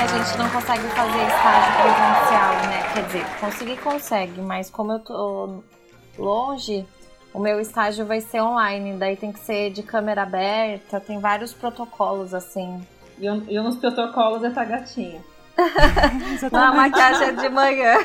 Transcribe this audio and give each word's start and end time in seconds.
que 0.00 0.04
a 0.04 0.24
gente 0.24 0.38
não 0.38 0.48
consegue 0.48 0.88
fazer 0.88 1.26
estágio 1.26 1.72
presencial, 1.82 2.54
né? 2.68 2.90
Quer 2.94 3.04
dizer, 3.04 3.26
conseguir 3.38 3.76
consegue, 3.76 4.40
mas 4.40 4.70
como 4.70 4.92
eu 4.92 4.98
tô 5.00 5.62
longe, 6.18 6.86
o 7.34 7.38
meu 7.38 7.60
estágio 7.60 8.06
vai 8.06 8.22
ser 8.22 8.40
online, 8.40 8.96
daí 8.96 9.14
tem 9.14 9.30
que 9.30 9.40
ser 9.40 9.70
de 9.70 9.82
câmera 9.82 10.22
aberta, 10.22 10.98
tem 11.00 11.18
vários 11.18 11.52
protocolos 11.52 12.32
assim. 12.32 12.80
E 13.18 13.30
um, 13.30 13.44
e 13.46 13.60
um 13.60 13.64
dos 13.64 13.76
protocolos 13.76 14.42
é 14.42 14.48
tá 14.48 14.64
gatinha. 14.64 15.20
Não, 16.50 16.60
a 16.60 16.72
maquiagem 16.72 17.28
é 17.28 17.32
de 17.32 17.48
manhã. 17.50 17.98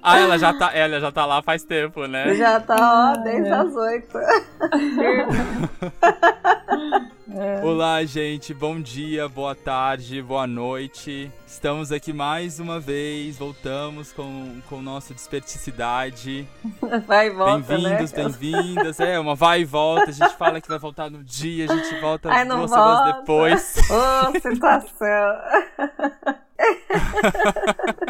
ah, 0.00 0.20
ela 0.20 0.38
já, 0.38 0.54
tá, 0.54 0.70
ela 0.72 1.00
já 1.00 1.10
tá 1.10 1.26
lá 1.26 1.42
faz 1.42 1.64
tempo, 1.64 2.06
né? 2.06 2.32
Já 2.36 2.60
tá, 2.60 2.76
ó, 2.78 3.16
desde 3.24 3.50
as 3.50 3.74
oito. 3.74 4.18
É. 7.38 7.62
Olá, 7.62 8.02
gente. 8.02 8.54
Bom 8.54 8.80
dia, 8.80 9.28
boa 9.28 9.54
tarde, 9.54 10.22
boa 10.22 10.46
noite. 10.46 11.30
Estamos 11.46 11.92
aqui 11.92 12.10
mais 12.10 12.58
uma 12.58 12.80
vez. 12.80 13.36
Voltamos 13.36 14.10
com, 14.10 14.58
com 14.70 14.80
nossa 14.80 15.12
desperticidade. 15.12 16.48
Vai 17.06 17.26
e 17.26 17.30
volta. 17.30 17.58
Bem-vindos, 17.74 18.12
né? 18.12 18.22
bem-vindas. 18.22 19.00
É, 19.00 19.20
uma 19.20 19.34
vai 19.34 19.60
e 19.60 19.64
volta. 19.66 20.08
A 20.08 20.12
gente 20.12 20.34
fala 20.36 20.62
que 20.62 20.68
vai 20.68 20.78
voltar 20.78 21.10
no 21.10 21.22
dia, 21.22 21.70
a 21.70 21.76
gente 21.76 22.00
volta 22.00 22.30
Ai, 22.30 22.46
duas 22.46 22.70
volta. 22.70 22.74
semanas 22.74 23.16
depois. 23.16 23.76
Ô, 23.90 24.30
oh, 24.30 24.40
situação. 24.40 25.36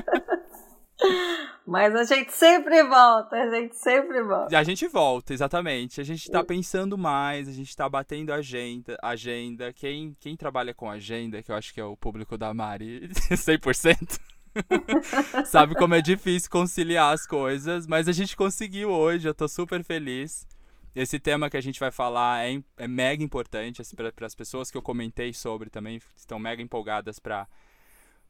Mas 1.66 1.94
a 1.94 2.04
gente 2.04 2.32
sempre 2.32 2.82
volta, 2.84 3.36
a 3.36 3.50
gente 3.50 3.76
sempre 3.76 4.22
volta. 4.22 4.56
A 4.56 4.62
gente 4.62 4.86
volta, 4.86 5.34
exatamente. 5.34 6.00
A 6.00 6.04
gente 6.04 6.30
tá 6.30 6.44
pensando 6.44 6.96
mais, 6.96 7.48
a 7.48 7.52
gente 7.52 7.74
tá 7.74 7.88
batendo 7.88 8.32
agenda. 8.32 8.96
agenda. 9.02 9.72
Quem, 9.72 10.16
quem 10.20 10.36
trabalha 10.36 10.72
com 10.72 10.88
agenda, 10.88 11.42
que 11.42 11.50
eu 11.50 11.56
acho 11.56 11.74
que 11.74 11.80
é 11.80 11.84
o 11.84 11.96
público 11.96 12.38
da 12.38 12.54
Mari, 12.54 13.08
100%. 13.30 14.20
Sabe 15.46 15.74
como 15.74 15.94
é 15.94 16.00
difícil 16.00 16.50
conciliar 16.50 17.12
as 17.12 17.26
coisas, 17.26 17.86
mas 17.86 18.08
a 18.08 18.12
gente 18.12 18.36
conseguiu 18.36 18.90
hoje, 18.90 19.28
eu 19.28 19.34
tô 19.34 19.48
super 19.48 19.82
feliz. 19.84 20.46
Esse 20.94 21.18
tema 21.18 21.50
que 21.50 21.58
a 21.58 21.60
gente 21.60 21.78
vai 21.78 21.90
falar 21.90 22.46
é, 22.46 22.58
é 22.78 22.88
mega 22.88 23.22
importante 23.22 23.82
assim, 23.82 23.94
para 23.94 24.12
as 24.22 24.34
pessoas 24.34 24.70
que 24.70 24.78
eu 24.78 24.82
comentei 24.82 25.32
sobre 25.34 25.68
também, 25.68 26.00
estão 26.16 26.38
mega 26.38 26.62
empolgadas 26.62 27.18
para 27.18 27.46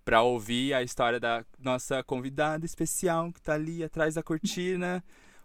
para 0.07 0.23
ouvir 0.23 0.73
a 0.73 0.85
história 0.85 1.19
da 1.19 1.45
nossa 1.59 2.01
convidada 2.01 2.65
especial 2.65 3.33
que 3.33 3.43
tá 3.43 3.55
ali 3.55 3.83
atrás 3.83 4.15
da 4.15 4.23
cortina. 4.23 5.03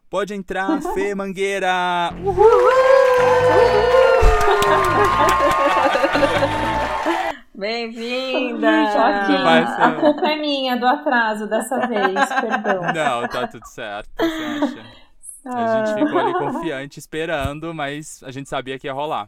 Pode 0.08 0.36
entrar, 0.36 0.80
Fê 0.94 1.16
Mangueira! 1.16 2.14
Uhul! 2.23 2.45
Bem-vinda! 7.56 8.70
A 9.80 9.94
culpa 10.00 10.28
é 10.28 10.40
minha 10.40 10.78
do 10.78 10.86
atraso 10.86 11.48
dessa 11.48 11.88
vez, 11.88 12.30
perdão. 12.40 12.81
Não, 12.94 13.28
tá 13.28 13.48
tudo 13.48 13.66
certo, 13.66 14.12
você 14.16 14.44
acha? 14.64 15.02
A 15.44 15.86
gente 15.86 16.06
ficou 16.06 16.20
ali 16.20 16.34
confiante 16.34 17.00
esperando, 17.00 17.73
mas 17.73 18.22
a 18.23 18.30
gente 18.30 18.48
sabia 18.48 18.78
que 18.78 18.86
ia 18.86 18.94
rolar. 18.94 19.28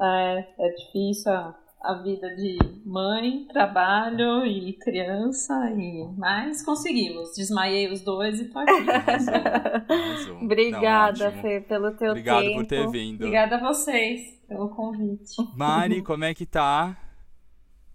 É, 0.00 0.46
é 0.60 0.68
difícil 0.76 1.32
a 1.32 1.54
vida 2.02 2.34
de 2.36 2.58
mãe, 2.84 3.44
trabalho 3.52 4.46
e 4.46 4.72
criança, 4.74 5.54
e 5.70 6.06
mas 6.16 6.64
conseguimos. 6.64 7.34
Desmaiei 7.36 7.90
os 7.92 8.00
dois 8.02 8.40
e 8.40 8.44
tô 8.48 8.58
aqui. 8.58 8.72
Obrigada, 10.42 11.30
Não, 11.30 11.42
Fê, 11.42 11.60
pelo 11.60 11.90
teu 11.92 12.10
Obrigado 12.10 12.42
tempo. 12.42 12.54
por 12.60 12.66
ter 12.66 12.88
vindo. 12.90 13.16
Obrigada 13.16 13.56
a 13.56 13.60
vocês 13.60 14.20
pelo 14.46 14.68
convite. 14.68 15.34
Mari, 15.56 16.02
como 16.02 16.24
é 16.24 16.32
que 16.34 16.46
tá? 16.46 16.96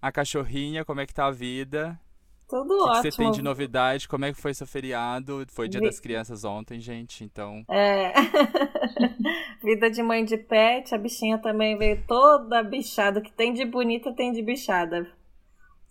A 0.01 0.11
cachorrinha, 0.11 0.83
como 0.85 0.99
é 1.01 1.05
que 1.05 1.13
tá 1.13 1.25
a 1.27 1.31
vida? 1.31 1.99
Tudo 2.47 2.73
o 2.73 2.77
que 2.77 2.83
ótimo. 2.83 3.01
que 3.01 3.11
você 3.11 3.17
tem 3.17 3.31
de 3.31 3.41
novidade? 3.41 4.07
Como 4.07 4.23
é 4.23 4.31
que 4.31 4.39
foi 4.39 4.53
seu 4.53 4.65
feriado? 4.65 5.45
Foi 5.49 5.67
dia 5.67 5.81
Vi... 5.81 5.85
das 5.85 5.99
crianças 5.99 6.45
ontem, 6.45 6.79
gente, 6.79 7.23
então. 7.23 7.63
É. 7.69 8.13
Vida 9.61 9.91
de 9.91 10.01
mãe 10.01 10.23
de 10.23 10.37
pet, 10.37 10.95
a 10.95 10.97
bichinha 10.97 11.37
também 11.37 11.77
veio 11.77 12.01
toda 12.07 12.63
bichada. 12.63 13.19
O 13.19 13.23
que 13.23 13.31
tem 13.31 13.53
de 13.53 13.65
bonita 13.65 14.13
tem 14.13 14.31
de 14.31 14.41
bichada. 14.41 15.11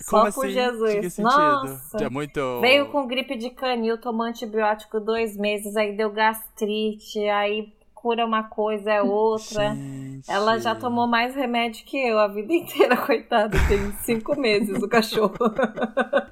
Como 0.08 0.30
Só 0.30 0.32
por 0.32 0.46
assim? 0.46 0.54
Jesus. 0.54 1.16
Que 1.16 1.22
Nossa. 1.22 2.04
É 2.04 2.08
muito... 2.08 2.60
Veio 2.60 2.86
com 2.86 3.06
gripe 3.06 3.36
de 3.36 3.50
canil, 3.50 3.98
tomou 3.98 4.26
antibiótico 4.26 4.98
dois 5.00 5.36
meses, 5.36 5.76
aí 5.76 5.96
deu 5.96 6.10
gastrite, 6.10 7.18
aí 7.28 7.76
cura 8.06 8.24
uma 8.24 8.44
coisa, 8.44 8.92
é 8.92 9.02
outra. 9.02 9.74
Gente. 9.74 10.30
Ela 10.30 10.58
já 10.58 10.76
tomou 10.76 11.08
mais 11.08 11.34
remédio 11.34 11.84
que 11.84 11.96
eu 11.96 12.20
a 12.20 12.28
vida 12.28 12.52
inteira, 12.54 12.96
coitada. 12.96 13.58
Tem 13.66 13.90
cinco 14.02 14.38
meses 14.38 14.80
o 14.80 14.88
cachorro. 14.88 15.34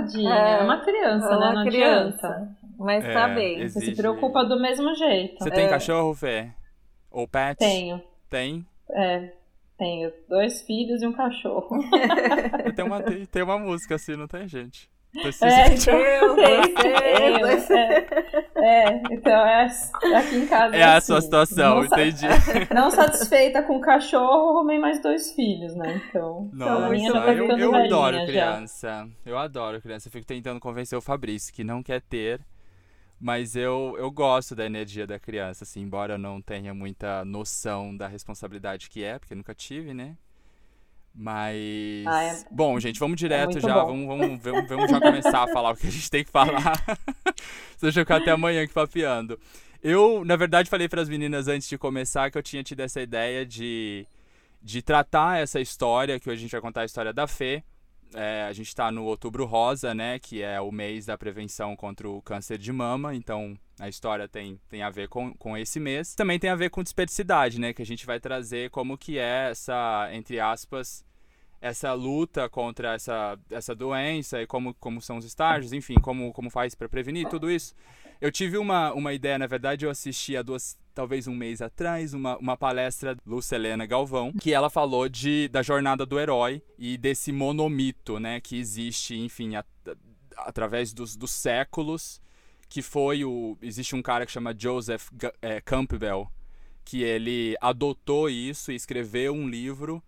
Tadinha. 0.00 0.34
É, 0.34 0.60
é 0.60 0.62
uma 0.62 0.80
criança, 0.84 1.26
é 1.26 1.36
uma 1.36 1.48
né? 1.50 1.54
Não 1.54 1.64
criança. 1.64 2.26
Adianta. 2.28 2.56
Mas 2.78 3.04
É, 3.04 3.12
tá 3.12 3.28
bem. 3.28 3.68
Você 3.68 3.80
se 3.80 3.94
preocupa 3.94 4.44
do 4.44 4.60
mesmo 4.60 4.94
jeito. 4.94 5.42
Você 5.42 5.50
tem 5.50 5.66
É. 5.66 5.68
cachorro, 5.68 6.14
Fê? 6.14 6.50
Ou 7.10 7.28
pet? 7.28 7.58
Tenho. 7.58 8.02
Tem? 8.28 8.66
É, 8.90 9.32
tenho 9.78 10.12
dois 10.28 10.62
filhos 10.62 11.00
e 11.02 11.06
um 11.06 11.12
cachorro. 11.12 11.68
Tem 12.74 12.84
uma, 12.84 13.00
tem, 13.02 13.24
tem 13.26 13.42
uma 13.42 13.58
música 13.58 13.94
assim, 13.94 14.16
não 14.16 14.26
tem, 14.26 14.48
gente? 14.48 14.90
Preciso 15.22 15.44
É, 15.46 15.68
de- 15.70 15.90
Eu, 15.90 15.96
Eu, 15.96 17.40
você, 17.40 17.74
é, 17.78 18.06
é, 18.56 19.02
então 19.10 19.46
é 19.46 19.64
aqui 20.16 20.36
em 20.36 20.46
casa. 20.46 20.76
É 20.76 20.82
a 20.82 20.96
assim, 20.96 21.06
sua 21.06 21.20
situação, 21.20 21.76
não 21.76 21.84
entendi. 21.84 22.26
Não 22.74 22.90
satisfeita 22.90 23.62
com 23.62 23.76
o 23.76 23.80
cachorro, 23.80 24.50
arrumei 24.56 24.78
mais 24.78 25.00
dois 25.00 25.32
filhos, 25.32 25.74
né? 25.76 26.02
Então, 26.08 26.50
Nossa, 26.52 26.86
a 26.86 26.90
minha 26.90 27.12
já 27.12 27.20
tá 27.22 27.32
eu, 27.32 27.46
eu 27.48 27.70
velhinha 27.70 27.84
adoro 27.84 28.16
já. 28.16 28.26
criança. 28.26 29.08
Eu 29.24 29.38
adoro 29.38 29.80
criança. 29.80 30.08
Eu 30.08 30.12
fico 30.12 30.26
tentando 30.26 30.58
convencer 30.60 30.98
o 30.98 31.02
Fabrício 31.02 31.52
que 31.54 31.62
não 31.62 31.82
quer 31.82 32.00
ter. 32.02 32.40
Mas 33.20 33.54
eu, 33.56 33.94
eu 33.96 34.10
gosto 34.10 34.54
da 34.54 34.66
energia 34.66 35.06
da 35.06 35.18
criança, 35.18 35.64
assim, 35.64 35.80
embora 35.80 36.14
eu 36.14 36.18
não 36.18 36.42
tenha 36.42 36.74
muita 36.74 37.24
noção 37.24 37.96
da 37.96 38.06
responsabilidade 38.08 38.90
que 38.90 39.02
é, 39.04 39.18
porque 39.18 39.32
eu 39.32 39.36
nunca 39.38 39.54
tive, 39.54 39.94
né? 39.94 40.16
Mas. 41.14 42.04
Ah, 42.06 42.22
é- 42.24 42.44
Bom, 42.50 42.78
gente, 42.80 42.98
vamos 42.98 43.16
direto 43.16 43.52
muito 43.52 43.60
já. 43.66 43.74
bom. 43.74 43.86
Vamos, 43.86 44.06
vamos, 44.06 44.42
vamos, 44.42 44.68
vamos 44.68 44.90
já 44.90 45.00
começar 45.00 45.44
a 45.44 45.48
falar 45.48 45.70
o 45.70 45.76
que 45.76 45.86
a 45.86 45.90
gente 45.90 46.10
tem 46.10 46.24
que 46.24 46.30
falar. 46.30 46.82
Deixa 47.80 48.00
eu 48.00 48.04
ficar 48.04 48.16
até 48.16 48.32
amanhã 48.32 48.62
aqui 48.64 48.72
papeando. 48.72 49.38
Eu, 49.82 50.24
na 50.24 50.34
verdade, 50.34 50.68
falei 50.68 50.88
para 50.88 51.02
as 51.02 51.08
meninas 51.08 51.46
antes 51.46 51.68
de 51.68 51.78
começar 51.78 52.30
que 52.30 52.38
eu 52.38 52.42
tinha 52.42 52.64
tido 52.64 52.80
essa 52.80 53.00
ideia 53.00 53.44
de, 53.46 54.06
de 54.62 54.82
tratar 54.82 55.38
essa 55.38 55.60
história, 55.60 56.18
que 56.18 56.28
hoje 56.28 56.38
a 56.38 56.42
gente 56.42 56.52
vai 56.52 56.60
contar 56.60 56.80
a 56.80 56.84
história 56.86 57.12
da 57.12 57.26
Fê. 57.26 57.62
É, 58.14 58.46
a 58.48 58.52
gente 58.52 58.68
está 58.68 58.90
no 58.90 59.04
Outubro 59.04 59.44
Rosa, 59.44 59.94
né? 59.94 60.18
Que 60.18 60.42
é 60.42 60.60
o 60.60 60.70
mês 60.70 61.06
da 61.06 61.18
prevenção 61.18 61.74
contra 61.74 62.08
o 62.08 62.22
câncer 62.22 62.58
de 62.58 62.72
mama. 62.72 63.14
Então, 63.14 63.58
a 63.78 63.88
história 63.88 64.28
tem, 64.28 64.58
tem 64.68 64.82
a 64.82 64.90
ver 64.90 65.08
com, 65.08 65.34
com 65.34 65.56
esse 65.56 65.80
mês. 65.80 66.14
Também 66.14 66.38
tem 66.38 66.50
a 66.50 66.56
ver 66.56 66.70
com 66.70 66.82
dispersidade, 66.82 67.60
né? 67.60 67.72
Que 67.72 67.82
a 67.82 67.86
gente 67.86 68.06
vai 68.06 68.20
trazer 68.20 68.70
como 68.70 68.96
que 68.96 69.18
é 69.18 69.50
essa, 69.50 70.08
entre 70.12 70.38
aspas, 70.38 71.04
essa 71.64 71.94
luta 71.94 72.46
contra 72.46 72.92
essa, 72.92 73.38
essa 73.50 73.74
doença 73.74 74.42
e 74.42 74.46
como, 74.46 74.74
como 74.74 75.00
são 75.00 75.16
os 75.16 75.24
estágios, 75.24 75.72
enfim, 75.72 75.94
como, 75.94 76.30
como 76.30 76.50
faz 76.50 76.74
para 76.74 76.90
prevenir 76.90 77.26
tudo 77.30 77.50
isso. 77.50 77.74
Eu 78.20 78.30
tive 78.30 78.58
uma, 78.58 78.92
uma 78.92 79.14
ideia, 79.14 79.38
na 79.38 79.46
verdade, 79.46 79.86
eu 79.86 79.90
assisti 79.90 80.36
há 80.36 80.42
duas, 80.42 80.78
talvez 80.94 81.26
um 81.26 81.34
mês 81.34 81.62
atrás, 81.62 82.12
uma, 82.12 82.36
uma 82.36 82.54
palestra 82.54 83.16
Lucelena 83.26 83.86
Galvão, 83.86 84.30
que 84.34 84.52
ela 84.52 84.68
falou 84.68 85.08
de, 85.08 85.48
da 85.48 85.62
jornada 85.62 86.04
do 86.04 86.20
herói 86.20 86.62
e 86.78 86.98
desse 86.98 87.32
monomito, 87.32 88.20
né, 88.20 88.42
que 88.42 88.58
existe, 88.58 89.16
enfim, 89.16 89.56
a- 89.56 89.64
através 90.36 90.92
dos, 90.92 91.16
dos 91.16 91.30
séculos, 91.30 92.20
que 92.68 92.82
foi 92.82 93.24
o... 93.24 93.56
Existe 93.62 93.96
um 93.96 94.02
cara 94.02 94.26
que 94.26 94.32
chama 94.32 94.54
Joseph 94.56 95.08
Ga- 95.14 95.32
eh, 95.40 95.62
Campbell, 95.62 96.28
que 96.84 97.02
ele 97.02 97.56
adotou 97.58 98.28
isso 98.28 98.70
e 98.70 98.74
escreveu 98.74 99.32
um 99.32 99.48
livro 99.48 100.02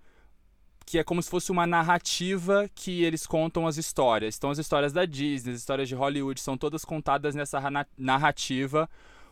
que 0.86 0.98
é 0.98 1.04
como 1.04 1.20
se 1.20 1.28
fosse 1.28 1.50
uma 1.50 1.66
narrativa 1.66 2.70
que 2.72 3.02
eles 3.02 3.26
contam 3.26 3.66
as 3.66 3.76
histórias. 3.76 4.36
Então, 4.36 4.50
as 4.50 4.58
histórias 4.58 4.92
da 4.92 5.04
Disney, 5.04 5.52
as 5.52 5.58
histórias 5.58 5.88
de 5.88 5.96
Hollywood, 5.96 6.40
são 6.40 6.56
todas 6.56 6.84
contadas 6.84 7.34
nessa 7.34 7.60
narrativa, 7.98 8.88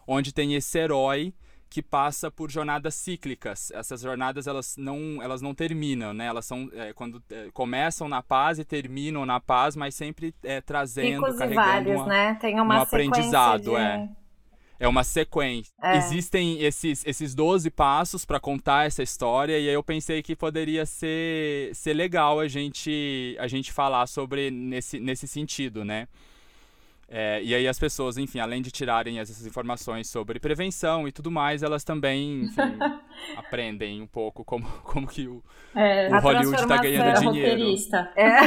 onde 0.06 0.32
tem 0.34 0.54
esse 0.54 0.76
herói 0.76 1.32
que 1.70 1.80
passa 1.80 2.30
por 2.30 2.50
jornadas 2.50 2.94
cíclicas. 2.94 3.70
Essas 3.72 4.00
jornadas 4.00 4.46
elas 4.46 4.76
não, 4.76 5.22
elas 5.22 5.40
não 5.40 5.54
terminam, 5.54 6.12
né? 6.12 6.26
Elas 6.26 6.44
são 6.44 6.68
é, 6.72 6.92
quando 6.92 7.22
é, 7.30 7.48
começam 7.52 8.08
na 8.08 8.22
paz 8.22 8.58
e 8.58 8.64
terminam 8.64 9.24
na 9.24 9.40
paz, 9.40 9.74
mas 9.74 9.94
sempre 9.94 10.34
é, 10.42 10.60
trazendo, 10.60 11.22
Picos 11.22 11.36
e 11.36 11.38
carregando 11.38 11.66
vários, 11.68 12.00
uma- 12.00 12.06
né? 12.06 12.34
Tem 12.40 12.60
uma 12.60 12.78
um 12.78 12.82
aprendizado, 12.82 13.62
de... 13.62 13.74
é. 13.76 14.08
É 14.78 14.88
uma 14.88 15.04
sequência. 15.04 15.72
É. 15.82 15.98
Existem 15.98 16.60
esses, 16.60 17.06
esses 17.06 17.34
12 17.34 17.70
passos 17.70 18.24
para 18.24 18.40
contar 18.40 18.86
essa 18.86 19.02
história 19.02 19.58
e 19.58 19.68
aí 19.68 19.74
eu 19.74 19.82
pensei 19.82 20.22
que 20.22 20.34
poderia 20.34 20.84
ser, 20.84 21.74
ser 21.74 21.94
legal 21.94 22.40
a 22.40 22.48
gente, 22.48 23.36
a 23.38 23.46
gente 23.46 23.72
falar 23.72 24.06
sobre 24.06 24.50
nesse, 24.50 24.98
nesse 24.98 25.28
sentido, 25.28 25.84
né? 25.84 26.08
É, 27.08 27.40
e 27.42 27.54
aí 27.54 27.68
as 27.68 27.78
pessoas, 27.78 28.16
enfim, 28.16 28.40
além 28.40 28.60
de 28.62 28.70
tirarem 28.70 29.20
essas 29.20 29.46
informações 29.46 30.08
sobre 30.08 30.40
prevenção 30.40 31.06
e 31.06 31.12
tudo 31.12 31.30
mais, 31.30 31.62
elas 31.62 31.84
também, 31.84 32.44
enfim, 32.44 32.56
aprendem 33.36 34.02
um 34.02 34.06
pouco 34.06 34.42
como, 34.44 34.66
como 34.82 35.06
que 35.06 35.28
o, 35.28 35.42
é, 35.76 36.08
o 36.08 36.18
Hollywood 36.18 36.62
está 36.62 36.78
ganhando 36.78 37.20
dinheiro. 37.20 37.52
Roteirista. 37.52 38.10
É. 38.16 38.40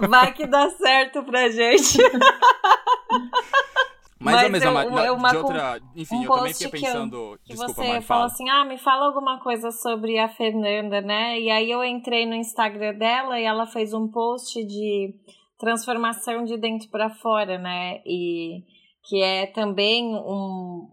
Vai 0.08 0.32
que 0.32 0.46
dá 0.46 0.70
certo 0.70 1.22
pra 1.24 1.50
gente. 1.50 1.98
Mas, 4.24 4.36
Mas 4.36 4.52
mesma, 4.52 4.84
eu, 4.84 4.98
eu, 4.98 5.16
de 5.16 5.36
outra, 5.36 5.80
enfim, 5.94 6.16
um 6.16 6.24
eu 6.24 6.32
também 6.32 6.54
fiquei 6.54 6.80
pensando, 6.80 7.38
que, 7.44 7.52
eu, 7.52 7.56
desculpa, 7.56 7.82
você 7.82 7.88
Mari, 7.88 8.04
fala 8.04 8.24
assim, 8.24 8.48
ah, 8.48 8.64
me 8.64 8.78
fala 8.78 9.04
alguma 9.04 9.38
coisa 9.38 9.70
sobre 9.70 10.18
a 10.18 10.30
Fernanda, 10.30 11.02
né? 11.02 11.38
E 11.38 11.50
aí 11.50 11.70
eu 11.70 11.84
entrei 11.84 12.24
no 12.24 12.34
Instagram 12.34 12.94
dela 12.94 13.38
e 13.38 13.44
ela 13.44 13.66
fez 13.66 13.92
um 13.92 14.08
post 14.10 14.64
de 14.64 15.14
transformação 15.58 16.42
de 16.42 16.56
dentro 16.56 16.88
para 16.88 17.10
fora, 17.10 17.58
né? 17.58 18.00
E 18.06 18.62
que 19.06 19.22
é 19.22 19.44
também 19.44 20.16
um, 20.16 20.88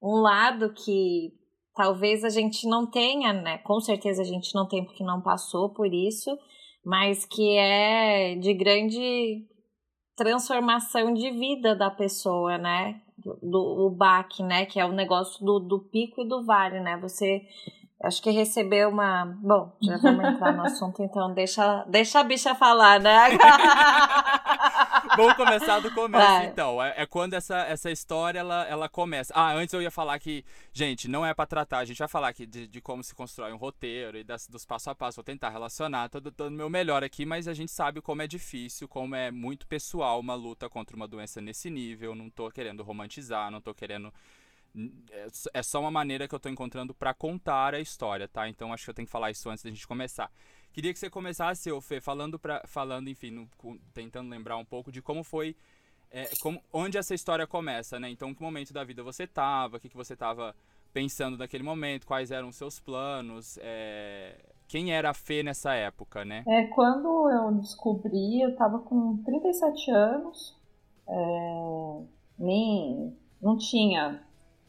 um 0.00 0.20
lado 0.20 0.72
que 0.72 1.32
talvez 1.74 2.22
a 2.22 2.28
gente 2.28 2.64
não 2.68 2.88
tenha, 2.88 3.32
né? 3.32 3.58
Com 3.58 3.80
certeza 3.80 4.22
a 4.22 4.24
gente 4.24 4.54
não 4.54 4.68
tem 4.68 4.84
porque 4.84 5.02
não 5.02 5.20
passou 5.20 5.70
por 5.70 5.92
isso, 5.92 6.30
mas 6.84 7.24
que 7.24 7.56
é 7.56 8.36
de 8.36 8.54
grande 8.54 9.44
transformação 10.18 11.14
de 11.14 11.30
vida 11.30 11.76
da 11.76 11.88
pessoa, 11.88 12.58
né? 12.58 13.00
Do, 13.40 13.86
o 13.86 13.90
baque, 13.90 14.42
né? 14.42 14.66
Que 14.66 14.80
é 14.80 14.84
o 14.84 14.92
negócio 14.92 15.44
do, 15.44 15.60
do 15.60 15.78
pico 15.78 16.20
e 16.20 16.28
do 16.28 16.44
vale, 16.44 16.80
né? 16.80 16.98
Você 17.00 17.42
acho 18.02 18.20
que 18.20 18.30
recebeu 18.30 18.88
uma. 18.90 19.24
Bom, 19.40 19.72
já 19.80 19.96
vamos 19.98 20.24
entrar 20.24 20.52
no 20.52 20.64
assunto, 20.66 21.02
então 21.02 21.32
deixa, 21.32 21.84
deixa 21.88 22.18
a 22.20 22.24
bicha 22.24 22.54
falar, 22.54 23.00
né? 23.00 23.38
Vamos 25.18 25.36
começar 25.36 25.80
do 25.80 25.90
começo, 25.90 26.24
Vai. 26.24 26.46
então. 26.46 26.82
É, 26.82 26.94
é, 26.96 27.06
quando 27.06 27.34
essa, 27.34 27.58
essa 27.62 27.90
história 27.90 28.38
ela, 28.38 28.64
ela 28.66 28.88
começa. 28.88 29.32
Ah, 29.34 29.52
antes 29.52 29.72
eu 29.72 29.82
ia 29.82 29.90
falar 29.90 30.18
que, 30.20 30.44
gente, 30.72 31.08
não 31.08 31.26
é 31.26 31.34
para 31.34 31.44
tratar, 31.44 31.78
a 31.78 31.84
gente 31.84 31.98
vai 31.98 32.06
falar 32.06 32.28
aqui 32.28 32.46
de, 32.46 32.68
de 32.68 32.80
como 32.80 33.02
se 33.02 33.14
constrói 33.14 33.52
um 33.52 33.56
roteiro 33.56 34.16
e 34.16 34.22
das, 34.22 34.46
dos 34.46 34.64
passo 34.64 34.90
a 34.90 34.94
passo. 34.94 35.16
Vou 35.16 35.24
tentar 35.24 35.50
relacionar, 35.50 36.08
tô 36.08 36.20
dando 36.20 36.52
meu 36.52 36.70
melhor 36.70 37.02
aqui, 37.02 37.26
mas 37.26 37.48
a 37.48 37.54
gente 37.54 37.72
sabe 37.72 38.00
como 38.00 38.22
é 38.22 38.26
difícil, 38.28 38.86
como 38.86 39.16
é 39.16 39.30
muito 39.30 39.66
pessoal 39.66 40.20
uma 40.20 40.34
luta 40.34 40.68
contra 40.68 40.94
uma 40.94 41.08
doença 41.08 41.40
nesse 41.40 41.68
nível. 41.68 42.14
Não 42.14 42.30
tô 42.30 42.48
querendo 42.50 42.84
romantizar, 42.84 43.50
não 43.50 43.60
tô 43.60 43.74
querendo 43.74 44.12
é, 45.10 45.26
é 45.54 45.62
só 45.62 45.80
uma 45.80 45.90
maneira 45.90 46.28
que 46.28 46.34
eu 46.34 46.38
tô 46.38 46.48
encontrando 46.48 46.94
para 46.94 47.12
contar 47.14 47.74
a 47.74 47.80
história, 47.80 48.28
tá? 48.28 48.48
Então 48.48 48.72
acho 48.72 48.84
que 48.84 48.90
eu 48.90 48.94
tenho 48.94 49.06
que 49.06 49.12
falar 49.12 49.30
isso 49.30 49.48
antes 49.50 49.64
da 49.64 49.70
gente 49.70 49.86
começar. 49.86 50.30
Queria 50.78 50.92
que 50.92 50.98
você 51.00 51.10
começasse, 51.10 51.72
ô 51.72 51.80
Fê, 51.80 52.00
falando, 52.00 52.38
pra, 52.38 52.62
falando 52.64 53.08
enfim, 53.10 53.32
no, 53.32 53.48
tentando 53.92 54.30
lembrar 54.30 54.56
um 54.58 54.64
pouco 54.64 54.92
de 54.92 55.02
como 55.02 55.24
foi, 55.24 55.56
é, 56.08 56.30
como, 56.40 56.62
onde 56.72 56.96
essa 56.96 57.16
história 57.16 57.48
começa, 57.48 57.98
né? 57.98 58.08
Então, 58.08 58.32
que 58.32 58.40
momento 58.40 58.72
da 58.72 58.84
vida 58.84 59.02
você 59.02 59.26
tava, 59.26 59.76
o 59.76 59.80
que, 59.80 59.88
que 59.88 59.96
você 59.96 60.14
tava 60.14 60.54
pensando 60.92 61.36
naquele 61.36 61.64
momento, 61.64 62.06
quais 62.06 62.30
eram 62.30 62.50
os 62.50 62.54
seus 62.54 62.78
planos, 62.78 63.58
é, 63.60 64.36
quem 64.68 64.92
era 64.92 65.10
a 65.10 65.14
Fê 65.14 65.42
nessa 65.42 65.74
época, 65.74 66.24
né? 66.24 66.44
É, 66.46 66.68
quando 66.68 67.28
eu 67.28 67.60
descobri, 67.60 68.40
eu 68.40 68.54
tava 68.54 68.78
com 68.78 69.16
37 69.24 69.90
anos, 69.90 70.56
é, 71.08 72.02
nem, 72.38 73.18
não 73.42 73.58
tinha 73.58 74.22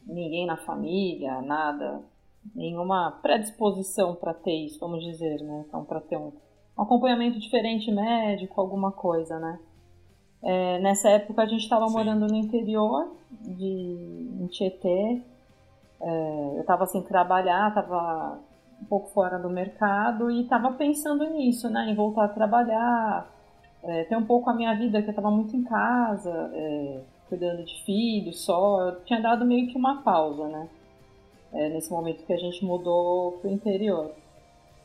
ninguém 0.04 0.44
na 0.44 0.56
família, 0.56 1.40
nada, 1.40 2.02
nenhuma 2.54 3.18
predisposição 3.22 4.14
para 4.14 4.34
ter 4.34 4.66
isso, 4.66 4.78
vamos 4.80 5.04
dizer, 5.04 5.40
né? 5.42 5.64
Então, 5.66 5.84
para 5.84 6.00
ter 6.00 6.16
um, 6.16 6.32
um, 6.78 6.82
acompanhamento 6.82 7.38
diferente 7.38 7.90
médico, 7.90 8.60
alguma 8.60 8.92
coisa, 8.92 9.38
né? 9.38 9.58
É, 10.42 10.78
nessa 10.78 11.10
época 11.10 11.42
a 11.42 11.46
gente 11.46 11.62
estava 11.62 11.86
morando 11.86 12.26
no 12.26 12.36
interior 12.36 13.12
de 13.42 14.30
em 14.40 14.46
Tietê. 14.46 15.22
É, 16.00 16.52
eu 16.56 16.60
estava 16.62 16.86
sem 16.86 17.02
trabalhar, 17.02 17.68
estava 17.68 18.40
um 18.80 18.84
pouco 18.86 19.10
fora 19.10 19.38
do 19.38 19.50
mercado 19.50 20.30
e 20.30 20.42
estava 20.42 20.72
pensando 20.72 21.28
nisso, 21.30 21.68
né? 21.68 21.90
Em 21.90 21.94
voltar 21.94 22.24
a 22.24 22.28
trabalhar, 22.28 23.30
é, 23.82 24.04
ter 24.04 24.16
um 24.16 24.24
pouco 24.24 24.48
a 24.48 24.54
minha 24.54 24.74
vida, 24.74 25.02
que 25.02 25.08
eu 25.08 25.12
estava 25.12 25.30
muito 25.30 25.54
em 25.54 25.62
casa, 25.62 26.50
é, 26.54 27.00
cuidando 27.28 27.62
de 27.64 27.84
filhos 27.84 28.42
só. 28.42 28.80
Eu 28.80 29.04
tinha 29.04 29.20
dado 29.20 29.44
meio 29.44 29.68
que 29.68 29.76
uma 29.76 30.02
pausa, 30.02 30.48
né? 30.48 30.68
É, 31.52 31.68
nesse 31.68 31.90
momento 31.90 32.24
que 32.24 32.32
a 32.32 32.36
gente 32.36 32.64
mudou 32.64 33.32
pro 33.32 33.50
interior. 33.50 34.12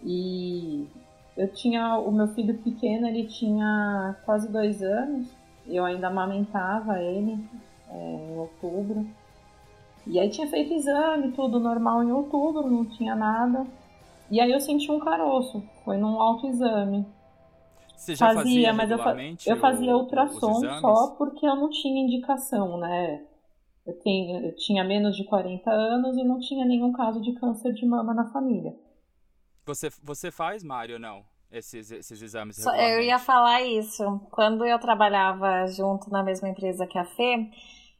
E 0.03 0.87
eu 1.37 1.47
tinha 1.47 1.97
o 1.97 2.11
meu 2.11 2.27
filho 2.29 2.57
pequeno, 2.57 3.07
ele 3.07 3.25
tinha 3.25 4.15
quase 4.25 4.51
dois 4.51 4.81
anos. 4.81 5.27
Eu 5.67 5.85
ainda 5.85 6.07
amamentava 6.07 6.99
ele 6.99 7.37
é, 7.89 8.31
em 8.31 8.37
outubro. 8.37 9.05
E 10.07 10.19
aí 10.19 10.29
tinha 10.29 10.47
feito 10.47 10.73
exame, 10.73 11.31
tudo 11.31 11.59
normal 11.59 12.03
em 12.03 12.11
outubro, 12.11 12.69
não 12.69 12.85
tinha 12.85 13.15
nada. 13.15 13.65
E 14.29 14.39
aí 14.39 14.51
eu 14.51 14.59
senti 14.59 14.91
um 14.91 14.99
caroço, 14.99 15.63
foi 15.83 15.97
num 15.97 16.19
autoexame. 16.21 17.05
Você 17.95 18.15
já 18.15 18.33
fazia, 18.33 18.73
fazia 18.73 18.73
mas 18.73 18.91
eu, 18.91 19.53
eu 19.53 19.59
fazia 19.59 19.97
ultrassom 19.97 20.61
só 20.79 21.15
porque 21.17 21.45
eu 21.45 21.55
não 21.55 21.69
tinha 21.69 22.03
indicação, 22.03 22.77
né? 22.77 23.23
Eu, 23.85 23.93
tenho, 23.99 24.45
eu 24.47 24.55
tinha 24.55 24.83
menos 24.83 25.15
de 25.15 25.23
40 25.25 25.69
anos 25.69 26.17
e 26.17 26.23
não 26.23 26.39
tinha 26.39 26.65
nenhum 26.65 26.91
caso 26.91 27.21
de 27.21 27.33
câncer 27.33 27.73
de 27.73 27.85
mama 27.85 28.13
na 28.13 28.31
família. 28.31 28.75
Você, 29.65 29.89
você 30.03 30.31
faz, 30.31 30.63
Mário, 30.63 30.99
não? 30.99 31.23
Esses, 31.51 31.91
esses 31.91 32.21
exames 32.21 32.57
Só, 32.57 32.75
Eu 32.75 33.01
ia 33.01 33.19
falar 33.19 33.61
isso. 33.61 34.19
Quando 34.31 34.65
eu 34.65 34.77
trabalhava 34.79 35.67
junto 35.67 36.09
na 36.09 36.23
mesma 36.23 36.49
empresa 36.49 36.87
que 36.87 36.97
a 36.97 37.05
Fê, 37.05 37.47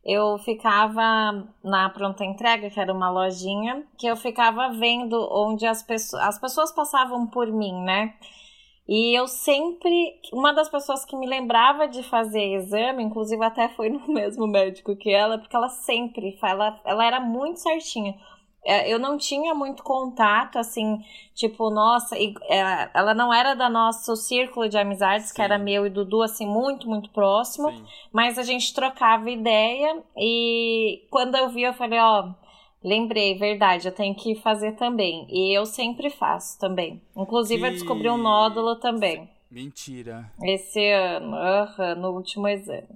eu 0.04 0.38
ficava 0.40 1.48
na 1.64 1.90
pronta 1.90 2.24
entrega, 2.24 2.70
que 2.70 2.80
era 2.80 2.94
uma 2.94 3.10
lojinha, 3.10 3.84
que 3.98 4.08
eu 4.08 4.16
ficava 4.16 4.70
vendo 4.70 5.16
onde 5.32 5.66
as 5.66 5.82
pessoas, 5.82 6.22
as 6.24 6.40
pessoas 6.40 6.72
passavam 6.72 7.26
por 7.28 7.52
mim, 7.52 7.74
né? 7.84 8.14
E 8.88 9.18
eu 9.18 9.28
sempre, 9.28 10.20
uma 10.32 10.54
das 10.54 10.70
pessoas 10.70 11.04
que 11.04 11.16
me 11.16 11.26
lembrava 11.26 11.88
de 11.88 12.04
fazer 12.04 12.54
exame, 12.56 13.04
inclusive 13.04 13.44
até 13.44 13.68
foi 13.70 13.90
no 13.90 14.08
mesmo 14.08 14.46
médico 14.48 14.96
que 14.96 15.12
ela, 15.12 15.38
porque 15.38 15.56
ela 15.56 15.70
sempre, 15.70 16.38
ela, 16.44 16.80
ela 16.86 17.06
era 17.06 17.20
muito 17.20 17.60
certinha. 17.60 18.16
É, 18.64 18.92
eu 18.92 18.98
não 18.98 19.16
tinha 19.16 19.54
muito 19.54 19.84
contato, 19.84 20.58
assim, 20.58 21.00
tipo, 21.36 21.70
nossa, 21.70 22.18
é, 22.18 22.90
ela 22.96 23.14
não 23.14 23.32
era 23.32 23.54
da 23.54 23.70
nosso 23.70 24.16
círculo 24.16 24.68
de 24.68 24.76
amizades, 24.76 25.28
Sim. 25.28 25.36
que 25.36 25.42
era 25.42 25.60
meu 25.60 25.86
e 25.86 25.90
Dudu, 25.90 26.24
assim, 26.24 26.48
muito, 26.48 26.90
muito 26.90 27.12
próximo, 27.12 27.70
Sim. 27.70 27.86
mas 28.12 28.40
a 28.40 28.44
gente 28.44 28.74
trocava 28.74 29.30
ideia 29.30 30.04
e 30.18 31.06
quando 31.12 31.36
eu 31.36 31.50
vi, 31.50 31.62
eu 31.62 31.74
falei, 31.76 32.00
ó, 32.00 32.30
Lembrei, 32.86 33.36
verdade, 33.36 33.88
eu 33.88 33.92
tenho 33.92 34.14
que 34.14 34.36
fazer 34.36 34.74
também. 34.74 35.26
E 35.28 35.58
eu 35.58 35.66
sempre 35.66 36.12
faço 36.12 36.60
também. 36.60 37.02
Inclusive, 37.18 37.60
que... 37.60 37.68
eu 37.68 37.72
descobri 37.72 38.08
um 38.08 38.18
nódulo 38.18 38.76
também. 38.76 39.28
Mentira. 39.50 40.32
Esse 40.44 40.92
ano, 40.92 41.36
uh 41.36 41.96
no 41.96 42.12
último 42.12 42.48
exame. 42.48 42.88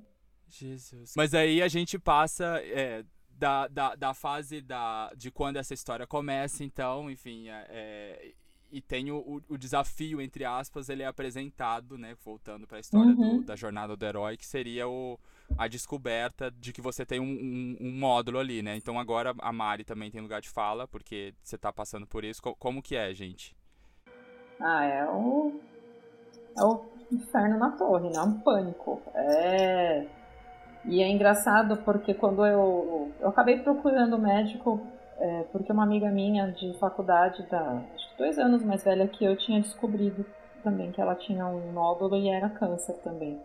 Jesus. 0.47 1.13
Mas 1.17 1.33
aí 1.33 1.59
a 1.59 1.67
gente 1.67 1.97
passa 1.97 2.61
é, 2.65 3.03
da, 3.31 3.67
da, 3.67 3.95
da 3.95 4.13
fase 4.13 4.61
da, 4.61 5.11
de 5.17 5.31
quando 5.31 5.57
essa 5.57 5.73
história 5.73 6.05
começa, 6.05 6.63
então, 6.63 7.09
enfim, 7.09 7.49
é, 7.49 7.65
é 7.69 8.31
e 8.71 8.81
tem 8.81 9.11
o, 9.11 9.41
o, 9.49 9.57
desafio, 9.57 10.21
entre 10.21 10.45
aspas, 10.45 10.89
ele 10.89 11.03
é 11.03 11.05
apresentado, 11.05 11.97
né? 11.97 12.15
Voltando 12.23 12.67
para 12.67 12.77
a 12.77 12.79
história 12.79 13.11
uhum. 13.11 13.37
do, 13.37 13.43
da 13.43 13.55
jornada 13.55 13.95
do 13.95 14.05
herói, 14.05 14.37
que 14.37 14.45
seria 14.45 14.87
o, 14.87 15.19
a 15.57 15.67
descoberta 15.67 16.51
de 16.51 16.71
que 16.71 16.81
você 16.81 17.05
tem 17.05 17.19
um, 17.19 17.23
um, 17.23 17.77
um, 17.81 17.91
módulo 17.91 18.39
ali, 18.39 18.61
né? 18.61 18.75
Então 18.75 18.99
agora 18.99 19.33
a 19.39 19.51
Mari 19.51 19.83
também 19.83 20.11
tem 20.11 20.21
lugar 20.21 20.41
de 20.41 20.49
fala, 20.49 20.87
porque 20.87 21.33
você 21.43 21.55
está 21.55 21.71
passando 21.71 22.05
por 22.05 22.23
isso. 22.23 22.41
Como 22.41 22.81
que 22.81 22.95
é, 22.95 23.13
gente? 23.13 23.55
Ah, 24.59 24.85
é 24.85 25.05
o. 25.05 25.59
É 26.57 26.63
o 26.63 26.85
inferno 27.11 27.57
na 27.57 27.71
torre, 27.71 28.09
né? 28.09 28.17
É 28.17 28.21
um 28.21 28.39
pânico. 28.39 29.01
É. 29.15 30.07
E 30.85 31.01
é 31.01 31.09
engraçado 31.09 31.77
porque 31.77 32.13
quando 32.13 32.45
eu. 32.45 33.11
Eu 33.19 33.29
acabei 33.29 33.59
procurando 33.59 34.17
médico 34.17 34.81
é, 35.19 35.43
porque 35.51 35.71
uma 35.71 35.83
amiga 35.83 36.09
minha 36.09 36.51
de 36.51 36.73
faculdade, 36.79 37.43
da, 37.49 37.83
dois 38.19 38.37
anos 38.37 38.63
mais 38.63 38.83
velha 38.83 39.07
que 39.07 39.25
eu, 39.25 39.35
tinha 39.35 39.59
descobrido 39.61 40.25
também 40.63 40.91
que 40.91 41.01
ela 41.01 41.15
tinha 41.15 41.47
um 41.47 41.71
nódulo 41.71 42.17
e 42.17 42.29
era 42.29 42.49
câncer 42.49 42.93
também. 43.01 43.39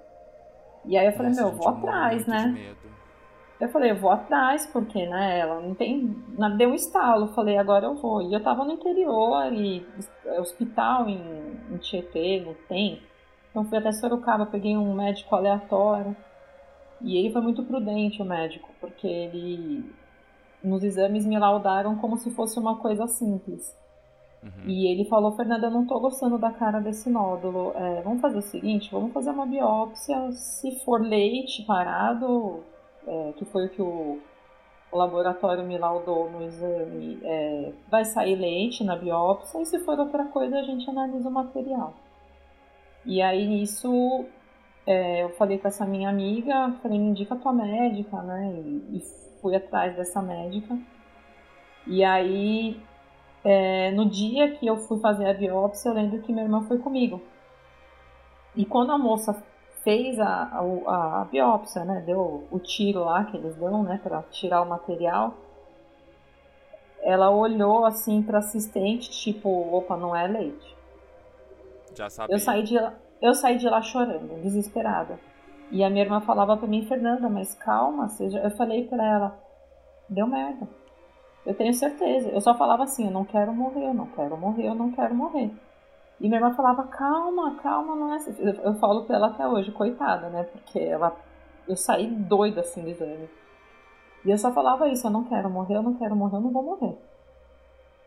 E 0.85 0.99
aí 0.99 1.07
eu 1.07 1.12
falei, 1.12 1.31
Nossa, 1.31 1.43
meu, 1.45 1.52
vou 1.52 1.69
atrás, 1.69 2.26
né? 2.26 2.75
Eu 3.61 3.69
falei, 3.69 3.93
eu 3.93 3.97
vou 3.97 4.11
atrás, 4.11 4.66
porque, 4.66 5.07
né, 5.07 5.38
ela 5.38 5.61
não 5.61 5.75
tem. 5.75 6.09
Deu 6.59 6.71
um 6.71 6.75
estalo, 6.75 7.28
falei, 7.28 7.57
agora 7.57 7.87
eu 7.87 7.95
vou. 7.95 8.21
E 8.21 8.35
eu 8.35 8.43
tava 8.43 8.64
no 8.64 8.73
interior 8.73 9.50
e 9.52 9.87
hospital 10.38 11.09
em, 11.09 11.23
em 11.71 11.78
Tietê, 11.78 12.43
não 12.45 12.54
tem. 12.69 13.00
Então 13.50 13.64
fui 13.64 13.78
até 13.78 13.93
Sorocaba, 13.93 14.45
peguei 14.45 14.76
um 14.76 14.93
médico 14.93 15.35
aleatório. 15.35 16.14
E 17.00 17.16
ele 17.16 17.33
foi 17.33 17.40
muito 17.40 17.62
prudente, 17.62 18.21
o 18.21 18.25
médico, 18.25 18.69
porque 18.81 19.07
ele 19.07 19.90
nos 20.62 20.83
exames 20.83 21.25
me 21.25 21.38
laudaram 21.38 21.97
como 21.97 22.16
se 22.16 22.31
fosse 22.33 22.59
uma 22.59 22.76
coisa 22.78 23.07
simples. 23.07 23.75
Uhum. 24.44 24.68
E 24.68 24.86
ele 24.86 25.06
falou, 25.06 25.32
Fernanda, 25.32 25.68
eu 25.68 25.70
não 25.70 25.86
tô 25.86 25.98
gostando 25.98 26.36
da 26.36 26.50
cara 26.50 26.80
desse 26.80 27.08
nódulo. 27.08 27.72
É, 27.74 28.02
vamos 28.02 28.20
fazer 28.20 28.38
o 28.38 28.42
seguinte, 28.42 28.90
vamos 28.92 29.12
fazer 29.12 29.30
uma 29.30 29.46
biópsia. 29.46 30.30
Se 30.32 30.78
for 30.84 31.00
leite 31.00 31.62
parado, 31.62 32.62
é, 33.06 33.32
que 33.36 33.44
foi 33.46 33.66
o 33.66 33.70
que 33.70 33.80
o, 33.80 34.20
laboratório 34.92 35.64
me 35.64 35.76
laudou 35.76 36.30
no 36.30 36.42
exame, 36.42 37.18
é, 37.24 37.72
vai 37.90 38.04
sair 38.04 38.36
leite 38.36 38.84
na 38.84 38.96
biópsia. 38.96 39.60
E 39.60 39.66
se 39.66 39.78
for 39.80 39.98
outra 39.98 40.26
coisa, 40.26 40.58
a 40.58 40.62
gente 40.62 40.88
analisa 40.88 41.28
o 41.28 41.32
material. 41.32 41.94
E 43.04 43.20
aí 43.20 43.46
nisso 43.46 44.24
é, 44.86 45.24
eu 45.24 45.30
falei 45.30 45.58
com 45.58 45.66
essa 45.66 45.84
minha 45.84 46.08
amiga, 46.08 46.72
falei, 46.82 46.98
me 46.98 47.08
indica 47.08 47.34
a 47.34 47.38
tua 47.38 47.52
médica, 47.52 48.22
né? 48.22 48.52
E, 48.54 48.98
e 48.98 49.02
fui 49.40 49.56
atrás 49.56 49.96
dessa 49.96 50.22
médica. 50.22 50.78
E 51.86 52.04
aí 52.04 52.80
é, 53.44 53.90
no 53.90 54.08
dia 54.08 54.52
que 54.52 54.66
eu 54.66 54.78
fui 54.78 54.98
fazer 55.00 55.26
a 55.26 55.34
biópsia, 55.34 55.90
eu 55.90 55.94
lembro 55.94 56.22
que 56.22 56.32
minha 56.32 56.44
irmã 56.44 56.62
foi 56.62 56.78
comigo. 56.78 57.20
E 58.56 58.64
quando 58.64 58.92
a 58.92 58.98
moça 58.98 59.36
fez 59.82 60.18
a, 60.18 60.26
a, 60.26 61.20
a 61.20 61.24
biópsia, 61.26 61.84
né, 61.84 62.02
deu 62.06 62.48
o 62.50 62.58
tiro 62.58 63.04
lá 63.04 63.24
que 63.24 63.36
eles 63.36 63.54
dão, 63.56 63.82
né, 63.82 64.00
para 64.02 64.22
tirar 64.30 64.62
o 64.62 64.68
material, 64.68 65.34
ela 67.02 67.30
olhou 67.30 67.84
assim 67.84 68.22
para 68.22 68.38
assistente, 68.38 69.10
tipo, 69.10 69.48
opa, 69.76 69.94
não 69.94 70.16
é 70.16 70.26
leite. 70.26 70.74
Já 71.94 72.08
sabia. 72.08 72.34
Eu 72.34 72.38
saí 72.40 72.62
de 72.62 72.78
lá, 72.78 72.94
eu 73.20 73.34
saí 73.34 73.58
de 73.58 73.68
lá 73.68 73.82
chorando, 73.82 74.40
desesperada. 74.40 75.20
E 75.70 75.84
a 75.84 75.90
minha 75.90 76.04
irmã 76.04 76.20
falava 76.20 76.56
para 76.56 76.66
mim, 76.66 76.86
Fernanda, 76.86 77.28
mas 77.28 77.54
calma, 77.54 78.08
seja. 78.08 78.38
Eu 78.38 78.50
falei 78.52 78.86
para 78.86 79.04
ela, 79.04 79.38
deu 80.08 80.26
merda. 80.26 80.66
Eu 81.46 81.54
tenho 81.54 81.74
certeza. 81.74 82.30
Eu 82.30 82.40
só 82.40 82.54
falava 82.54 82.84
assim, 82.84 83.06
eu 83.06 83.10
não 83.10 83.24
quero 83.24 83.52
morrer, 83.52 83.86
eu 83.86 83.94
não 83.94 84.06
quero 84.06 84.36
morrer, 84.36 84.66
eu 84.66 84.74
não 84.74 84.90
quero 84.90 85.14
morrer. 85.14 85.50
E 86.20 86.28
minha 86.28 86.38
irmã 86.38 86.54
falava, 86.54 86.84
calma, 86.84 87.56
calma, 87.56 87.94
não 87.96 88.12
é 88.12 88.16
assim. 88.16 88.34
Eu, 88.38 88.54
eu 88.54 88.74
falo 88.76 89.04
pra 89.04 89.16
ela 89.16 89.26
até 89.28 89.46
hoje, 89.46 89.70
coitada, 89.72 90.28
né? 90.30 90.44
Porque 90.44 90.78
ela. 90.78 91.14
Eu 91.68 91.76
saí 91.76 92.06
doida 92.06 92.60
assim 92.60 92.82
do 92.82 92.90
exame. 92.90 93.28
E 94.24 94.30
eu 94.30 94.38
só 94.38 94.52
falava 94.52 94.88
isso, 94.88 95.06
eu 95.06 95.10
não 95.10 95.24
quero 95.24 95.50
morrer, 95.50 95.76
eu 95.76 95.82
não 95.82 95.94
quero 95.94 96.16
morrer, 96.16 96.36
eu 96.36 96.40
não 96.40 96.50
vou 96.50 96.62
morrer. 96.62 96.96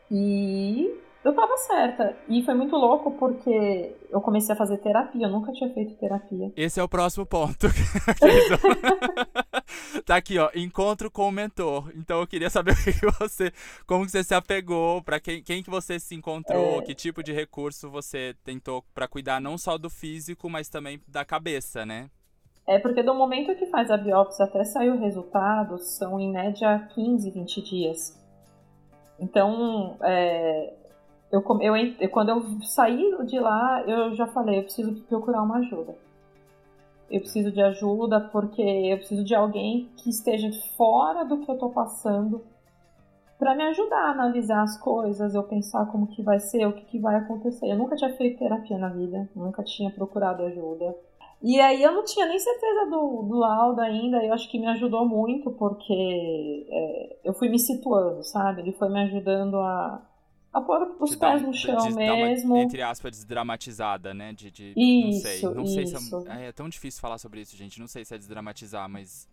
E 0.09 0.99
eu 1.23 1.33
tava 1.33 1.57
certa. 1.57 2.15
E 2.27 2.43
foi 2.43 2.53
muito 2.55 2.75
louco 2.75 3.11
porque 3.11 3.95
eu 4.09 4.21
comecei 4.21 4.53
a 4.53 4.57
fazer 4.57 4.77
terapia, 4.77 5.27
eu 5.27 5.31
nunca 5.31 5.51
tinha 5.51 5.71
feito 5.73 5.95
terapia. 5.95 6.51
Esse 6.55 6.79
é 6.79 6.83
o 6.83 6.89
próximo 6.89 7.25
ponto. 7.25 7.67
tá 10.05 10.15
aqui, 10.15 10.37
ó, 10.37 10.49
encontro 10.55 11.09
com 11.11 11.27
o 11.27 11.31
mentor. 11.31 11.91
Então 11.95 12.19
eu 12.19 12.27
queria 12.27 12.49
saber 12.49 12.71
o 12.77 12.83
que 12.83 13.05
você, 13.19 13.51
como 13.85 14.05
que 14.05 14.11
você 14.11 14.23
se 14.23 14.33
apegou, 14.33 15.01
para 15.01 15.19
quem, 15.19 15.41
quem 15.41 15.63
que 15.63 15.69
você 15.69 15.99
se 15.99 16.15
encontrou, 16.15 16.79
é... 16.79 16.81
que 16.81 16.95
tipo 16.95 17.23
de 17.23 17.31
recurso 17.31 17.89
você 17.89 18.35
tentou 18.43 18.83
para 18.93 19.07
cuidar 19.07 19.39
não 19.39 19.57
só 19.57 19.77
do 19.77 19.89
físico, 19.89 20.49
mas 20.49 20.69
também 20.69 21.01
da 21.07 21.23
cabeça, 21.25 21.85
né? 21.85 22.09
É 22.65 22.77
porque 22.79 23.01
do 23.01 23.13
momento 23.13 23.55
que 23.55 23.65
faz 23.67 23.89
a 23.89 23.95
biópsia 23.95 24.43
até 24.43 24.63
sair 24.65 24.89
o 24.89 24.99
resultado, 24.99 25.77
são 25.77 26.19
em 26.19 26.29
média 26.29 26.79
15, 26.93 27.31
20 27.31 27.61
dias. 27.61 28.27
Então, 29.17 29.97
é, 30.01 30.73
eu, 31.31 31.43
eu, 31.61 31.75
eu, 31.75 32.09
quando 32.09 32.29
eu 32.29 32.61
saí 32.63 33.15
de 33.25 33.39
lá, 33.39 33.83
eu 33.87 34.13
já 34.15 34.27
falei, 34.27 34.59
eu 34.59 34.63
preciso 34.63 34.93
procurar 35.03 35.43
uma 35.43 35.57
ajuda. 35.57 35.95
Eu 37.09 37.21
preciso 37.21 37.51
de 37.51 37.61
ajuda 37.61 38.19
porque 38.19 38.61
eu 38.61 38.97
preciso 38.97 39.23
de 39.23 39.33
alguém 39.33 39.89
que 39.97 40.09
esteja 40.09 40.51
fora 40.75 41.23
do 41.23 41.39
que 41.39 41.49
eu 41.49 41.57
tô 41.57 41.69
passando 41.69 42.43
para 43.39 43.55
me 43.55 43.63
ajudar 43.63 44.07
a 44.07 44.11
analisar 44.11 44.63
as 44.63 44.77
coisas, 44.77 45.35
eu 45.35 45.43
pensar 45.43 45.85
como 45.87 46.07
que 46.07 46.23
vai 46.23 46.39
ser, 46.39 46.65
o 46.65 46.73
que, 46.73 46.85
que 46.85 46.99
vai 46.99 47.15
acontecer. 47.15 47.69
Eu 47.71 47.77
nunca 47.77 47.95
tinha 47.95 48.11
feito 48.15 48.39
terapia 48.39 48.77
na 48.77 48.89
vida, 48.89 49.29
nunca 49.35 49.63
tinha 49.63 49.91
procurado 49.91 50.43
ajuda. 50.43 50.95
E 51.41 51.59
aí 51.59 51.83
eu 51.83 51.91
não 51.91 52.03
tinha 52.03 52.25
nem 52.25 52.39
certeza 52.39 52.85
do, 52.89 53.21
do 53.21 53.35
laudo 53.37 53.79
ainda, 53.79 54.23
eu 54.25 54.33
acho 54.33 54.49
que 54.49 54.57
me 54.57 54.65
ajudou 54.67 55.07
muito 55.07 55.51
porque 55.51 56.65
é, 56.67 57.17
eu 57.23 57.33
fui 57.33 57.47
me 57.47 57.59
situando, 57.59 58.23
sabe? 58.23 58.61
Ele 58.61 58.71
foi 58.71 58.89
me 58.89 59.01
ajudando 59.03 59.57
a, 59.57 60.01
a 60.57 60.61
pôr 60.61 60.95
os 60.99 61.11
de 61.11 61.17
pés 61.17 61.41
no 61.41 61.53
chão 61.53 61.91
mesmo. 61.91 62.53
Uma, 62.53 62.63
entre 62.63 62.81
aspas, 62.81 63.11
desdramatizada, 63.11 64.13
né? 64.13 64.33
De, 64.33 64.51
de 64.51 64.73
isso, 64.75 64.83
não 64.83 65.11
sei. 65.11 65.41
Não 65.41 65.63
isso. 65.63 65.73
sei 65.73 65.87
se 65.87 66.29
é, 66.29 66.47
é, 66.47 66.51
tão 66.51 66.67
difícil 66.69 67.01
falar 67.01 67.17
sobre 67.17 67.41
isso, 67.41 67.55
gente. 67.55 67.79
Não 67.79 67.87
sei 67.87 68.03
se 68.03 68.13
é 68.13 68.17
desdramatizar, 68.17 68.87
mas 68.89 69.27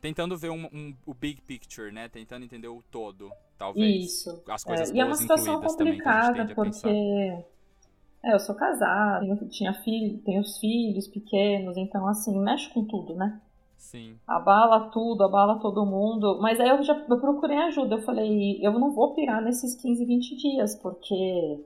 tentando 0.00 0.36
ver 0.36 0.50
um, 0.50 0.64
um, 0.72 0.94
o 1.06 1.14
big 1.14 1.40
picture, 1.42 1.92
né? 1.92 2.08
Tentando 2.08 2.44
entender 2.44 2.68
o 2.68 2.82
todo, 2.90 3.30
talvez. 3.58 4.04
Isso. 4.04 4.42
As 4.48 4.64
coisas 4.64 4.90
é, 4.90 4.94
E 4.94 5.00
é 5.00 5.04
uma 5.04 5.16
situação 5.16 5.60
complicada 5.60 6.54
porque 6.54 6.88
é, 8.22 8.34
eu 8.34 8.38
sou 8.38 8.54
casada, 8.54 9.24
eu 9.24 9.48
tinha 9.48 9.72
filho, 9.82 10.18
tenho 10.18 10.40
os 10.40 10.58
filhos 10.58 11.08
pequenos, 11.08 11.76
então 11.76 12.06
assim, 12.06 12.38
mexe 12.38 12.68
com 12.72 12.84
tudo, 12.84 13.14
né? 13.14 13.40
Sim. 13.80 14.14
Abala 14.26 14.90
tudo, 14.90 15.24
abala 15.24 15.58
todo 15.58 15.86
mundo. 15.86 16.38
Mas 16.40 16.60
aí 16.60 16.68
eu 16.68 16.82
já 16.82 16.94
eu 17.08 17.18
procurei 17.18 17.56
ajuda. 17.56 17.96
Eu 17.96 18.02
falei, 18.02 18.58
eu 18.64 18.72
não 18.72 18.92
vou 18.92 19.14
pirar 19.14 19.42
nesses 19.42 19.74
15, 19.74 20.04
20 20.04 20.36
dias, 20.36 20.76
porque 20.76 21.58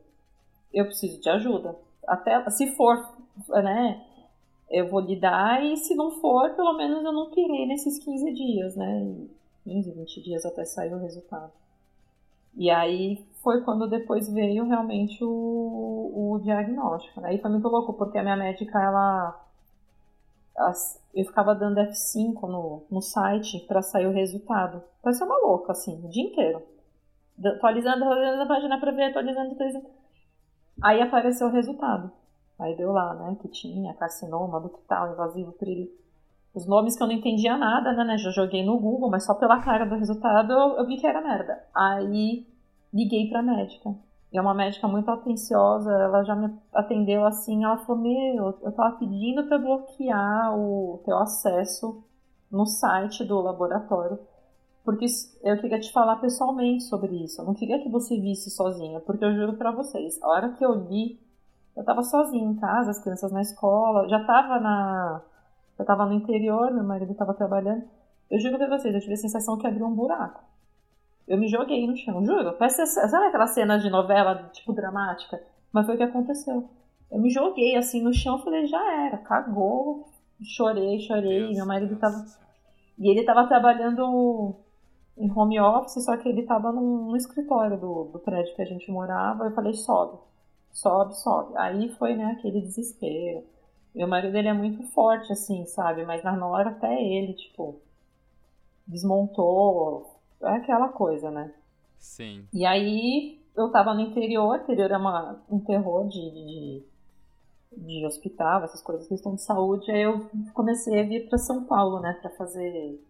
eu 0.72 0.86
preciso 0.86 1.20
de 1.20 1.28
ajuda. 1.28 1.76
Até 2.06 2.48
se 2.50 2.68
for, 2.76 3.04
né? 3.48 4.02
Eu 4.70 4.88
vou 4.88 5.00
lidar 5.00 5.62
e 5.64 5.76
se 5.76 5.94
não 5.94 6.12
for, 6.12 6.50
pelo 6.54 6.74
menos 6.74 7.04
eu 7.04 7.12
não 7.12 7.30
pirei 7.30 7.66
nesses 7.66 7.98
15 7.98 8.32
dias, 8.32 8.76
né? 8.76 9.16
15, 9.64 9.90
20 9.92 10.22
dias 10.22 10.46
até 10.46 10.64
sair 10.64 10.94
o 10.94 11.00
resultado. 11.00 11.52
E 12.56 12.70
aí 12.70 13.26
foi 13.42 13.62
quando 13.62 13.88
depois 13.88 14.32
veio 14.32 14.66
realmente 14.66 15.22
o, 15.24 16.34
o 16.34 16.40
diagnóstico. 16.42 17.20
Aí 17.24 17.38
foi 17.38 17.50
muito 17.50 17.68
louco, 17.68 17.92
porque 17.92 18.18
a 18.18 18.22
minha 18.22 18.36
médica, 18.36 18.80
ela 18.80 19.44
eu 21.14 21.24
ficava 21.24 21.54
dando 21.54 21.80
F5 21.80 22.42
no, 22.42 22.86
no 22.90 23.02
site 23.02 23.60
para 23.66 23.82
sair 23.82 24.06
o 24.06 24.12
resultado. 24.12 24.82
Parece 25.02 25.22
uma 25.24 25.36
louca, 25.38 25.72
assim, 25.72 26.00
o 26.04 26.08
dia 26.08 26.24
inteiro. 26.24 26.62
Atualizando, 27.44 28.04
atualizando 28.04 28.42
a 28.42 28.46
página 28.46 28.78
pra 28.78 28.92
ver, 28.92 29.04
atualizando, 29.04 29.52
atualizando. 29.52 29.86
Aí 30.82 31.00
apareceu 31.02 31.48
o 31.48 31.52
resultado. 31.52 32.10
Aí 32.58 32.76
deu 32.76 32.92
lá, 32.92 33.14
né, 33.14 33.36
que 33.40 33.48
tinha 33.48 33.94
carcinoma, 33.94 34.60
ductal, 34.60 35.12
invasivo, 35.12 35.52
trilho. 35.52 35.90
Os 36.54 36.66
nomes 36.66 36.96
que 36.96 37.02
eu 37.02 37.08
não 37.08 37.14
entendia 37.14 37.56
nada, 37.56 37.92
né, 37.92 38.04
né, 38.04 38.18
já 38.18 38.30
joguei 38.30 38.64
no 38.64 38.78
Google, 38.78 39.10
mas 39.10 39.26
só 39.26 39.34
pela 39.34 39.60
cara 39.60 39.84
do 39.84 39.96
resultado 39.96 40.52
eu, 40.52 40.78
eu 40.78 40.86
vi 40.86 40.96
que 40.96 41.06
era 41.06 41.20
merda. 41.20 41.64
Aí 41.74 42.46
liguei 42.92 43.28
pra 43.28 43.42
médica. 43.42 43.92
É 44.34 44.40
uma 44.40 44.52
médica 44.52 44.88
muito 44.88 45.08
atenciosa, 45.08 45.92
ela 45.92 46.24
já 46.24 46.34
me 46.34 46.52
atendeu 46.72 47.24
assim, 47.24 47.62
ela 47.62 47.78
falou, 47.78 48.02
meu, 48.02 48.58
eu 48.62 48.72
tava 48.72 48.96
pedindo 48.96 49.46
para 49.46 49.58
bloquear 49.58 50.58
o 50.58 51.00
teu 51.04 51.16
acesso 51.18 52.02
no 52.50 52.66
site 52.66 53.24
do 53.24 53.40
laboratório, 53.40 54.18
porque 54.84 55.06
eu 55.40 55.56
queria 55.60 55.78
te 55.78 55.92
falar 55.92 56.16
pessoalmente 56.16 56.82
sobre 56.82 57.14
isso, 57.22 57.40
eu 57.40 57.44
não 57.44 57.54
queria 57.54 57.80
que 57.80 57.88
você 57.88 58.18
visse 58.18 58.50
sozinha, 58.50 58.98
porque 58.98 59.24
eu 59.24 59.32
juro 59.36 59.52
para 59.56 59.70
vocês, 59.70 60.20
a 60.20 60.28
hora 60.28 60.52
que 60.54 60.64
eu 60.64 60.74
li, 60.74 61.16
eu 61.76 61.84
tava 61.84 62.02
sozinha 62.02 62.44
em 62.44 62.56
casa, 62.56 62.90
as 62.90 63.00
crianças 63.00 63.30
na 63.30 63.40
escola, 63.40 64.08
já 64.08 64.24
tava 64.24 64.58
na... 64.58 65.22
Eu 65.78 65.84
tava 65.84 66.06
no 66.06 66.12
interior, 66.12 66.72
meu 66.72 66.84
marido 66.84 67.14
tava 67.14 67.34
trabalhando, 67.34 67.84
eu 68.28 68.40
juro 68.40 68.58
pra 68.58 68.78
vocês, 68.78 68.92
eu 68.92 69.00
tive 69.00 69.14
a 69.14 69.16
sensação 69.16 69.56
que 69.56 69.66
abriu 69.66 69.86
um 69.86 69.94
buraco. 69.94 70.42
Eu 71.26 71.38
me 71.38 71.48
joguei 71.48 71.86
no 71.86 71.96
chão, 71.96 72.24
juro. 72.24 72.52
Parece, 72.54 72.86
sabe 72.86 73.26
aquela 73.26 73.46
cena 73.46 73.78
de 73.78 73.88
novela, 73.88 74.50
tipo, 74.52 74.72
dramática? 74.72 75.42
Mas 75.72 75.86
foi 75.86 75.94
o 75.94 75.98
que 75.98 76.04
aconteceu. 76.04 76.68
Eu 77.10 77.20
me 77.20 77.30
joguei 77.30 77.76
assim 77.76 78.02
no 78.02 78.12
chão 78.12 78.38
falei, 78.38 78.66
já 78.66 79.06
era, 79.06 79.18
cagou. 79.18 80.06
Chorei, 80.42 81.00
chorei. 81.00 81.40
Deus 81.40 81.56
meu 81.56 81.66
marido 81.66 81.96
tava. 81.96 82.24
E 82.98 83.08
ele 83.08 83.24
tava 83.24 83.46
trabalhando 83.46 84.54
em 85.16 85.30
home 85.30 85.60
office, 85.60 86.04
só 86.04 86.16
que 86.16 86.28
ele 86.28 86.42
tava 86.42 86.72
no, 86.72 87.10
no 87.10 87.16
escritório 87.16 87.78
do, 87.78 88.04
do 88.04 88.18
prédio 88.18 88.54
que 88.54 88.62
a 88.62 88.66
gente 88.66 88.90
morava. 88.90 89.44
Eu 89.44 89.54
falei, 89.54 89.74
sobe, 89.74 90.18
sobe, 90.72 91.16
sobe. 91.16 91.56
Aí 91.56 91.88
foi, 91.90 92.14
né, 92.16 92.36
aquele 92.38 92.60
desespero. 92.60 93.44
Meu 93.94 94.08
marido, 94.08 94.36
ele 94.36 94.48
é 94.48 94.52
muito 94.52 94.82
forte, 94.92 95.32
assim, 95.32 95.64
sabe? 95.66 96.04
Mas 96.04 96.22
na 96.24 96.46
hora 96.46 96.70
até 96.70 97.00
ele, 97.00 97.32
tipo, 97.34 97.80
desmontou, 98.86 100.13
é 100.46 100.56
aquela 100.56 100.88
coisa, 100.88 101.30
né? 101.30 101.52
Sim. 101.98 102.46
E 102.52 102.66
aí 102.66 103.40
eu 103.56 103.70
tava 103.70 103.94
no 103.94 104.00
interior, 104.00 104.56
interior 104.56 104.90
é 104.90 104.96
uma, 104.96 105.42
um 105.48 105.60
terror 105.60 106.06
de, 106.08 106.30
de, 106.30 106.82
de 107.76 108.06
hospital, 108.06 108.64
essas 108.64 108.82
coisas, 108.82 109.08
questão 109.08 109.34
de 109.34 109.42
saúde. 109.42 109.90
Aí 109.90 110.02
eu 110.02 110.28
comecei 110.52 111.00
a 111.00 111.04
vir 111.04 111.28
para 111.28 111.38
São 111.38 111.64
Paulo, 111.64 112.00
né, 112.00 112.12
para 112.20 112.30
fazer 112.30 113.00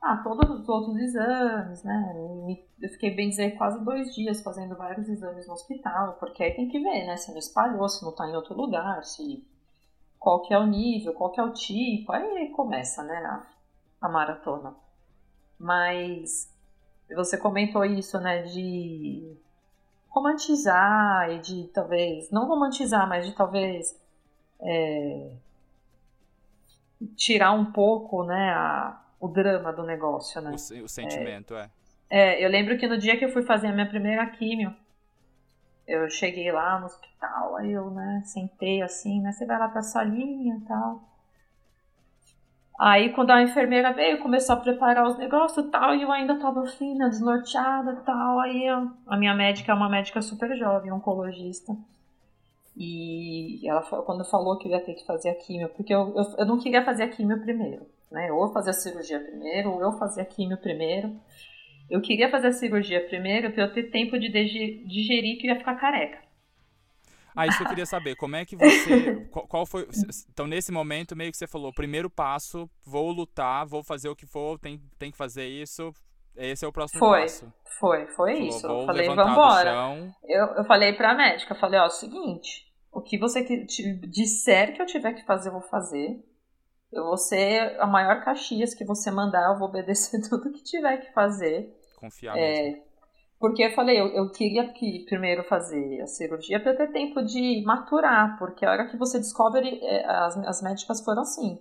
ah, 0.00 0.18
todos 0.22 0.48
os 0.60 0.68
outros 0.68 0.96
exames, 0.98 1.82
né? 1.82 2.56
Eu 2.80 2.88
fiquei, 2.90 3.10
bem 3.10 3.28
dizer, 3.28 3.56
quase 3.56 3.82
dois 3.84 4.14
dias 4.14 4.42
fazendo 4.42 4.76
vários 4.76 5.08
exames 5.08 5.48
no 5.48 5.54
hospital, 5.54 6.14
porque 6.20 6.44
aí 6.44 6.54
tem 6.54 6.68
que 6.68 6.78
ver, 6.78 7.06
né? 7.06 7.16
Se 7.16 7.30
não 7.32 7.38
espalhou, 7.38 7.88
se 7.88 8.04
não 8.04 8.14
tá 8.14 8.28
em 8.28 8.36
outro 8.36 8.54
lugar, 8.54 9.02
se 9.04 9.44
qual 10.18 10.42
que 10.42 10.54
é 10.54 10.58
o 10.58 10.66
nível, 10.66 11.12
qual 11.14 11.32
que 11.32 11.40
é 11.40 11.42
o 11.42 11.52
tipo. 11.52 12.12
Aí 12.12 12.50
começa, 12.50 13.02
né, 13.02 13.16
a, 13.16 13.46
a 14.02 14.08
maratona. 14.08 14.76
Mas 15.58 16.52
você 17.14 17.38
comentou 17.38 17.84
isso, 17.84 18.18
né, 18.20 18.42
de 18.42 19.36
romantizar 20.08 21.30
e 21.30 21.38
de 21.40 21.68
talvez, 21.74 22.30
não 22.30 22.46
romantizar, 22.46 23.08
mas 23.08 23.26
de 23.26 23.34
talvez 23.34 23.94
é, 24.60 25.30
tirar 27.14 27.52
um 27.52 27.70
pouco, 27.72 28.24
né, 28.24 28.50
a, 28.50 29.00
o 29.20 29.28
drama 29.28 29.72
do 29.72 29.82
negócio, 29.82 30.40
né? 30.40 30.50
O, 30.50 30.84
o 30.84 30.88
sentimento, 30.88 31.54
é, 31.54 31.70
é. 32.08 32.34
é. 32.40 32.44
eu 32.44 32.48
lembro 32.48 32.78
que 32.78 32.86
no 32.86 32.98
dia 32.98 33.18
que 33.18 33.24
eu 33.24 33.32
fui 33.32 33.42
fazer 33.42 33.68
a 33.68 33.72
minha 33.72 33.88
primeira 33.88 34.26
químio, 34.26 34.74
eu 35.86 36.08
cheguei 36.10 36.50
lá 36.50 36.80
no 36.80 36.86
hospital, 36.86 37.56
aí 37.56 37.72
eu, 37.72 37.90
né, 37.90 38.22
sentei 38.24 38.82
assim, 38.82 39.20
né, 39.20 39.32
você 39.32 39.46
vai 39.46 39.58
lá 39.58 39.68
pra 39.68 39.82
salinha 39.82 40.56
e 40.56 40.60
tal. 40.66 41.15
Aí 42.78 43.10
quando 43.12 43.30
a 43.30 43.42
enfermeira 43.42 43.92
veio, 43.92 44.20
começou 44.20 44.54
a 44.54 44.60
preparar 44.60 45.06
os 45.06 45.16
negócios 45.16 45.66
e 45.66 45.70
tal, 45.70 45.94
e 45.94 46.02
eu 46.02 46.12
ainda 46.12 46.38
tava 46.38 46.62
assim, 46.62 46.94
né, 46.94 47.08
desnorteada 47.08 47.92
e 47.92 48.04
tal. 48.04 48.40
Aí 48.40 48.68
a 48.68 49.16
minha 49.16 49.34
médica 49.34 49.72
é 49.72 49.74
uma 49.74 49.88
médica 49.88 50.20
super 50.20 50.54
jovem, 50.56 50.92
oncologista. 50.92 51.72
E 52.76 53.66
ela 53.66 53.82
quando 53.82 54.24
falou 54.24 54.58
que 54.58 54.68
eu 54.68 54.72
ia 54.72 54.84
ter 54.84 54.94
que 54.94 55.06
fazer 55.06 55.30
a 55.30 55.34
químio, 55.34 55.70
porque 55.70 55.94
eu, 55.94 56.14
eu, 56.14 56.24
eu 56.38 56.46
não 56.46 56.58
queria 56.58 56.84
fazer 56.84 57.04
a 57.04 57.08
químio 57.08 57.40
primeiro, 57.40 57.86
né? 58.12 58.30
Ou 58.30 58.52
fazer 58.52 58.70
a 58.70 58.74
cirurgia 58.74 59.18
primeiro, 59.18 59.72
ou 59.72 59.80
eu 59.80 59.92
fazer 59.92 60.20
a 60.20 60.26
químio 60.26 60.58
primeiro. 60.58 61.18
Eu 61.88 62.02
queria 62.02 62.30
fazer 62.30 62.48
a 62.48 62.52
cirurgia 62.52 63.06
primeiro 63.06 63.50
para 63.52 63.62
eu 63.62 63.72
ter 63.72 63.84
tempo 63.84 64.18
de 64.18 64.28
digerir 64.28 65.38
que 65.38 65.46
eu 65.46 65.52
ia 65.52 65.58
ficar 65.58 65.76
careca. 65.76 66.25
Ah, 67.36 67.46
isso 67.46 67.62
eu 67.62 67.68
queria 67.68 67.84
saber. 67.84 68.16
Como 68.16 68.34
é 68.34 68.46
que 68.46 68.56
você. 68.56 69.14
Qual, 69.30 69.46
qual, 69.46 69.66
foi. 69.66 69.86
Então, 70.30 70.46
nesse 70.46 70.72
momento, 70.72 71.14
meio 71.14 71.30
que 71.30 71.36
você 71.36 71.46
falou: 71.46 71.72
primeiro 71.72 72.08
passo, 72.08 72.68
vou 72.82 73.12
lutar, 73.12 73.66
vou 73.66 73.84
fazer 73.84 74.08
o 74.08 74.16
que 74.16 74.26
for, 74.26 74.58
tem, 74.58 74.80
tem 74.98 75.10
que 75.10 75.16
fazer 75.16 75.46
isso. 75.46 75.92
Esse 76.34 76.64
é 76.64 76.68
o 76.68 76.72
próximo 76.72 76.98
foi, 76.98 77.22
passo. 77.22 77.52
Foi, 77.78 78.06
foi 78.08 78.34
falou, 78.34 78.48
isso. 78.48 78.66
Eu 78.66 78.86
falei, 78.86 79.08
vambora. 79.08 80.14
Eu, 80.24 80.46
eu 80.48 80.64
falei 80.64 80.92
pra 80.92 81.14
médica, 81.14 81.54
eu 81.54 81.58
falei, 81.58 81.80
ó, 81.80 81.86
o 81.86 81.90
seguinte, 81.90 82.66
o 82.92 83.00
que 83.00 83.18
você 83.18 83.42
disser 84.08 84.74
que 84.74 84.82
eu 84.82 84.86
tiver 84.86 85.14
que 85.14 85.24
fazer, 85.24 85.48
eu 85.48 85.54
vou 85.54 85.62
fazer. 85.62 86.22
Eu 86.92 87.04
vou 87.04 87.16
ser 87.16 87.78
a 87.80 87.86
maior 87.86 88.22
Caxias 88.22 88.74
que 88.74 88.84
você 88.84 89.10
mandar, 89.10 89.52
eu 89.52 89.58
vou 89.58 89.68
obedecer 89.68 90.20
tudo 90.28 90.52
que 90.52 90.62
tiver 90.62 90.98
que 90.98 91.12
fazer. 91.12 91.74
Confiar 91.96 92.38
é, 92.38 92.62
mesmo. 92.62 92.82
Porque 93.38 93.62
eu 93.62 93.74
falei, 93.74 94.00
eu, 94.00 94.08
eu 94.08 94.30
queria 94.30 94.72
que 94.72 95.04
primeiro 95.04 95.44
fazer 95.44 96.00
a 96.00 96.06
cirurgia 96.06 96.58
para 96.58 96.74
ter 96.74 96.90
tempo 96.90 97.22
de 97.22 97.62
maturar, 97.66 98.38
porque 98.38 98.64
a 98.64 98.70
hora 98.70 98.88
que 98.88 98.96
você 98.96 99.18
descobre, 99.18 99.78
é, 99.82 100.06
as, 100.06 100.36
as 100.38 100.62
médicas 100.62 101.04
foram 101.04 101.22
assim, 101.22 101.60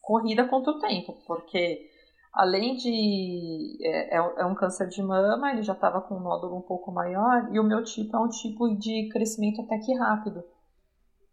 corrida 0.00 0.48
contra 0.48 0.72
o 0.72 0.80
tempo, 0.80 1.16
porque 1.26 1.88
além 2.32 2.74
de. 2.74 3.78
É, 3.82 4.16
é, 4.16 4.34
é 4.38 4.44
um 4.44 4.54
câncer 4.54 4.88
de 4.88 5.00
mama, 5.02 5.52
ele 5.52 5.62
já 5.62 5.74
estava 5.74 6.00
com 6.00 6.16
um 6.16 6.20
nódulo 6.20 6.56
um 6.56 6.62
pouco 6.62 6.90
maior, 6.90 7.48
e 7.52 7.60
o 7.60 7.64
meu 7.64 7.84
tipo 7.84 8.16
é 8.16 8.20
um 8.20 8.28
tipo 8.28 8.68
de 8.76 9.08
crescimento 9.12 9.62
até 9.62 9.78
que 9.78 9.94
rápido, 9.94 10.42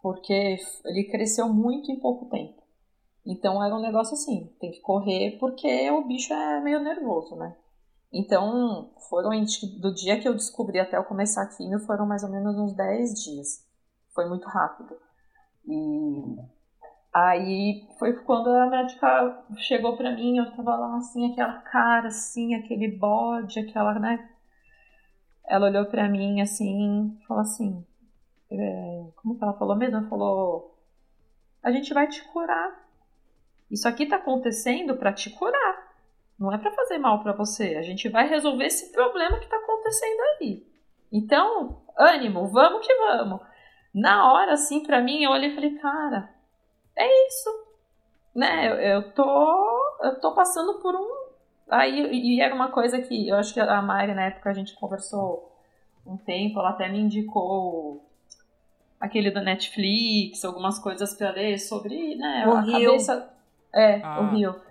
porque 0.02 0.58
ele 0.86 1.06
cresceu 1.06 1.50
muito 1.50 1.92
em 1.92 2.00
pouco 2.00 2.30
tempo. 2.30 2.62
Então 3.26 3.62
era 3.64 3.76
um 3.76 3.82
negócio 3.82 4.14
assim, 4.14 4.54
tem 4.60 4.72
que 4.72 4.80
correr 4.80 5.38
porque 5.40 5.92
o 5.92 6.06
bicho 6.06 6.34
é 6.34 6.62
meio 6.62 6.80
nervoso, 6.80 7.36
né? 7.36 7.56
Então, 8.12 8.92
foram 9.10 9.32
do 9.80 9.94
dia 9.94 10.20
que 10.20 10.28
eu 10.28 10.34
descobri 10.34 10.80
até 10.80 10.98
eu 10.98 11.04
começar 11.04 11.44
a 11.44 11.48
quimio, 11.48 11.80
foram 11.80 12.06
mais 12.06 12.24
ou 12.24 12.30
menos 12.30 12.58
uns 12.58 12.74
10 12.74 13.24
dias. 13.24 13.66
Foi 14.14 14.28
muito 14.28 14.48
rápido. 14.48 14.98
E 15.66 16.38
aí 17.14 17.88
foi 18.00 18.14
quando 18.14 18.50
a 18.50 18.68
médica 18.68 19.44
chegou 19.58 19.98
pra 19.98 20.12
mim, 20.12 20.38
eu 20.38 20.56
tava 20.56 20.76
lá 20.76 20.98
assim, 20.98 21.32
aquela 21.32 21.60
cara 21.62 22.08
assim, 22.08 22.56
aquele 22.56 22.88
bode, 22.88 23.60
aquela, 23.60 24.00
né? 24.00 24.30
Ela 25.46 25.68
olhou 25.68 25.86
pra 25.86 26.10
mim 26.10 26.42
assim, 26.42 27.18
falou 27.28 27.42
assim, 27.42 27.86
é, 28.50 29.06
como 29.18 29.38
que 29.38 29.44
ela 29.44 29.54
falou 29.54 29.76
mesmo? 29.76 29.98
Ela 29.98 30.10
falou, 30.10 30.78
a 31.62 31.72
gente 31.72 31.94
vai 31.94 32.08
te 32.08 32.24
curar. 32.30 32.88
Isso 33.70 33.88
aqui 33.88 34.06
tá 34.06 34.16
acontecendo 34.16 34.96
para 34.96 35.12
te 35.12 35.30
curar. 35.32 35.87
Não 36.40 36.54
é 36.54 36.58
para 36.58 36.72
fazer 36.72 36.98
mal 36.98 37.24
para 37.24 37.34
você. 37.34 37.76
A 37.76 37.82
gente 37.82 38.08
vai 38.10 38.28
resolver 38.28 38.66
esse 38.66 38.92
problema 38.92 39.38
que 39.40 39.46
está 39.46 39.58
acontecendo 39.58 40.20
aí. 40.22 40.68
Então, 41.12 41.82
ânimo, 41.98 42.48
vamos 42.48 42.86
que 42.86 42.94
vamos. 42.94 43.42
Na 43.94 44.32
hora, 44.32 44.54
assim, 44.54 44.82
para 44.84 45.02
mim, 45.02 45.24
eu 45.24 45.32
olhei 45.32 45.50
e 45.50 45.56
falei, 45.56 45.76
cara, 45.80 46.30
é 46.96 47.28
isso. 47.28 47.50
Né? 48.36 48.70
Eu, 48.70 48.76
eu, 48.76 49.12
tô, 49.14 49.98
eu 50.04 50.20
tô 50.20 50.34
passando 50.36 50.80
por 50.80 50.94
um. 50.96 51.28
Aí, 51.70 52.08
e 52.12 52.40
era 52.40 52.54
uma 52.54 52.70
coisa 52.70 53.02
que 53.02 53.28
eu 53.28 53.36
acho 53.36 53.54
que 53.54 53.60
a 53.60 53.82
Mari, 53.82 54.14
na 54.14 54.26
época, 54.26 54.50
a 54.50 54.54
gente 54.54 54.76
conversou 54.76 55.52
um 56.06 56.16
tempo, 56.16 56.60
ela 56.60 56.70
até 56.70 56.88
me 56.88 57.00
indicou 57.00 58.06
aquele 59.00 59.32
da 59.32 59.42
Netflix, 59.42 60.46
algumas 60.46 60.80
coisas 60.80 61.14
para 61.14 61.32
ler 61.32 61.58
sobre, 61.58 62.16
né, 62.16 62.46
o 62.48 62.52
a 62.52 62.62
Rio. 62.62 62.92
cabeça. 62.92 63.34
É, 63.74 64.02
ah. 64.02 64.22
o 64.22 64.36
Rio 64.36 64.67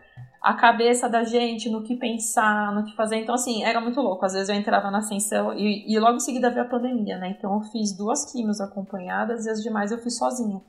a 0.47 0.55
cabeça 0.55 1.09
da 1.09 1.25
gente, 1.25 1.69
no 1.69 1.83
que 1.83 1.97
pensar, 1.97 2.73
no 2.73 2.85
que 2.85 2.95
fazer. 2.95 3.17
Então, 3.17 3.35
assim, 3.35 3.65
era 3.65 3.81
muito 3.81 4.01
louco. 4.01 4.25
Às 4.25 4.33
vezes 4.33 4.49
eu 4.49 4.55
entrava 4.55 4.93
na 4.93 4.99
ascensão 4.99 5.53
e, 5.53 5.93
e 5.93 5.99
logo 5.99 6.19
em 6.19 6.21
seguida 6.21 6.51
veio 6.51 6.65
a 6.65 6.69
pandemia, 6.69 7.19
né? 7.19 7.35
Então 7.37 7.53
eu 7.55 7.63
fiz 7.63 7.91
duas 7.91 8.31
quimios 8.31 8.61
acompanhadas 8.61 9.45
e 9.45 9.51
as 9.51 9.61
demais 9.61 9.91
eu 9.91 9.99
fiz 9.99 10.17
sozinha. 10.17 10.63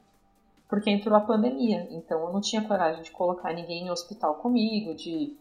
Porque 0.67 0.89
entrou 0.89 1.15
a 1.15 1.21
pandemia. 1.21 1.87
Então 1.91 2.19
eu 2.25 2.33
não 2.33 2.41
tinha 2.41 2.63
coragem 2.63 3.03
de 3.03 3.11
colocar 3.11 3.53
ninguém 3.53 3.85
em 3.85 3.91
hospital 3.91 4.33
comigo, 4.35 4.95
de. 4.95 5.37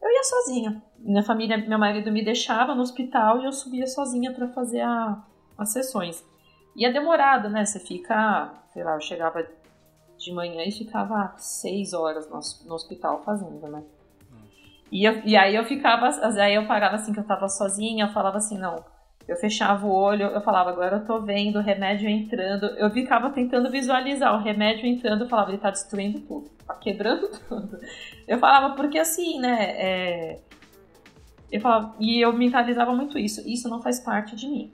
Eu 0.00 0.10
ia 0.10 0.24
sozinha. 0.24 0.82
Minha 0.98 1.22
família, 1.22 1.58
meu 1.58 1.78
marido 1.78 2.10
me 2.10 2.24
deixava 2.24 2.74
no 2.74 2.80
hospital 2.80 3.42
e 3.42 3.44
eu 3.44 3.52
subia 3.52 3.86
sozinha 3.86 4.32
para 4.32 4.48
fazer 4.48 4.80
a, 4.80 5.22
as 5.58 5.68
sessões. 5.68 6.24
E 6.74 6.86
é 6.86 6.90
demorado, 6.90 7.50
né? 7.50 7.66
Você 7.66 7.78
fica, 7.78 8.50
sei 8.72 8.82
lá, 8.82 8.94
eu 8.94 9.00
chegava 9.02 9.46
de 10.24 10.32
manhã 10.32 10.62
e 10.64 10.72
ficava 10.72 11.34
seis 11.36 11.92
horas 11.92 12.28
no, 12.28 12.40
no 12.66 12.74
hospital 12.74 13.22
fazendo, 13.22 13.68
né? 13.68 13.82
E, 14.90 15.04
eu, 15.04 15.20
e 15.24 15.36
aí 15.36 15.54
eu 15.54 15.64
ficava, 15.64 16.08
aí 16.40 16.54
eu 16.54 16.66
parava 16.66 16.96
assim 16.96 17.12
que 17.12 17.18
eu 17.18 17.24
tava 17.24 17.48
sozinha, 17.48 18.04
eu 18.04 18.12
falava 18.12 18.38
assim, 18.38 18.56
não, 18.56 18.84
eu 19.26 19.36
fechava 19.36 19.86
o 19.86 19.92
olho, 19.92 20.26
eu 20.26 20.40
falava, 20.40 20.70
agora 20.70 20.96
eu 20.96 21.04
tô 21.04 21.20
vendo 21.20 21.58
o 21.58 21.62
remédio 21.62 22.08
entrando, 22.08 22.66
eu 22.76 22.90
ficava 22.90 23.30
tentando 23.30 23.70
visualizar 23.70 24.34
o 24.34 24.42
remédio 24.42 24.86
entrando, 24.86 25.24
eu 25.24 25.28
falava, 25.28 25.50
ele 25.50 25.58
tá 25.58 25.70
destruindo 25.70 26.20
tudo, 26.20 26.50
tá 26.66 26.74
quebrando 26.74 27.28
tudo. 27.48 27.78
Eu 28.28 28.38
falava, 28.38 28.74
porque 28.76 28.98
assim, 28.98 29.40
né, 29.40 29.64
é... 29.76 30.40
eu 31.50 31.60
falava, 31.60 31.94
e 31.98 32.20
eu 32.20 32.32
mentalizava 32.32 32.94
muito 32.94 33.18
isso, 33.18 33.42
isso 33.48 33.68
não 33.68 33.82
faz 33.82 33.98
parte 34.00 34.36
de 34.36 34.46
mim 34.46 34.72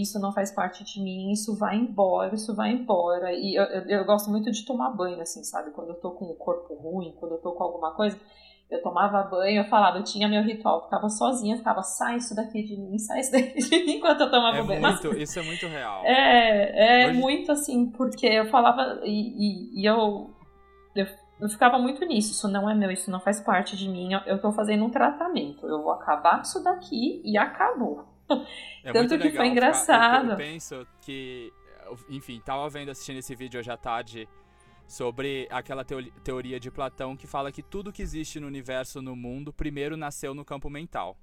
isso 0.00 0.18
não 0.18 0.32
faz 0.32 0.50
parte 0.50 0.84
de 0.84 1.02
mim, 1.02 1.32
isso 1.32 1.54
vai 1.56 1.76
embora, 1.76 2.34
isso 2.34 2.54
vai 2.54 2.70
embora. 2.70 3.32
E 3.32 3.54
eu, 3.54 3.64
eu, 3.64 3.82
eu, 3.82 4.04
gosto 4.04 4.30
muito 4.30 4.50
de 4.50 4.64
tomar 4.64 4.90
banho, 4.90 5.20
assim, 5.20 5.44
sabe? 5.44 5.70
Quando 5.72 5.88
eu 5.88 5.94
tô 5.96 6.12
com 6.12 6.26
o 6.26 6.34
corpo 6.34 6.74
ruim, 6.74 7.14
quando 7.18 7.32
eu 7.32 7.38
tô 7.38 7.52
com 7.52 7.62
alguma 7.62 7.92
coisa, 7.92 8.18
eu 8.70 8.82
tomava 8.82 9.22
banho, 9.24 9.62
eu 9.62 9.68
falava, 9.68 9.98
eu 9.98 10.04
tinha 10.04 10.26
meu 10.26 10.42
ritual, 10.42 10.84
ficava 10.84 11.08
sozinha, 11.10 11.58
ficava, 11.58 11.82
sai 11.82 12.16
isso 12.16 12.34
daqui 12.34 12.62
de 12.62 12.76
mim, 12.76 12.96
sai 12.98 13.20
isso 13.20 13.32
daqui 13.32 13.58
de 13.58 13.84
mim, 13.84 13.92
enquanto 13.98 14.22
eu 14.22 14.30
tomava 14.30 14.56
é 14.56 14.62
banho. 14.62 14.80
Muito, 14.80 15.08
Mas, 15.08 15.18
isso 15.18 15.38
é 15.38 15.42
muito 15.42 15.66
real. 15.66 16.02
É, 16.06 17.04
é 17.04 17.08
Hoje... 17.08 17.20
muito 17.20 17.52
assim, 17.52 17.90
porque 17.90 18.26
eu 18.26 18.46
falava, 18.46 19.00
e, 19.04 19.10
e, 19.10 19.82
e 19.82 19.84
eu, 19.84 20.30
eu, 20.94 21.06
eu 21.40 21.48
ficava 21.50 21.78
muito 21.78 22.04
nisso, 22.06 22.32
isso 22.32 22.48
não 22.48 22.68
é 22.68 22.74
meu, 22.74 22.90
isso 22.90 23.10
não 23.10 23.20
faz 23.20 23.40
parte 23.40 23.76
de 23.76 23.88
mim, 23.88 24.14
eu, 24.14 24.20
eu 24.20 24.40
tô 24.40 24.52
fazendo 24.52 24.84
um 24.84 24.90
tratamento, 24.90 25.66
eu 25.66 25.82
vou 25.82 25.92
acabar 25.92 26.36
com 26.36 26.42
isso 26.42 26.62
daqui 26.64 27.20
e 27.24 27.36
acabou. 27.36 28.11
É 28.84 28.92
Tanto 28.92 29.16
que 29.16 29.24
legal, 29.24 29.36
foi 29.36 29.46
engraçado. 29.46 30.26
Eu, 30.26 30.30
eu, 30.32 30.36
penso 30.36 30.86
que, 31.00 31.52
enfim, 32.08 32.40
tava 32.44 32.68
vendo, 32.68 32.90
assistindo 32.90 33.18
esse 33.18 33.34
vídeo 33.34 33.60
hoje 33.60 33.70
à 33.70 33.76
tarde 33.76 34.28
sobre 34.86 35.48
aquela 35.50 35.84
teoria 35.84 36.58
de 36.60 36.70
Platão 36.70 37.16
que 37.16 37.26
fala 37.26 37.52
que 37.52 37.62
tudo 37.62 37.92
que 37.92 38.02
existe 38.02 38.40
no 38.40 38.46
universo, 38.46 39.00
no 39.00 39.14
mundo, 39.14 39.52
primeiro 39.52 39.96
nasceu 39.96 40.34
no 40.34 40.44
campo 40.44 40.68
mental. 40.68 41.16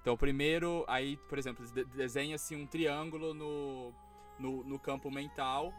Então, 0.00 0.16
primeiro, 0.16 0.84
aí, 0.88 1.16
por 1.28 1.38
exemplo, 1.38 1.64
desenha-se 1.94 2.54
um 2.54 2.66
triângulo 2.66 3.34
no, 3.34 3.92
no, 4.38 4.64
no, 4.64 4.78
campo 4.78 5.10
mental, 5.10 5.72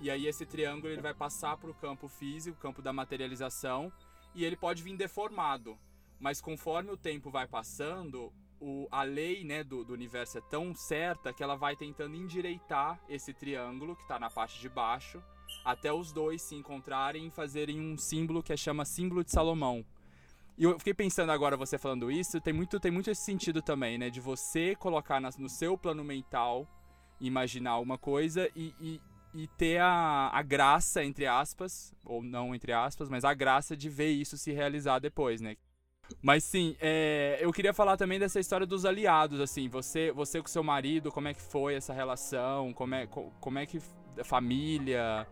e 0.00 0.10
aí 0.10 0.26
esse 0.26 0.46
triângulo 0.46 0.92
ele 0.92 1.02
vai 1.02 1.12
passar 1.12 1.56
para 1.56 1.70
o 1.70 1.74
campo 1.74 2.08
físico, 2.08 2.56
o 2.56 2.60
campo 2.60 2.80
da 2.80 2.92
materialização, 2.92 3.92
e 4.34 4.44
ele 4.44 4.56
pode 4.56 4.82
vir 4.82 4.96
deformado. 4.96 5.78
Mas 6.18 6.40
conforme 6.40 6.90
o 6.90 6.96
tempo 6.96 7.30
vai 7.30 7.46
passando, 7.46 8.32
o, 8.60 8.88
a 8.90 9.02
lei 9.02 9.44
né, 9.44 9.62
do, 9.62 9.84
do 9.84 9.92
universo 9.92 10.38
é 10.38 10.40
tão 10.40 10.74
certa 10.74 11.32
que 11.32 11.42
ela 11.42 11.56
vai 11.56 11.76
tentando 11.76 12.16
endireitar 12.16 13.00
esse 13.08 13.32
triângulo 13.32 13.96
que 13.96 14.02
está 14.02 14.18
na 14.18 14.30
parte 14.30 14.60
de 14.60 14.68
baixo 14.68 15.22
até 15.64 15.92
os 15.92 16.12
dois 16.12 16.42
se 16.42 16.54
encontrarem 16.54 17.26
e 17.26 17.30
fazerem 17.30 17.80
um 17.80 17.96
símbolo 17.96 18.42
que 18.42 18.56
chama 18.56 18.84
símbolo 18.84 19.24
de 19.24 19.32
Salomão. 19.32 19.84
E 20.56 20.64
eu 20.64 20.78
fiquei 20.78 20.94
pensando 20.94 21.32
agora, 21.32 21.56
você 21.56 21.76
falando 21.76 22.10
isso, 22.10 22.40
tem 22.40 22.52
muito, 22.52 22.80
tem 22.80 22.90
muito 22.90 23.10
esse 23.10 23.22
sentido 23.22 23.60
também, 23.60 23.98
né? 23.98 24.08
De 24.08 24.20
você 24.20 24.74
colocar 24.74 25.20
na, 25.20 25.28
no 25.38 25.48
seu 25.48 25.76
plano 25.76 26.02
mental, 26.02 26.66
imaginar 27.20 27.78
uma 27.78 27.98
coisa 27.98 28.48
e, 28.56 28.72
e, 28.80 29.00
e 29.34 29.46
ter 29.48 29.80
a, 29.80 30.30
a 30.32 30.42
graça, 30.42 31.04
entre 31.04 31.26
aspas, 31.26 31.92
ou 32.04 32.22
não 32.22 32.54
entre 32.54 32.72
aspas, 32.72 33.10
mas 33.10 33.24
a 33.24 33.34
graça 33.34 33.76
de 33.76 33.90
ver 33.90 34.10
isso 34.10 34.38
se 34.38 34.52
realizar 34.52 34.98
depois, 34.98 35.40
né? 35.40 35.56
Mas 36.22 36.44
sim, 36.44 36.76
é, 36.80 37.38
eu 37.40 37.52
queria 37.52 37.72
falar 37.72 37.96
também 37.96 38.18
dessa 38.18 38.40
história 38.40 38.66
dos 38.66 38.84
aliados, 38.84 39.40
assim, 39.40 39.68
você, 39.68 40.12
você 40.12 40.40
com 40.40 40.48
seu 40.48 40.62
marido, 40.62 41.10
como 41.10 41.28
é 41.28 41.34
que 41.34 41.40
foi 41.40 41.74
essa 41.74 41.92
relação, 41.92 42.72
como 42.72 42.94
é, 42.94 43.06
como 43.06 43.58
é 43.58 43.66
que 43.66 43.80
família, 44.24 45.26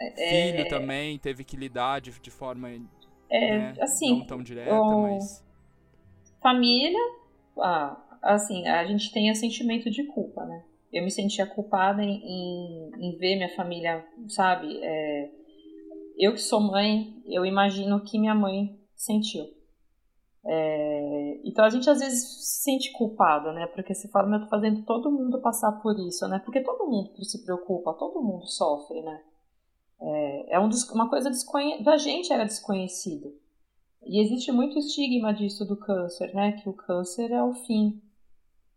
é, 0.00 0.52
filho 0.52 0.68
também 0.68 1.18
teve 1.18 1.44
que 1.44 1.56
lidar 1.56 2.00
de, 2.00 2.12
de 2.20 2.30
forma 2.30 2.70
é, 3.30 3.58
né, 3.58 3.74
assim, 3.80 4.18
não 4.18 4.26
tão 4.26 4.42
direta, 4.42 4.72
mas 4.72 5.44
família, 6.40 6.98
ah, 7.58 7.96
assim, 8.22 8.66
a 8.66 8.84
gente 8.86 9.12
tem 9.12 9.30
o 9.30 9.34
sentimento 9.34 9.90
de 9.90 10.04
culpa, 10.04 10.44
né? 10.44 10.64
Eu 10.92 11.04
me 11.04 11.10
sentia 11.10 11.46
culpada 11.46 12.02
em, 12.02 12.20
em, 12.22 12.90
em 12.98 13.18
ver 13.18 13.36
minha 13.36 13.54
família, 13.54 14.06
sabe? 14.28 14.78
É, 14.82 15.30
eu 16.18 16.32
que 16.32 16.40
sou 16.40 16.60
mãe, 16.60 17.22
eu 17.26 17.44
imagino 17.44 18.02
que 18.02 18.18
minha 18.18 18.34
mãe 18.34 18.78
sentiu. 18.96 19.57
É, 20.44 21.40
então 21.44 21.64
a 21.64 21.68
gente 21.68 21.88
às 21.90 21.98
vezes 21.98 22.22
se 22.22 22.62
sente 22.62 22.92
culpada, 22.92 23.52
né? 23.52 23.66
Porque 23.66 23.94
você 23.94 24.08
fala, 24.08 24.34
eu 24.36 24.42
tô 24.42 24.48
fazendo 24.48 24.82
todo 24.84 25.10
mundo 25.10 25.40
passar 25.40 25.72
por 25.80 25.98
isso, 25.98 26.26
né? 26.28 26.38
Porque 26.44 26.60
todo 26.60 26.86
mundo 26.86 27.24
se 27.24 27.44
preocupa, 27.44 27.94
todo 27.94 28.22
mundo 28.22 28.46
sofre, 28.46 29.02
né? 29.02 29.20
É, 30.00 30.54
é 30.56 30.60
um, 30.60 30.68
uma 30.94 31.08
coisa 31.08 31.30
da 31.82 31.96
gente 31.96 32.32
era 32.32 32.44
desconhecido. 32.44 33.32
E 34.04 34.22
existe 34.22 34.52
muito 34.52 34.78
estigma 34.78 35.34
disso 35.34 35.64
do 35.64 35.76
câncer, 35.76 36.32
né? 36.34 36.52
Que 36.52 36.68
o 36.68 36.72
câncer 36.72 37.30
é 37.30 37.42
o 37.42 37.52
fim. 37.52 38.00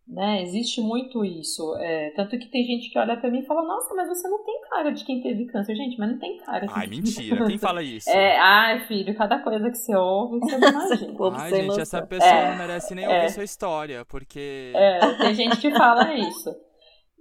Né? 0.07 0.41
Existe 0.41 0.81
muito 0.81 1.23
isso. 1.23 1.75
É, 1.77 2.09
tanto 2.15 2.37
que 2.37 2.49
tem 2.49 2.65
gente 2.65 2.89
que 2.89 2.99
olha 2.99 3.15
para 3.15 3.29
mim 3.29 3.39
e 3.39 3.45
fala: 3.45 3.61
Nossa, 3.61 3.93
mas 3.93 4.09
você 4.09 4.27
não 4.27 4.43
tem 4.43 4.61
cara 4.69 4.91
de 4.91 5.05
quem 5.05 5.21
teve 5.21 5.45
câncer. 5.45 5.75
Gente, 5.75 5.97
mas 5.97 6.11
não 6.11 6.19
tem 6.19 6.37
cara. 6.37 6.65
Ai, 6.69 6.87
mentira. 6.87 7.45
Quem 7.45 7.57
fala 7.57 7.81
isso? 7.81 8.09
É, 8.09 8.37
ai, 8.37 8.85
filho, 8.87 9.15
cada 9.15 9.39
coisa 9.39 9.69
que 9.69 9.77
você 9.77 9.95
ouve, 9.95 10.39
você 10.39 10.57
não 10.57 10.67
imagina. 10.69 11.13
ai, 11.33 11.49
gente, 11.51 11.79
essa 11.79 12.01
pessoa 12.01 12.29
é, 12.29 12.51
não 12.51 12.57
merece 12.57 12.93
nem 12.93 13.05
ouvir 13.05 13.17
é, 13.19 13.29
sua 13.29 13.43
história, 13.43 14.03
porque. 14.05 14.73
É, 14.75 14.99
tem 15.17 15.33
gente 15.33 15.57
que 15.57 15.71
fala 15.71 16.13
isso. 16.13 16.49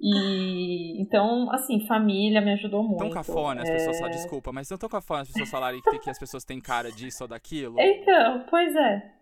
E 0.02 1.00
então, 1.00 1.52
assim, 1.52 1.86
família 1.86 2.40
me 2.40 2.54
ajudou 2.54 2.82
muito. 2.82 2.98
Tão 2.98 3.10
cafona 3.10 3.62
as 3.62 3.68
é... 3.68 3.74
pessoas 3.74 3.98
falam, 3.98 4.14
desculpa, 4.14 4.50
mas 4.50 4.70
não 4.70 4.78
tão 4.78 4.88
cafona 4.88 5.20
as 5.20 5.28
pessoas 5.28 5.50
falarem 5.50 5.80
que, 5.82 5.98
que 5.98 6.10
as 6.10 6.18
pessoas 6.18 6.42
têm 6.42 6.58
cara 6.58 6.90
disso 6.90 7.24
ou 7.24 7.28
daquilo. 7.28 7.78
Então, 7.78 8.46
pois 8.48 8.74
é. 8.74 9.19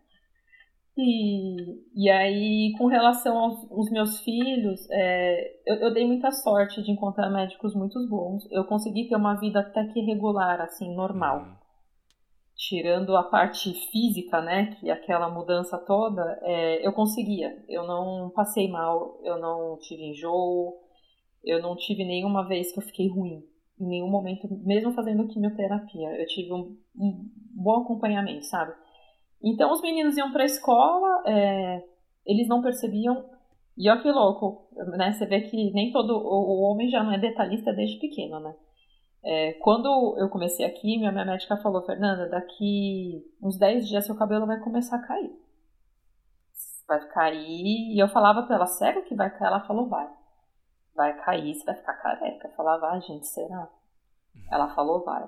E, 1.00 1.54
e 1.94 2.11
aí, 2.11 2.72
com 2.76 2.87
relação 2.87 3.38
aos, 3.38 3.70
aos 3.70 3.88
meus 3.88 4.18
filhos, 4.18 4.80
é, 4.90 5.61
eu, 5.64 5.76
eu, 5.76 5.94
dei 5.94 6.04
muita 6.04 6.32
sorte 6.32 6.82
de 6.82 6.90
encontrar 6.90 7.30
médicos 7.30 7.72
muito 7.72 8.04
bons. 8.08 8.50
Eu 8.50 8.64
consegui 8.64 9.08
ter 9.08 9.14
uma 9.14 9.38
vida 9.38 9.61
até 9.61 9.87
que 9.87 10.00
regular, 10.00 10.61
assim, 10.61 10.92
normal. 10.96 11.38
Uhum. 11.38 11.54
Tirando 12.56 13.16
a 13.16 13.22
parte 13.22 13.72
física, 13.92 14.40
né, 14.40 14.74
que 14.74 14.90
aquela 14.90 15.30
mudança 15.30 15.78
toda, 15.78 16.37
é, 16.42 16.84
eu 16.84 16.92
conseguia. 16.92 17.56
Eu 17.68 17.87
não 17.87 18.32
passei 18.34 18.68
mal, 18.68 19.20
eu 19.22 19.38
não 19.38 19.78
tive 19.78 20.02
enjoo, 20.02 20.74
eu 21.44 21.62
não 21.62 21.76
tive 21.76 22.04
nenhuma 22.04 22.48
vez 22.48 22.72
que 22.72 22.80
eu 22.80 22.84
fiquei 22.84 23.08
ruim. 23.08 23.44
Em 23.80 23.87
nenhum 23.87 24.11
momento, 24.11 24.48
mesmo 24.64 24.90
fazendo 24.90 25.28
quimioterapia. 25.28 26.08
Eu 26.20 26.26
tive 26.26 26.52
um, 26.52 26.76
um 26.96 27.30
bom 27.54 27.82
acompanhamento, 27.82 28.46
sabe? 28.46 28.74
Então 29.42 29.72
os 29.72 29.81
meninos 29.81 30.16
iam 30.16 30.33
para 30.33 30.42
a 30.42 30.46
escola, 30.46 31.22
é, 31.27 31.85
eles 32.27 32.48
não 32.48 32.62
percebiam. 32.62 33.24
E 33.77 33.88
olha 33.88 34.03
que 34.03 34.11
louco, 34.11 34.68
né? 34.96 35.12
Você 35.12 35.24
vê 35.24 35.42
que 35.42 35.70
nem 35.72 35.92
todo 35.92 36.16
o, 36.16 36.62
homem 36.62 36.88
já 36.88 37.03
não 37.03 37.12
é 37.12 37.18
detalhista 37.18 37.72
desde 37.72 38.01
pequeno, 38.01 38.40
né? 38.40 38.55
É, 39.22 39.53
quando 39.55 40.16
eu 40.18 40.29
comecei 40.29 40.64
aqui, 40.64 40.98
minha, 40.98 41.12
minha 41.12 41.24
médica 41.24 41.57
falou, 41.57 41.83
Fernanda, 41.83 42.29
daqui 42.29 43.24
uns 43.42 43.57
10 43.59 43.88
dias 43.88 44.07
seu 44.07 44.16
cabelo 44.16 44.46
vai 44.46 44.59
começar 44.61 44.96
a 44.96 45.07
cair. 45.07 45.33
Vai 46.88 47.07
cair. 47.09 47.94
E 47.94 47.98
eu 47.98 48.09
falava 48.09 48.42
pra 48.44 48.57
ela, 48.57 48.66
sério 48.66 49.05
que 49.05 49.14
vai 49.14 49.31
cair? 49.31 49.48
Ela 49.48 49.66
falou, 49.66 49.88
vai. 49.88 50.09
Vai 50.94 51.16
cair, 51.24 51.55
você 51.55 51.64
vai 51.64 51.74
ficar 51.77 51.94
careca. 51.94 52.48
Eu 52.48 52.55
falava, 52.55 52.88
ah, 52.88 53.01
gente, 53.01 53.27
será? 53.27 53.68
Ela 54.51 54.74
falou, 54.74 55.05
vai. 55.05 55.22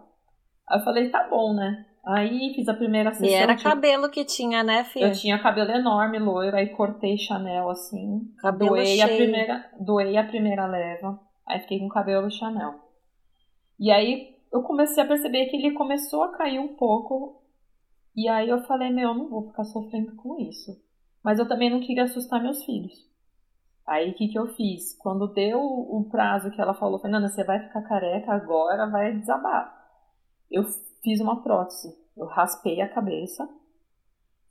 Aí 0.67 0.79
eu 0.79 0.85
falei, 0.85 1.11
tá 1.11 1.29
bom, 1.29 1.55
né? 1.55 1.87
Aí 2.05 2.55
fiz 2.55 2.67
a 2.69 2.75
primeira 2.75 3.13
sessão. 3.13 3.29
E 3.29 3.35
era 3.35 3.55
de... 3.55 3.63
cabelo 3.63 4.11
que 4.11 4.25
tinha, 4.25 4.63
né, 4.63 4.85
filha? 4.85 5.07
Eu 5.07 5.13
tinha 5.13 5.39
cabelo 5.39 5.71
enorme, 5.71 6.19
loiro, 6.19 6.57
aí 6.57 6.69
cortei 6.71 7.19
Chanel 7.19 7.69
assim. 7.69 8.33
Cabelo 8.39 8.71
doei 8.71 8.87
cheio. 8.87 9.05
a 9.05 9.09
primeira, 9.09 9.71
doei 9.79 10.17
a 10.17 10.25
primeira 10.25 10.67
leva. 10.67 11.21
Aí 11.47 11.61
fiquei 11.61 11.79
com 11.79 11.89
cabelo 11.89 12.31
Chanel. 12.31 12.75
E 13.79 13.91
aí 13.91 14.35
eu 14.53 14.63
comecei 14.63 15.03
a 15.03 15.07
perceber 15.07 15.47
que 15.47 15.57
ele 15.57 15.73
começou 15.73 16.23
a 16.23 16.37
cair 16.37 16.59
um 16.59 16.75
pouco. 16.75 17.43
E 18.17 18.29
aí 18.29 18.49
eu 18.49 18.63
falei, 18.63 18.91
meu, 18.91 19.11
eu 19.11 19.15
não 19.15 19.29
vou 19.29 19.49
ficar 19.49 19.65
sofrendo 19.65 20.17
com 20.17 20.41
isso. 20.41 20.73
Mas 21.23 21.39
eu 21.39 21.47
também 21.47 21.71
não 21.71 21.81
queria 21.81 22.05
assustar 22.05 22.43
meus 22.43 22.65
filhos. 22.65 23.09
Aí 23.87 24.11
o 24.11 24.15
que, 24.15 24.29
que 24.29 24.39
eu 24.39 24.47
fiz? 24.55 24.97
Quando 24.99 25.33
deu 25.33 25.61
o 25.61 26.09
prazo 26.11 26.51
que 26.51 26.61
ela 26.61 26.75
falou, 26.75 26.99
Fernanda, 26.99 27.29
você 27.29 27.45
vai 27.45 27.61
ficar 27.61 27.83
careca 27.83 28.33
agora, 28.33 28.89
vai 28.89 29.13
desabar. 29.13 29.77
Eu 30.51 30.65
fiz 31.03 31.21
uma 31.21 31.43
prótese. 31.43 31.95
Eu 32.17 32.27
raspei 32.27 32.81
a 32.81 32.89
cabeça. 32.89 33.49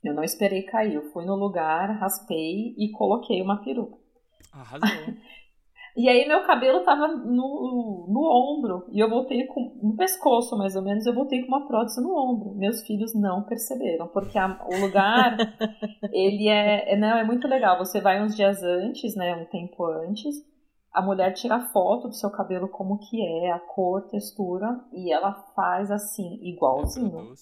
Eu 0.02 0.14
não 0.14 0.24
esperei 0.24 0.62
cair. 0.62 0.94
Eu 0.94 1.10
fui 1.10 1.24
no 1.24 1.34
lugar, 1.34 1.90
raspei 1.98 2.74
e 2.76 2.90
coloquei 2.90 3.42
uma 3.42 3.62
peruca. 3.62 3.98
Arrasou. 4.52 4.88
e 5.96 6.08
aí 6.08 6.26
meu 6.26 6.42
cabelo 6.44 6.82
tava 6.84 7.08
no, 7.08 8.06
no 8.08 8.20
ombro. 8.22 8.86
E 8.90 8.98
eu 8.98 9.08
voltei 9.08 9.46
com. 9.46 9.78
No 9.82 9.96
pescoço, 9.96 10.56
mais 10.56 10.74
ou 10.74 10.82
menos, 10.82 11.06
eu 11.06 11.14
voltei 11.14 11.42
com 11.42 11.48
uma 11.48 11.66
prótese 11.66 12.02
no 12.02 12.16
ombro. 12.16 12.54
Meus 12.54 12.82
filhos 12.86 13.14
não 13.14 13.44
perceberam. 13.44 14.08
Porque 14.08 14.38
a, 14.38 14.58
o 14.66 14.80
lugar, 14.80 15.36
ele 16.12 16.48
é, 16.48 16.94
é. 16.94 16.96
Não, 16.96 17.18
é 17.18 17.24
muito 17.24 17.46
legal. 17.46 17.78
Você 17.78 18.00
vai 18.00 18.22
uns 18.22 18.34
dias 18.34 18.62
antes, 18.62 19.14
né? 19.14 19.36
Um 19.36 19.44
tempo 19.44 19.84
antes 19.84 20.49
a 20.92 21.00
mulher 21.00 21.32
tira 21.34 21.60
foto 21.68 22.08
do 22.08 22.14
seu 22.14 22.30
cabelo 22.30 22.68
como 22.68 22.98
que 22.98 23.24
é, 23.24 23.52
a 23.52 23.60
cor, 23.60 24.02
textura, 24.08 24.84
e 24.92 25.12
ela 25.12 25.32
faz 25.54 25.90
assim, 25.90 26.38
igualzinho. 26.42 27.32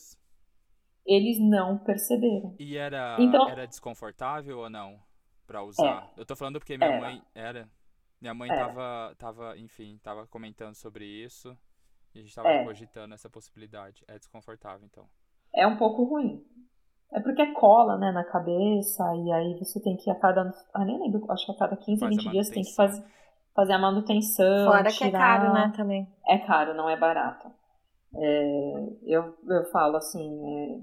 Eles 1.07 1.39
não 1.41 1.79
perceberam. 1.79 2.55
E 2.59 2.77
era, 2.77 3.17
então, 3.19 3.49
era 3.49 3.67
desconfortável 3.67 4.59
ou 4.59 4.69
não 4.69 4.99
para 5.47 5.63
usar? 5.63 6.13
É, 6.15 6.21
Eu 6.21 6.27
tô 6.27 6.37
falando 6.37 6.59
porque 6.59 6.77
minha 6.77 6.91
era. 6.91 7.01
mãe 7.01 7.23
era. 7.35 7.69
Minha 8.21 8.35
mãe 8.35 8.51
era. 8.51 8.67
tava, 8.67 9.15
tava, 9.17 9.59
enfim, 9.59 9.99
tava 10.03 10.27
comentando 10.27 10.75
sobre 10.75 11.07
isso. 11.07 11.57
E 12.15 12.19
a 12.19 12.23
gente 12.23 12.35
tava 12.35 12.49
é. 12.49 12.65
cogitando 12.65 13.15
essa 13.15 13.31
possibilidade. 13.31 14.05
É 14.07 14.19
desconfortável, 14.19 14.85
então. 14.85 15.07
É 15.55 15.67
um 15.67 15.79
pouco 15.79 16.05
ruim. 16.05 16.45
É 17.11 17.21
porque 17.21 17.41
é 17.41 17.55
cola, 17.55 17.97
né, 17.97 18.13
na 18.13 18.25
cabeça, 18.25 19.03
e 19.17 19.33
aí 19.33 19.59
você 19.59 19.81
tem 19.81 19.97
que 19.97 20.11
a 20.11 20.15
cada. 20.15 20.53
Ah, 20.75 20.85
nem 20.85 21.01
lembro, 21.01 21.25
acho 21.33 21.47
que 21.47 21.53
a 21.53 21.57
cada 21.57 21.75
15, 21.75 22.01
Faz 22.01 22.17
20 22.17 22.31
dias 22.31 22.49
você 22.49 22.53
tem 22.53 22.63
que 22.63 22.75
fazer 22.75 23.03
fazer 23.55 23.73
a 23.73 23.79
manutenção. 23.79 24.67
Fora 24.67 24.91
tirar... 24.91 24.93
que 24.93 25.05
é 25.05 25.11
caro, 25.11 25.53
né, 25.53 25.73
também. 25.77 26.09
É 26.27 26.39
caro, 26.39 26.75
não 26.75 26.89
é 26.89 26.97
barato. 26.97 27.51
É, 28.15 28.87
eu, 29.03 29.37
eu 29.49 29.65
falo 29.71 29.97
assim, 29.97 30.41
é, 30.47 30.81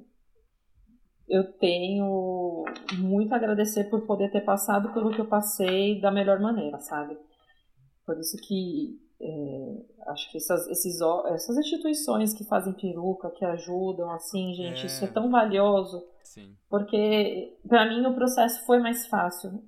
eu 1.27 1.51
tenho 1.53 2.65
muito 2.97 3.33
a 3.33 3.37
agradecer 3.37 3.85
por 3.85 4.01
poder 4.01 4.31
ter 4.31 4.41
passado 4.41 4.93
pelo 4.93 5.11
que 5.11 5.19
eu 5.19 5.25
passei 5.25 5.99
da 5.99 6.11
melhor 6.11 6.39
maneira, 6.39 6.79
sabe? 6.79 7.17
Por 8.05 8.19
isso 8.19 8.37
que 8.37 8.99
é, 9.19 10.11
acho 10.11 10.29
que 10.31 10.37
essas, 10.37 10.67
esses, 10.67 10.99
essas 11.01 11.57
instituições 11.57 12.33
que 12.33 12.43
fazem 12.43 12.73
peruca, 12.73 13.31
que 13.31 13.45
ajudam, 13.45 14.11
assim, 14.11 14.53
gente, 14.53 14.83
é. 14.83 14.85
isso 14.85 15.03
é 15.03 15.07
tão 15.07 15.31
valioso. 15.31 16.05
Sim. 16.23 16.55
Porque 16.69 17.57
para 17.67 17.85
mim 17.85 18.05
o 18.05 18.13
processo 18.13 18.65
foi 18.65 18.79
mais 18.79 19.07
fácil 19.07 19.63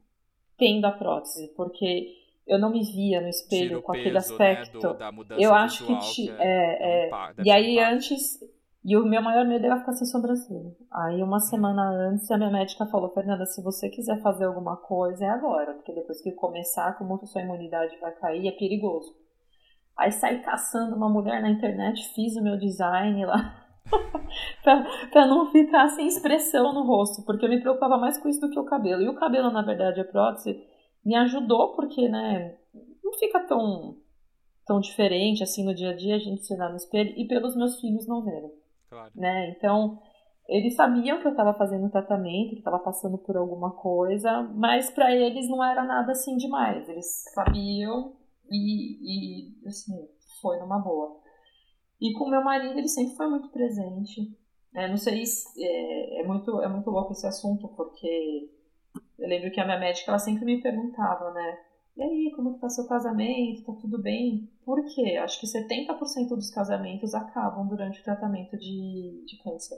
tendo 0.57 0.85
a 0.85 0.91
prótese, 0.91 1.47
porque 1.55 2.13
eu 2.47 2.57
não 2.57 2.71
me 2.71 2.81
via 2.83 3.21
no 3.21 3.27
espelho 3.27 3.81
com 3.81 3.91
aquele 3.91 4.17
aspecto. 4.17 4.79
Né, 4.87 5.11
do, 5.27 5.33
eu 5.35 5.53
acho 5.53 5.85
que, 5.85 5.97
te, 5.99 6.31
é, 6.31 7.07
é, 7.07 7.09
é 7.09 7.33
e 7.43 7.51
aí 7.51 7.79
antes 7.79 8.39
e 8.87 8.95
o 8.95 9.05
meu 9.05 9.21
maior 9.21 9.45
medo 9.45 9.65
era 9.65 9.79
ficar 9.79 9.91
sem 9.91 10.07
sobrancelha. 10.07 10.71
Aí 10.89 11.21
uma 11.21 11.41
semana 11.41 11.89
antes 12.09 12.31
a 12.31 12.37
minha 12.37 12.49
médica 12.49 12.85
falou, 12.85 13.09
Fernanda, 13.13 13.45
se 13.45 13.61
você 13.61 13.89
quiser 13.89 14.21
fazer 14.21 14.45
alguma 14.45 14.77
coisa 14.77 15.25
é 15.25 15.29
agora, 15.29 15.73
porque 15.73 15.91
depois 15.91 16.21
que 16.21 16.31
começar, 16.31 16.97
como 16.97 17.15
a 17.15 17.25
sua 17.25 17.41
imunidade 17.41 17.99
vai 17.99 18.13
cair, 18.13 18.47
é 18.47 18.51
perigoso. 18.51 19.13
Aí 19.97 20.09
saí 20.09 20.41
caçando 20.41 20.95
uma 20.95 21.09
mulher 21.09 21.41
na 21.41 21.49
internet, 21.49 22.07
fiz 22.13 22.37
o 22.37 22.41
meu 22.41 22.57
design 22.57 23.25
lá. 23.25 23.67
pra, 24.63 24.85
pra 25.11 25.27
não 25.27 25.51
ficar 25.51 25.89
sem 25.89 26.07
expressão 26.07 26.73
no 26.73 26.85
rosto, 26.85 27.25
porque 27.25 27.45
eu 27.45 27.49
me 27.49 27.59
preocupava 27.59 27.97
mais 27.97 28.17
com 28.17 28.29
isso 28.29 28.39
do 28.39 28.49
que 28.49 28.59
o 28.59 28.65
cabelo. 28.65 29.01
E 29.01 29.09
o 29.09 29.15
cabelo, 29.15 29.51
na 29.51 29.63
verdade, 29.63 29.99
a 29.99 30.05
prótese 30.05 30.57
me 31.07 31.15
ajudou 31.15 31.73
porque, 31.73 32.09
né, 32.09 32.57
não 33.01 33.13
fica 33.13 33.39
tão 33.47 33.95
tão 34.65 34.81
diferente 34.81 35.41
assim 35.41 35.63
no 35.63 35.73
dia 35.73 35.91
a 35.91 35.95
dia 35.95 36.17
a 36.17 36.19
gente 36.19 36.45
se 36.45 36.53
olhar 36.53 36.69
no 36.69 36.75
espelho 36.75 37.13
e 37.15 37.25
pelos 37.25 37.55
meus 37.55 37.79
filhos 37.79 38.05
não 38.05 38.21
verem. 38.21 38.51
Claro. 38.89 39.11
Né? 39.15 39.51
Então, 39.51 40.01
eles 40.49 40.75
sabiam 40.75 41.21
que 41.21 41.27
eu 41.27 41.31
estava 41.31 41.53
fazendo 41.53 41.89
tratamento, 41.89 42.49
que 42.49 42.57
estava 42.57 42.79
passando 42.79 43.17
por 43.17 43.37
alguma 43.37 43.71
coisa, 43.71 44.43
mas 44.53 44.89
para 44.89 45.15
eles 45.15 45.47
não 45.47 45.63
era 45.63 45.85
nada 45.85 46.11
assim 46.11 46.35
demais. 46.35 46.89
Eles 46.89 47.23
sabiam 47.33 48.17
e, 48.51 49.53
e 49.53 49.67
assim, 49.67 49.93
foi 50.41 50.59
numa 50.59 50.79
boa. 50.79 51.21
E 52.01 52.11
com 52.11 52.29
meu 52.29 52.43
marido, 52.43 52.77
ele 52.77 52.89
sempre 52.89 53.15
foi 53.15 53.29
muito 53.29 53.47
presente. 53.49 54.37
É, 54.75 54.89
não 54.89 54.97
sei 54.97 55.25
se 55.25 55.63
é, 55.63 56.21
é, 56.21 56.27
muito, 56.27 56.61
é 56.61 56.67
muito 56.67 56.89
louco 56.89 57.13
esse 57.13 57.25
assunto, 57.25 57.69
porque 57.69 58.51
eu 59.17 59.27
lembro 59.27 59.51
que 59.51 59.59
a 59.59 59.65
minha 59.65 59.79
médica 59.79 60.11
ela 60.11 60.19
sempre 60.19 60.45
me 60.45 60.61
perguntava, 60.61 61.31
né? 61.31 61.59
E 61.95 62.03
aí, 62.03 62.31
como 62.35 62.53
que 62.53 62.59
tá 62.59 62.69
seu 62.69 62.87
casamento? 62.87 63.65
Tá 63.65 63.73
tudo 63.73 63.99
bem? 63.99 64.47
Por 64.63 64.85
quê? 64.93 65.17
Acho 65.17 65.39
que 65.39 65.47
70% 65.47 66.29
dos 66.29 66.51
casamentos 66.51 67.15
acabam 67.15 67.67
durante 67.67 67.99
o 67.99 68.03
tratamento 68.03 68.55
de, 68.55 69.23
de 69.25 69.37
câncer. 69.43 69.77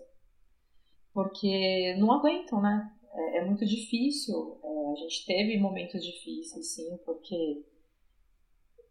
Porque 1.13 1.95
não 1.97 2.11
aguentam, 2.11 2.61
né? 2.61 2.91
É, 3.13 3.37
é 3.37 3.45
muito 3.45 3.65
difícil. 3.65 4.59
É, 4.61 4.91
a 4.91 4.95
gente 4.95 5.25
teve 5.25 5.57
momentos 5.57 6.03
difíceis, 6.03 6.75
sim, 6.75 6.97
porque 7.05 7.63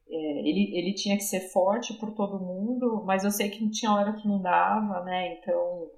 é, 0.08 0.48
ele, 0.48 0.74
ele 0.74 0.94
tinha 0.94 1.16
que 1.16 1.24
ser 1.24 1.40
forte 1.50 1.92
por 1.94 2.14
todo 2.14 2.40
mundo, 2.40 3.02
mas 3.04 3.24
eu 3.24 3.30
sei 3.30 3.50
que 3.50 3.68
tinha 3.70 3.92
hora 3.92 4.14
que 4.14 4.26
não 4.26 4.40
dava, 4.40 5.04
né? 5.04 5.34
Então 5.34 5.90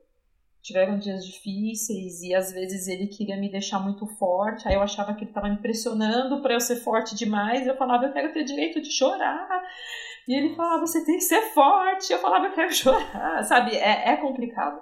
tiveram 0.62 0.99
dias 0.99 1.25
difíceis 1.27 2.20
e 2.23 2.35
às 2.35 2.53
vezes 2.53 2.87
ele 2.88 3.07
queria 3.07 3.37
me 3.37 3.51
deixar 3.51 3.79
muito 3.81 4.07
forte, 4.07 4.68
aí 4.68 4.75
eu 4.75 4.83
achava 4.83 5.14
que 5.14 5.23
ele 5.25 5.31
estava 5.31 5.49
me 5.49 5.57
pressionando 5.59 6.42
para 6.42 6.55
eu 6.55 6.61
ser 6.61 6.77
forte 6.77 7.14
demais, 7.16 7.66
eu 7.66 7.77
falava, 7.77 8.05
eu 8.07 8.12
quero 8.12 8.33
ter 8.33 8.44
direito 8.44 8.81
de 8.81 8.90
chorar. 8.92 9.49
E 10.29 10.35
ele 10.35 10.55
falava, 10.55 10.81
você 10.87 11.05
tem 11.05 11.16
que 11.16 11.23
ser 11.25 11.40
forte. 11.53 12.12
Eu 12.12 12.18
falava, 12.18 12.46
eu 12.46 12.53
quero 12.53 12.70
chorar, 12.75 13.42
sabe? 13.42 13.75
É, 13.75 14.11
é 14.11 14.16
complicado. 14.18 14.81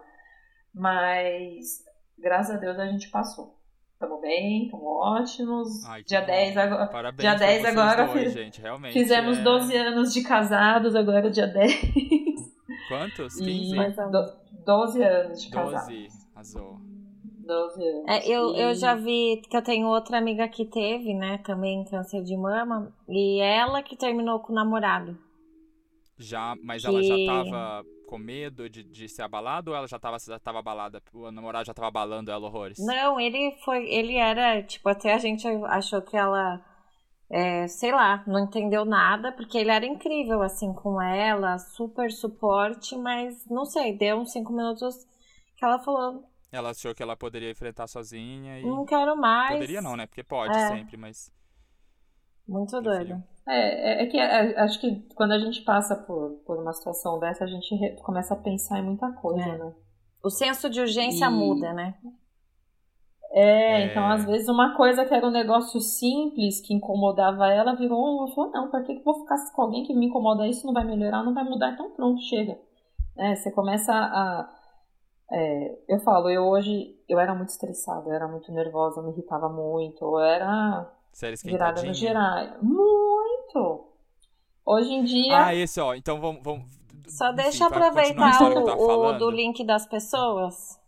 Mas, 0.74 1.82
graças 2.18 2.56
a 2.56 2.58
Deus, 2.58 2.78
a 2.78 2.86
gente 2.86 3.08
passou. 3.10 3.56
Tamo 3.98 4.20
bem, 4.20 4.64
estamos 4.66 4.84
ótimos. 4.86 5.84
Ai, 5.86 6.04
dia 6.04 6.20
bom. 6.20 6.26
10 6.26 6.56
agora. 6.56 6.86
Parabéns 6.86 7.20
dia 7.20 7.30
pra 7.36 7.46
10 7.46 7.62
vocês 7.62 7.76
agora. 7.78 8.06
dois, 8.06 8.22
fiz- 8.24 8.32
gente, 8.32 8.60
realmente. 8.60 8.92
Fizemos 8.92 9.38
é... 9.38 9.42
12 9.42 9.76
anos 9.76 10.12
de 10.14 10.22
casados, 10.22 10.94
agora 10.94 11.30
dia 11.30 11.46
10. 11.48 11.80
Quantos? 12.88 13.38
E 13.40 13.44
15? 13.44 13.76
Mais 13.76 13.98
ou 13.98 14.10
do- 14.10 14.32
12 14.64 15.02
anos 15.02 15.42
de 15.42 15.50
12. 15.50 15.72
casados. 15.72 16.28
Azul. 16.34 16.80
12 17.46 17.82
anos. 17.86 18.04
É, 18.08 18.26
eu, 18.28 18.54
E- 18.54 18.60
eu 18.60 18.74
já 18.74 18.94
vi 18.94 19.42
que 19.48 19.56
eu 19.56 19.62
tenho 19.62 19.86
outra 19.88 20.18
amiga 20.18 20.48
que 20.48 20.64
teve, 20.64 21.14
né, 21.14 21.38
também 21.38 21.84
câncer 21.84 22.22
de 22.22 22.36
mama, 22.36 22.92
e 23.08 23.40
ela 23.40 23.82
que 23.82 23.96
terminou 23.96 24.40
com 24.40 24.52
o 24.52 24.56
namorado. 24.56 25.16
Já, 26.18 26.54
mas 26.64 26.84
ela 26.84 27.02
já 27.02 27.14
Que- 27.14 27.26
tava 27.26 27.84
com 28.08 28.18
medo 28.18 28.68
de, 28.68 28.82
de 28.82 29.08
ser 29.08 29.22
abalada 29.22 29.70
ou 29.70 29.76
ela 29.76 29.86
já 29.86 29.98
tava, 29.98 30.16
já 30.18 30.38
tava 30.38 30.58
abalada? 30.58 31.00
O 31.12 31.30
namorado 31.30 31.66
já 31.66 31.74
tava 31.74 31.88
abalando 31.88 32.30
ela 32.30 32.46
horrores? 32.46 32.78
Não, 32.78 33.20
ele 33.20 33.54
foi, 33.64 33.86
ele 33.88 34.16
era, 34.16 34.62
tipo, 34.62 34.88
até 34.88 35.14
a 35.14 35.18
gente 35.18 35.46
achou 35.46 36.02
que 36.02 36.16
ela, 36.16 36.60
é, 37.30 37.66
sei 37.68 37.92
lá, 37.92 38.22
não 38.26 38.40
entendeu 38.40 38.84
nada, 38.84 39.30
porque 39.32 39.58
ele 39.58 39.70
era 39.70 39.84
incrível, 39.86 40.42
assim, 40.42 40.72
com 40.72 41.00
ela, 41.00 41.58
super 41.58 42.10
suporte, 42.10 42.96
mas 42.96 43.44
não 43.50 43.64
sei, 43.64 43.96
deu 43.96 44.16
uns 44.18 44.32
cinco 44.32 44.52
minutos 44.52 45.06
que 45.56 45.64
ela 45.64 45.78
falou, 45.78 46.24
Ela 46.50 46.70
achou 46.70 46.94
que 46.94 47.02
ela 47.02 47.16
poderia 47.16 47.50
enfrentar 47.50 47.86
sozinha 47.86 48.58
e. 48.60 48.62
não 48.64 48.84
quero 48.86 49.16
mais. 49.16 49.52
Poderia 49.52 49.82
não, 49.82 49.96
né? 49.96 50.06
Porque 50.06 50.22
pode 50.22 50.56
É. 50.56 50.68
sempre, 50.68 50.96
mas. 50.96 51.30
Muito 52.46 52.80
doido. 52.80 53.22
É, 53.46 54.00
é, 54.00 54.02
é 54.02 54.06
que 54.06 54.16
é, 54.18 54.58
acho 54.60 54.80
que 54.80 54.96
quando 55.14 55.32
a 55.32 55.38
gente 55.38 55.60
passa 55.62 55.94
por, 55.94 56.40
por 56.46 56.58
uma 56.58 56.72
situação 56.72 57.18
dessa, 57.18 57.44
a 57.44 57.46
gente 57.46 57.96
começa 58.02 58.32
a 58.32 58.36
pensar 58.38 58.78
em 58.78 58.84
muita 58.84 59.10
coisa, 59.12 59.42
É. 59.42 59.58
né? 59.58 59.74
O 60.24 60.30
senso 60.30 60.70
de 60.70 60.80
urgência 60.80 61.26
E- 61.26 61.30
muda, 61.30 61.72
né? 61.74 61.94
É, 63.30 63.82
É. 63.82 63.84
então 63.86 64.06
às 64.10 64.24
vezes 64.24 64.48
uma 64.48 64.74
coisa 64.74 65.04
que 65.04 65.14
era 65.14 65.26
um 65.26 65.30
negócio 65.30 65.80
simples 65.80 66.60
que 66.60 66.72
incomodava 66.72 67.48
ela 67.48 67.74
virou. 67.74 68.20
Ela 68.20 68.34
falou: 68.34 68.50
não, 68.50 68.70
pra 68.70 68.82
que 68.82 68.94
que 68.94 69.00
eu 69.00 69.04
vou 69.04 69.20
ficar 69.20 69.36
com 69.54 69.62
alguém 69.62 69.84
que 69.84 69.94
me 69.94 70.06
incomoda 70.06 70.46
isso? 70.46 70.66
Não 70.66 70.72
vai 70.72 70.84
melhorar, 70.84 71.22
não 71.22 71.34
vai 71.34 71.44
mudar, 71.44 71.72
então 71.72 71.90
pronto, 71.90 72.20
chega. 72.22 72.58
É, 73.16 73.34
você 73.34 73.50
começa 73.50 73.92
a. 73.92 74.48
é, 75.30 75.78
eu 75.88 75.98
falo, 76.00 76.30
eu 76.30 76.44
hoje 76.44 76.96
eu 77.08 77.18
era 77.18 77.34
muito 77.34 77.50
estressada, 77.50 78.08
eu 78.08 78.14
era 78.14 78.28
muito 78.28 78.50
nervosa, 78.52 79.00
eu 79.00 79.04
me 79.04 79.12
irritava 79.12 79.48
muito, 79.48 80.04
eu 80.04 80.20
era 80.20 80.90
Sério, 81.12 81.36
virada 81.44 81.82
no 81.82 81.92
geral. 81.92 82.46
Muito! 82.62 83.84
Hoje 84.64 84.92
em 84.92 85.04
dia. 85.04 85.46
Ah, 85.46 85.54
esse, 85.54 85.80
ó. 85.80 85.94
Então 85.94 86.20
vamos. 86.20 86.42
vamos 86.42 86.64
Só 87.06 87.26
enfim, 87.28 87.36
deixa 87.36 87.64
eu 87.64 87.68
a 87.68 87.70
aproveitar 87.70 88.52
eu 88.52 88.64
o, 88.64 89.06
o 89.06 89.12
do 89.14 89.30
link 89.30 89.64
das 89.64 89.86
pessoas. 89.86 90.78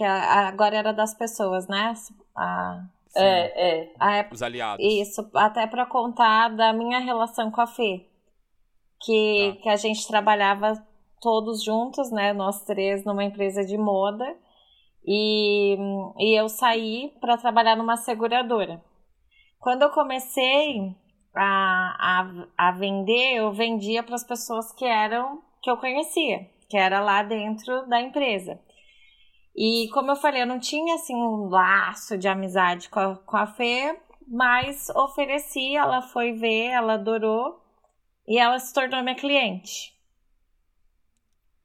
Que 0.00 0.04
a- 0.06 0.48
agora 0.48 0.76
era 0.78 0.94
das 0.94 1.12
pessoas, 1.12 1.68
né? 1.68 1.92
A, 2.34 2.86
é, 3.14 3.80
é. 3.82 3.92
a 4.00 4.16
época 4.16 4.34
Os 4.34 4.42
aliados. 4.42 4.82
Isso, 4.82 5.30
até 5.34 5.66
para 5.66 5.84
contar 5.84 6.48
da 6.56 6.72
minha 6.72 7.00
relação 7.00 7.50
com 7.50 7.60
a 7.60 7.66
Fê. 7.66 8.06
Que, 9.04 9.52
Tá. 9.56 9.62
que 9.62 9.68
a 9.68 9.76
gente 9.76 10.08
trabalhava 10.08 10.72
todos 11.20 11.62
juntos, 11.62 12.10
né? 12.10 12.32
Nós 12.32 12.64
três 12.64 13.04
numa 13.04 13.22
empresa 13.24 13.62
de 13.62 13.76
moda. 13.76 14.24
E, 15.06 15.76
e 16.18 16.34
eu 16.40 16.48
saí 16.48 17.12
para 17.20 17.36
trabalhar 17.36 17.76
numa 17.76 17.98
seguradora. 17.98 18.82
Quando 19.58 19.82
eu 19.82 19.90
comecei 19.90 20.94
a, 21.36 22.24
a, 22.56 22.68
a 22.68 22.72
vender, 22.72 23.34
eu 23.36 23.52
vendia 23.52 24.02
para 24.02 24.14
as 24.14 24.24
pessoas 24.24 24.72
que 24.72 24.86
eram 24.86 25.42
que 25.62 25.70
eu 25.70 25.76
conhecia, 25.76 26.48
que 26.70 26.78
era 26.78 27.00
lá 27.00 27.22
dentro 27.22 27.86
da 27.86 28.00
empresa. 28.00 28.58
E 29.56 29.88
como 29.92 30.10
eu 30.12 30.16
falei, 30.16 30.42
eu 30.42 30.46
não 30.46 30.58
tinha 30.60 30.94
assim 30.94 31.14
um 31.14 31.48
laço 31.48 32.16
de 32.16 32.28
amizade 32.28 32.88
com 32.88 33.00
a, 33.00 33.16
com 33.16 33.36
a 33.36 33.46
Fê, 33.46 33.98
mas 34.26 34.88
ofereci, 34.90 35.74
ela 35.76 36.00
foi 36.02 36.32
ver, 36.32 36.66
ela 36.68 36.94
adorou 36.94 37.60
e 38.26 38.38
ela 38.38 38.58
se 38.58 38.72
tornou 38.72 39.02
minha 39.02 39.16
cliente. 39.16 39.92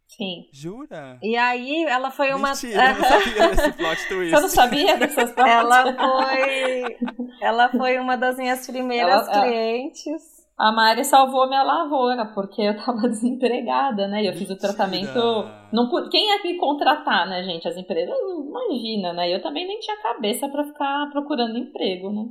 Sim. 0.07 0.47
Jura? 0.51 1.19
E 1.21 1.35
aí 1.35 1.83
ela 1.85 2.09
foi 2.09 2.33
uma 2.33 2.49
Mentira, 2.49 2.89
eu 2.91 2.95
não 2.95 3.03
sabia 3.09 3.47
desse 3.49 3.73
plot 3.73 4.07
twist. 4.07 4.31
Você 4.31 4.41
não 4.41 4.49
sabia 4.49 4.97
dessas 4.97 5.31
partes? 5.33 5.53
ela 5.53 5.93
foi 5.93 6.97
ela 7.41 7.69
foi 7.69 7.99
uma 7.99 8.15
das 8.17 8.37
minhas 8.37 8.65
primeiras 8.65 9.27
Ela- 9.27 9.33
ela- 9.35 9.41
clientes. 9.45 10.34
A 10.57 10.71
Mari 10.71 11.03
salvou 11.03 11.47
minha 11.47 11.63
lavoura, 11.63 12.25
porque 12.33 12.61
eu 12.61 12.77
tava 12.77 13.07
desempregada, 13.09 14.07
né? 14.07 14.23
E 14.23 14.27
eu 14.27 14.33
fiz 14.33 14.49
o 14.49 14.57
tratamento. 14.57 15.19
Não, 15.71 15.89
quem 16.09 16.31
é 16.31 16.39
que 16.39 16.53
me 16.53 16.57
contratar, 16.57 17.27
né, 17.27 17.43
gente? 17.43 17.67
As 17.67 17.75
empresas, 17.75 18.15
imagina, 18.47 19.11
né? 19.13 19.33
Eu 19.33 19.41
também 19.41 19.67
nem 19.67 19.79
tinha 19.79 20.01
cabeça 20.01 20.47
pra 20.47 20.63
ficar 20.63 21.09
procurando 21.11 21.57
emprego, 21.57 22.09
né? 22.09 22.25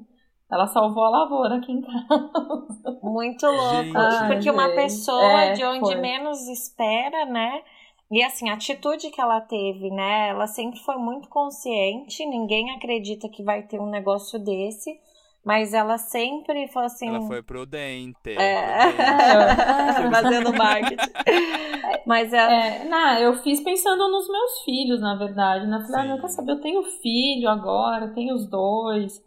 Ela 0.50 0.66
salvou 0.66 1.04
a 1.04 1.10
lavoura 1.10 1.56
aqui 1.56 1.72
em 1.72 1.80
casa. 1.82 2.98
Muito 3.02 3.46
louco. 3.46 3.96
Ai, 3.98 4.28
porque 4.32 4.50
uma 4.50 4.68
pessoa 4.70 5.42
É, 5.42 5.52
de 5.52 5.64
onde 5.64 5.80
foi. 5.80 5.94
menos 5.96 6.48
espera, 6.48 7.26
né? 7.26 7.60
E 8.10 8.22
assim, 8.22 8.48
a 8.48 8.54
atitude 8.54 9.10
que 9.10 9.20
ela 9.20 9.40
teve, 9.40 9.90
né? 9.90 10.28
Ela 10.28 10.46
sempre 10.46 10.78
foi 10.80 10.96
muito 10.96 11.28
consciente, 11.28 12.24
ninguém 12.26 12.70
acredita 12.70 13.28
que 13.28 13.42
vai 13.42 13.62
ter 13.62 13.80
um 13.80 13.88
negócio 13.90 14.38
desse, 14.38 14.90
mas 15.44 15.74
ela 15.74 15.98
sempre 15.98 16.66
falou 16.68 16.87
assim. 16.87 17.09
Ela 17.09 17.20
foi 17.26 17.42
prudente. 17.42 18.30
É. 18.30 18.92
prudente. 18.92 20.11
Fazendo 20.11 20.54
marketing. 20.54 21.12
Mas 22.07 22.33
ela. 22.33 22.52
É, 22.52 22.85
não, 22.88 23.18
eu 23.18 23.35
fiz 23.37 23.62
pensando 23.62 24.09
nos 24.11 24.28
meus 24.28 24.62
filhos, 24.64 25.00
na 25.00 25.16
verdade. 25.16 25.66
Né? 25.66 25.85
Falei, 25.87 26.12
ah, 26.12 26.20
quer 26.20 26.28
saber, 26.28 26.52
eu 26.52 26.61
tenho 26.61 26.83
filho 26.83 27.48
agora, 27.48 28.12
tenho 28.14 28.35
os 28.35 28.48
dois. 28.48 29.22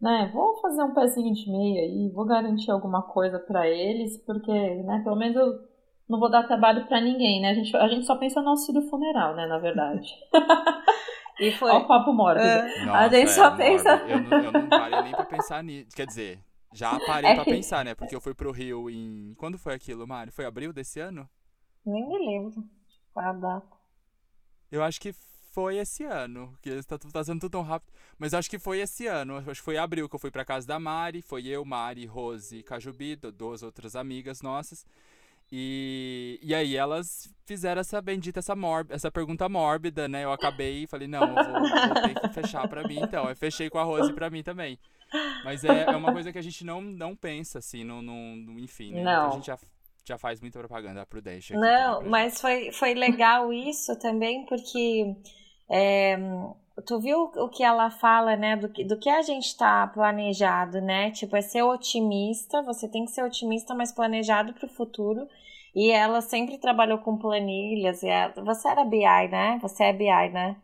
Né? 0.00 0.30
Vou 0.32 0.60
fazer 0.60 0.82
um 0.82 0.94
pezinho 0.94 1.32
de 1.32 1.48
meia 1.48 1.82
aí, 1.82 2.10
vou 2.12 2.24
garantir 2.24 2.70
alguma 2.72 3.02
coisa 3.02 3.38
pra 3.38 3.68
eles, 3.68 4.16
porque, 4.26 4.50
né, 4.50 5.00
pelo 5.04 5.14
menos 5.14 5.36
eu 5.36 5.60
não 6.08 6.18
vou 6.18 6.28
dar 6.28 6.42
trabalho 6.42 6.86
pra 6.86 7.00
ninguém, 7.00 7.40
né? 7.40 7.50
A 7.50 7.54
gente, 7.54 7.76
a 7.76 7.86
gente 7.86 8.04
só 8.04 8.16
pensa 8.16 8.42
no 8.42 8.50
auxílio 8.50 8.82
funeral, 8.90 9.36
né, 9.36 9.46
na 9.46 9.58
verdade. 9.58 10.12
E 11.40 11.52
foi. 11.52 11.70
Olha 11.70 11.84
o 11.84 11.88
papo 11.88 12.12
mórbido. 12.12 12.46
É. 12.46 12.84
Nossa, 12.84 13.08
gente 13.10 13.30
só 13.30 13.46
é, 13.48 13.56
pensa-. 13.56 13.96
Eu, 14.08 14.20
não- 14.20 14.38
eu 14.44 14.52
não 14.52 14.68
parei 14.68 15.02
nem 15.02 15.12
pra 15.12 15.24
pensar 15.24 15.62
nisso. 15.64 15.88
Quer 15.96 16.06
dizer, 16.06 16.40
já 16.72 16.98
parei 17.06 17.30
É 17.30 17.34
pra 17.34 17.44
que- 17.44 17.50
pensar, 17.50 17.84
né? 17.84 17.94
Porque 17.94 18.14
eu 18.14 18.20
fui 18.20 18.34
pro 18.34 18.52
Rio 18.52 18.88
em. 18.90 19.34
Quando 19.38 19.58
foi 19.58 19.74
aquilo, 19.74 20.06
Mário? 20.06 20.32
Foi 20.32 20.44
abril 20.44 20.72
desse 20.72 21.00
ano? 21.00 21.28
Nem 21.84 22.06
me 22.08 22.18
lembro 22.18 22.64
a 23.16 23.32
data. 23.32 23.66
Eu 24.70 24.82
acho 24.82 25.00
que 25.00 25.12
foi 25.52 25.76
esse 25.76 26.04
ano. 26.04 26.48
Porque 26.52 26.82
tá, 26.84 26.96
tá 26.98 27.24
sendo 27.24 27.40
tudo 27.40 27.52
tão 27.52 27.62
rápido. 27.62 27.92
Mas 28.18 28.32
eu 28.32 28.38
acho 28.38 28.48
que 28.48 28.58
foi 28.58 28.78
esse 28.80 29.06
ano. 29.06 29.36
Acho 29.38 29.60
que 29.60 29.64
foi 29.64 29.76
abril 29.76 30.08
que 30.08 30.14
eu 30.14 30.20
fui 30.20 30.30
pra 30.30 30.44
casa 30.44 30.66
da 30.66 30.78
Mari. 30.78 31.20
Foi 31.22 31.46
eu, 31.46 31.64
Mari, 31.64 32.06
Rose 32.06 32.56
e 32.58 32.62
Cajubi, 32.62 33.16
du- 33.16 33.32
duas 33.32 33.62
outras 33.62 33.96
amigas 33.96 34.40
nossas. 34.42 34.86
E, 35.54 36.38
e 36.42 36.54
aí 36.54 36.74
elas 36.74 37.30
fizeram 37.44 37.82
essa 37.82 38.00
bendita, 38.00 38.38
essa, 38.38 38.56
mórb 38.56 38.90
essa 38.90 39.10
pergunta 39.10 39.46
mórbida, 39.50 40.08
né? 40.08 40.24
Eu 40.24 40.32
acabei 40.32 40.84
e 40.84 40.86
falei, 40.86 41.06
não, 41.06 41.20
eu 41.28 41.34
vou, 41.44 41.60
vou 41.60 42.02
ter 42.02 42.20
que 42.20 42.28
fechar 42.30 42.66
pra 42.66 42.82
mim, 42.88 42.98
então. 43.02 43.28
Eu 43.28 43.36
fechei 43.36 43.68
com 43.68 43.78
a 43.78 43.82
Rose 43.82 44.14
pra 44.14 44.30
mim 44.30 44.42
também. 44.42 44.78
Mas 45.44 45.62
é, 45.62 45.82
é 45.82 45.94
uma 45.96 46.10
coisa 46.10 46.32
que 46.32 46.38
a 46.38 46.42
gente 46.42 46.64
não, 46.64 46.80
não 46.80 47.14
pensa, 47.14 47.58
assim, 47.58 47.84
no, 47.84 48.00
no, 48.00 48.34
no- 48.34 48.58
enfim, 48.58 48.94
né? 48.94 49.04
Não. 49.04 49.28
A 49.28 49.30
gente 49.32 49.46
já, 49.46 49.58
já 50.06 50.16
faz 50.16 50.40
muita 50.40 50.58
propaganda 50.58 51.04
pro 51.04 51.20
Deixa. 51.20 51.52
aqui 51.54 51.62
Não, 51.62 52.02
mas 52.08 52.40
foi, 52.40 52.72
foi 52.72 52.94
legal 52.94 53.52
isso 53.52 53.94
também, 53.98 54.46
porque 54.46 55.14
é, 55.70 56.16
tu 56.86 56.98
viu 57.00 57.30
o 57.36 57.48
que 57.48 57.62
ela 57.62 57.90
fala, 57.90 58.36
né? 58.36 58.56
Do 58.56 58.68
que, 58.68 58.84
do 58.84 58.98
que 58.98 59.08
a 59.08 59.22
gente 59.22 59.56
tá 59.56 59.86
planejado, 59.86 60.80
né? 60.80 61.10
Tipo, 61.10 61.36
é 61.36 61.42
ser 61.42 61.62
otimista, 61.62 62.62
você 62.62 62.88
tem 62.88 63.04
que 63.04 63.10
ser 63.10 63.22
otimista, 63.22 63.74
mas 63.74 63.92
planejado 63.92 64.54
pro 64.54 64.68
futuro. 64.68 65.28
E 65.74 65.90
ela 65.90 66.20
sempre 66.20 66.58
trabalhou 66.58 66.98
com 66.98 67.18
planilhas. 67.18 68.02
E 68.02 68.08
ela... 68.08 68.32
Você 68.44 68.68
era 68.68 68.84
BI, 68.84 69.28
né? 69.30 69.58
Você 69.62 69.84
é 69.84 69.92
BI, 69.92 70.28
né? 70.32 70.56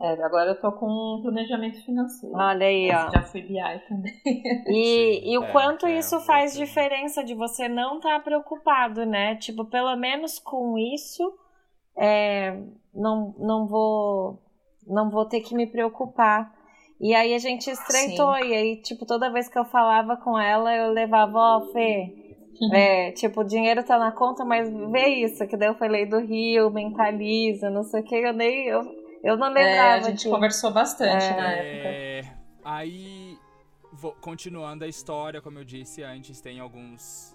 É, 0.00 0.22
agora 0.22 0.50
eu 0.50 0.60
tô 0.60 0.72
com 0.72 1.20
planejamento 1.22 1.82
financeiro. 1.84 2.36
Olha 2.36 2.66
aí, 2.66 2.90
ó. 2.90 3.10
Já 3.10 3.22
fui 3.22 3.42
BI 3.42 3.78
também. 3.88 4.12
E, 4.66 5.20
Sim, 5.22 5.30
e 5.30 5.38
o 5.38 5.44
é, 5.44 5.52
quanto 5.52 5.86
é, 5.86 5.98
isso 5.98 6.16
eu 6.16 6.20
faz 6.20 6.54
diferença 6.54 7.22
de 7.22 7.34
você 7.34 7.68
não 7.68 7.96
estar 7.96 8.22
preocupado, 8.22 9.06
né? 9.06 9.36
Tipo, 9.36 9.64
pelo 9.64 9.94
menos 9.96 10.38
com 10.38 10.76
isso, 10.76 11.32
é, 11.96 12.58
não, 12.94 13.34
não 13.38 13.66
vou 13.66 14.40
não 14.86 15.08
vou 15.10 15.24
ter 15.24 15.40
que 15.40 15.54
me 15.54 15.66
preocupar. 15.66 16.52
E 17.00 17.14
aí 17.14 17.34
a 17.34 17.38
gente 17.38 17.70
estreitou, 17.70 18.36
e 18.38 18.54
aí, 18.54 18.76
tipo, 18.82 19.04
toda 19.06 19.30
vez 19.32 19.48
que 19.48 19.58
eu 19.58 19.64
falava 19.64 20.16
com 20.16 20.38
ela, 20.38 20.74
eu 20.74 20.92
levava, 20.92 21.38
ó, 21.38 21.60
Fê, 21.72 22.12
é, 22.72 23.10
tipo, 23.12 23.40
o 23.40 23.44
dinheiro 23.44 23.82
tá 23.82 23.98
na 23.98 24.12
conta, 24.12 24.44
mas 24.44 24.70
vê 24.90 25.06
isso, 25.08 25.46
que 25.46 25.56
daí 25.56 25.68
eu 25.68 25.74
falei 25.74 26.06
do 26.06 26.18
Rio, 26.20 26.70
mentaliza, 26.70 27.68
não 27.70 27.82
sei 27.82 28.00
o 28.00 28.04
que, 28.04 28.14
eu 28.14 28.32
nem. 28.32 28.66
Eu, 28.66 28.82
eu 29.22 29.36
não 29.36 29.48
É, 29.48 29.52
lembrava. 29.64 30.06
a 30.06 30.10
gente 30.10 30.24
que- 30.24 30.30
conversou 30.30 30.70
bastante 30.72 31.24
É. 31.24 31.36
na 31.36 31.52
época. 31.52 31.88
É, 31.88 32.22
aí, 32.62 33.38
vou- 33.92 34.14
continuando 34.20 34.84
a 34.84 34.88
história, 34.88 35.40
como 35.42 35.58
eu 35.58 35.64
disse 35.64 36.02
antes, 36.02 36.40
tem 36.40 36.60
alguns 36.60 37.34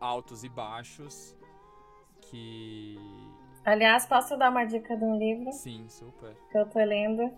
altos 0.00 0.42
e 0.44 0.48
baixos 0.48 1.36
que. 2.22 2.98
Aliás, 3.66 4.06
posso 4.06 4.36
dar 4.36 4.50
uma 4.50 4.64
dica 4.64 4.96
de 4.96 5.04
um 5.04 5.16
livro? 5.18 5.50
Sim, 5.52 5.88
super. 5.88 6.34
que 6.52 6.56
eu 6.58 6.66
tô 6.68 6.78
lendo. 6.78 7.30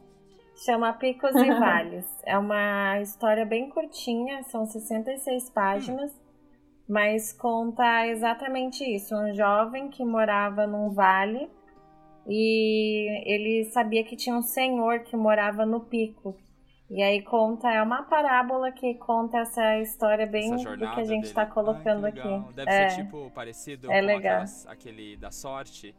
Chama 0.65 0.93
Picos 0.93 1.35
e 1.35 1.49
Vales. 1.59 2.07
É 2.25 2.37
uma 2.37 3.01
história 3.01 3.47
bem 3.47 3.71
curtinha, 3.71 4.43
são 4.45 4.67
66 4.67 5.49
páginas, 5.51 6.13
mas 6.89 7.33
conta 7.33 8.07
exatamente 8.09 8.85
isso. 8.85 9.15
Um 9.17 9.33
jovem 9.35 9.89
que 9.89 10.05
morava 10.05 10.67
num 10.67 10.91
vale 10.91 11.49
e 12.27 13.09
ele 13.25 13.65
sabia 13.71 14.05
que 14.05 14.15
tinha 14.17 14.37
um 14.37 14.43
senhor 14.43 15.01
que 15.05 15.17
morava 15.17 15.65
no 15.65 15.81
pico. 15.81 16.37
E 16.91 17.03
aí 17.03 17.23
conta, 17.23 17.71
é 17.71 17.83
uma 17.83 18.03
parábola 18.05 18.73
que 18.73 18.95
conta 18.95 19.39
essa 19.39 19.79
história 19.79 20.27
bem 20.27 20.55
Essa 20.55 20.71
do 20.77 20.79
que 20.79 21.01
a 21.01 21.05
gente 21.05 21.23
dele. 21.23 21.35
tá 21.35 21.45
colocando 21.47 22.07
aqui. 22.07 22.53
Deve 22.55 22.71
é, 22.71 22.89
ser 22.89 23.03
tipo 23.05 23.31
parecido 23.31 23.93
É 23.93 24.01
com 24.01 24.07
legal. 24.07 24.19
aquelas- 24.33 24.67
aquele 24.67 25.17
da 25.19 25.31
sorte. 25.31 25.95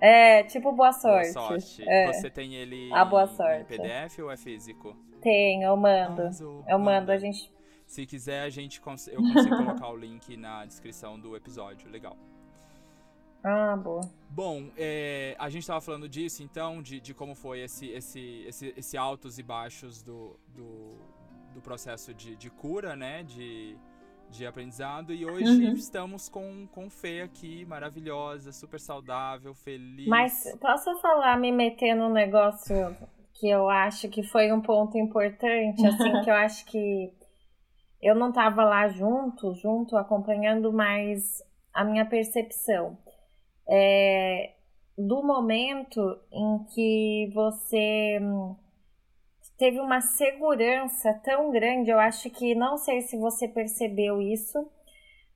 É, 0.00 0.42
tipo 0.44 0.70
Boa 0.72 0.90
Boa 0.90 0.92
Sorte. 0.92 1.32
sorte. 1.32 1.88
É, 1.88 2.12
Você 2.12 2.30
tem 2.30 2.54
ele 2.54 2.92
A 2.92 3.04
Boa 3.04 3.24
em- 3.24 3.28
Sorte. 3.36 3.60
em 3.62 3.64
PDF 3.64 4.18
ou 4.22 4.30
é 4.30 4.36
físico? 4.36 4.96
tem, 5.20 5.62
eu 5.62 5.76
mando. 5.76 6.22
Arrasou. 6.22 6.64
Eu 6.68 6.78
mando, 6.78 7.00
Manda. 7.00 7.12
a 7.14 7.18
gente 7.18 7.50
Se 7.86 8.04
quiser, 8.06 8.42
a 8.42 8.50
gente 8.50 8.80
cons- 8.80 9.08
eu 9.08 9.16
consigo 9.16 9.56
colocar 9.80 9.88
o 9.88 9.96
link 9.96 10.36
na 10.36 10.64
descrição 10.66 11.18
do 11.18 11.34
episódio. 11.36 11.88
Legal. 11.90 12.16
Ah, 13.42 13.76
boa. 13.76 14.00
Bom, 14.28 14.70
é, 14.76 15.36
a 15.38 15.48
gente 15.48 15.62
estava 15.62 15.80
falando 15.80 16.08
disso, 16.08 16.42
então, 16.42 16.82
de, 16.82 17.00
de 17.00 17.14
como 17.14 17.34
foi 17.34 17.60
esse, 17.60 17.88
esse, 17.90 18.44
esse, 18.46 18.74
esse 18.76 18.96
altos 18.96 19.38
e 19.38 19.42
baixos 19.42 20.02
do, 20.02 20.36
do, 20.48 20.96
do 21.54 21.60
processo 21.60 22.12
de, 22.12 22.34
de 22.34 22.50
cura, 22.50 22.96
né? 22.96 23.22
De, 23.22 23.76
de 24.30 24.46
aprendizado. 24.46 25.12
E 25.12 25.24
hoje 25.24 25.66
Uhum. 25.66 25.72
estamos 25.72 26.28
com, 26.28 26.66
com 26.68 26.90
Fê 26.90 27.22
aqui, 27.22 27.64
maravilhosa, 27.64 28.52
super 28.52 28.80
saudável, 28.80 29.54
feliz. 29.54 30.06
Mas 30.08 30.56
posso 30.60 30.94
falar, 31.00 31.38
me 31.38 31.52
meter 31.52 31.94
num 31.94 32.10
negócio 32.12 32.96
que 33.34 33.48
eu 33.48 33.68
acho 33.68 34.08
que 34.08 34.22
foi 34.22 34.50
um 34.52 34.60
ponto 34.60 34.96
importante, 34.96 35.86
assim, 35.86 36.20
que 36.24 36.30
eu 36.30 36.34
acho 36.34 36.64
que 36.66 37.12
eu 38.02 38.14
não 38.14 38.32
tava 38.32 38.64
lá 38.64 38.88
junto, 38.88 39.54
junto, 39.54 39.96
acompanhando, 39.96 40.72
mas 40.72 41.42
a 41.72 41.84
minha 41.84 42.04
percepção 42.06 42.96
é 43.68 44.52
do 44.96 45.22
momento 45.22 46.18
em 46.32 46.64
que 46.72 47.30
você 47.34 48.18
teve 49.58 49.80
uma 49.80 50.00
segurança 50.00 51.14
tão 51.24 51.50
grande, 51.50 51.90
eu 51.90 51.98
acho 51.98 52.30
que 52.30 52.54
não 52.54 52.76
sei 52.78 53.02
se 53.02 53.16
você 53.18 53.48
percebeu 53.48 54.20
isso, 54.22 54.68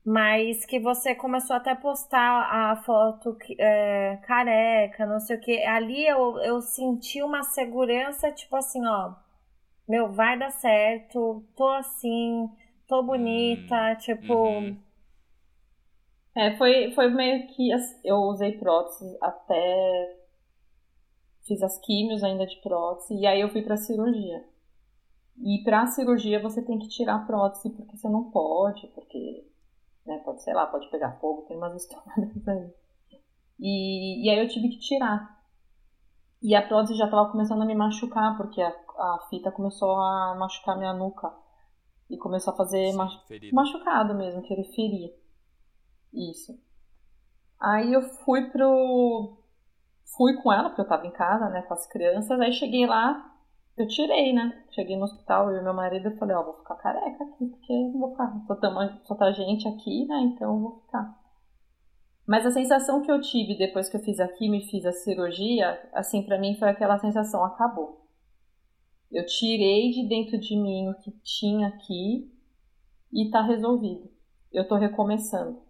mas 0.04 0.64
que 0.66 0.80
você 0.80 1.14
começou 1.14 1.56
até 1.56 1.70
a 1.72 1.76
postar 1.76 2.48
a 2.72 2.76
foto 2.85 3.37
é, 3.59 4.18
careca, 4.24 5.06
não 5.06 5.20
sei 5.20 5.37
o 5.37 5.40
que. 5.40 5.62
Ali 5.64 6.06
eu, 6.06 6.38
eu 6.40 6.62
senti 6.62 7.22
uma 7.22 7.42
segurança, 7.44 8.33
tipo 8.33 8.56
assim, 8.56 8.87
ó, 8.87 9.14
meu, 9.88 10.12
vai 10.12 10.38
dar 10.38 10.50
certo, 10.52 11.44
tô 11.56 11.68
assim, 11.70 12.48
tô 12.88 13.02
bonita, 13.02 13.96
tipo. 13.96 14.62
uhum. 14.62 14.83
É, 16.37 16.56
foi, 16.56 16.92
foi 16.92 17.09
meio 17.09 17.46
que 17.48 17.72
as- 17.72 17.98
eu 18.04 18.16
usei 18.16 18.52
prótese 18.59 19.16
até 19.20 20.16
fiz 21.50 21.62
as 21.64 21.78
químios 21.78 22.22
ainda 22.22 22.46
de 22.46 22.56
prótese 22.60 23.14
e 23.14 23.26
aí 23.26 23.40
eu 23.40 23.48
fui 23.48 23.62
pra 23.62 23.76
cirurgia. 23.76 24.44
E 25.36 25.64
pra 25.64 25.86
cirurgia 25.86 26.40
você 26.40 26.62
tem 26.62 26.78
que 26.78 26.88
tirar 26.88 27.16
a 27.16 27.26
prótese 27.26 27.70
porque 27.70 27.96
você 27.96 28.08
não 28.08 28.30
pode, 28.30 28.86
porque 28.88 29.44
né, 30.06 30.18
pode, 30.24 30.42
sei 30.42 30.54
lá, 30.54 30.66
pode 30.66 30.88
pegar 30.90 31.18
fogo, 31.18 31.42
tem 31.42 31.56
umas 31.56 31.74
histórias 31.82 32.48
aí. 32.48 32.70
E, 33.58 34.24
e 34.24 34.30
aí 34.30 34.38
eu 34.38 34.48
tive 34.48 34.68
que 34.68 34.78
tirar. 34.78 35.40
E 36.40 36.54
a 36.54 36.66
prótese 36.66 36.96
já 36.96 37.08
tava 37.08 37.30
começando 37.30 37.62
a 37.62 37.66
me 37.66 37.74
machucar, 37.74 38.36
porque 38.36 38.62
a, 38.62 38.68
a 38.68 39.26
fita 39.28 39.50
começou 39.50 39.90
a 39.90 40.36
machucar 40.38 40.78
minha 40.78 40.94
nuca. 40.94 41.30
E 42.08 42.16
começou 42.16 42.52
a 42.52 42.56
fazer 42.56 42.92
Sim, 42.92 42.98
ferido. 43.28 43.54
machucado 43.54 44.14
mesmo, 44.14 44.42
que 44.42 44.52
ele 44.52 44.64
feria. 44.64 45.14
Isso. 46.12 46.58
Aí 47.60 47.92
eu 47.92 48.02
fui 48.24 48.50
pro. 48.50 49.36
Fui 50.16 50.34
com 50.42 50.52
ela, 50.52 50.68
porque 50.68 50.80
eu 50.80 50.88
tava 50.88 51.06
em 51.06 51.12
casa, 51.12 51.48
né, 51.48 51.62
com 51.62 51.74
as 51.74 51.86
crianças. 51.86 52.40
Aí 52.40 52.52
cheguei 52.52 52.86
lá, 52.86 53.32
eu 53.76 53.86
tirei, 53.86 54.32
né? 54.32 54.64
Cheguei 54.70 54.96
no 54.96 55.04
hospital, 55.04 55.50
eu 55.50 55.60
e 55.60 55.64
meu 55.64 55.72
marido, 55.74 56.08
eu 56.08 56.16
falei, 56.16 56.36
ó, 56.36 56.42
vou 56.42 56.54
ficar 56.54 56.74
careca 56.76 57.24
aqui, 57.24 57.46
porque 57.46 57.90
vou 57.94 58.10
ficar. 58.10 58.32
Só, 58.46 58.56
só 59.04 59.14
tá 59.14 59.32
gente 59.32 59.66
aqui, 59.68 60.04
né? 60.06 60.20
Então 60.22 60.54
eu 60.54 60.60
vou 60.60 60.80
ficar. 60.80 61.18
Mas 62.26 62.46
a 62.46 62.50
sensação 62.50 63.02
que 63.02 63.10
eu 63.10 63.20
tive 63.20 63.56
depois 63.56 63.88
que 63.88 63.96
eu 63.96 64.00
fiz 64.02 64.20
a 64.20 64.28
quimio 64.28 64.60
e 64.60 64.68
fiz 64.68 64.84
a 64.86 64.92
cirurgia, 64.92 65.80
assim, 65.92 66.22
pra 66.22 66.38
mim 66.38 66.54
foi 66.56 66.68
aquela 66.68 66.98
sensação, 66.98 67.44
acabou. 67.44 68.06
Eu 69.10 69.26
tirei 69.26 69.90
de 69.90 70.06
dentro 70.06 70.38
de 70.38 70.56
mim 70.56 70.88
o 70.88 70.94
que 70.94 71.10
tinha 71.24 71.68
aqui 71.68 72.30
e 73.12 73.28
tá 73.30 73.42
resolvido. 73.42 74.08
Eu 74.52 74.68
tô 74.68 74.76
recomeçando. 74.76 75.60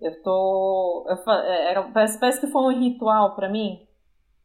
Eu 0.00 0.22
tô. 0.22 1.06
Eu, 1.08 1.32
é, 1.32 1.70
era, 1.70 1.82
parece, 1.90 2.18
parece 2.20 2.40
que 2.40 2.46
foi 2.46 2.62
um 2.74 2.78
ritual 2.80 3.34
pra 3.34 3.48
mim. 3.48 3.80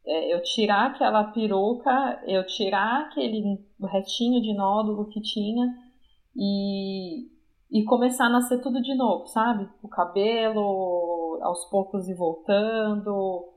É, 0.06 0.34
eu 0.34 0.42
tirar 0.42 0.86
aquela 0.90 1.24
peruca, 1.32 2.22
eu 2.26 2.46
tirar 2.46 3.02
aquele 3.06 3.58
retinho 3.82 4.42
de 4.42 4.54
nódulo 4.54 5.08
que 5.08 5.20
tinha 5.22 5.66
e, 6.36 7.28
e 7.70 7.84
começar 7.84 8.26
a 8.26 8.30
nascer 8.30 8.60
tudo 8.62 8.82
de 8.82 8.94
novo, 8.94 9.26
sabe? 9.28 9.68
O 9.82 9.88
cabelo 9.88 11.40
aos 11.42 11.64
poucos 11.66 12.08
ir 12.08 12.14
voltando. 12.14 13.48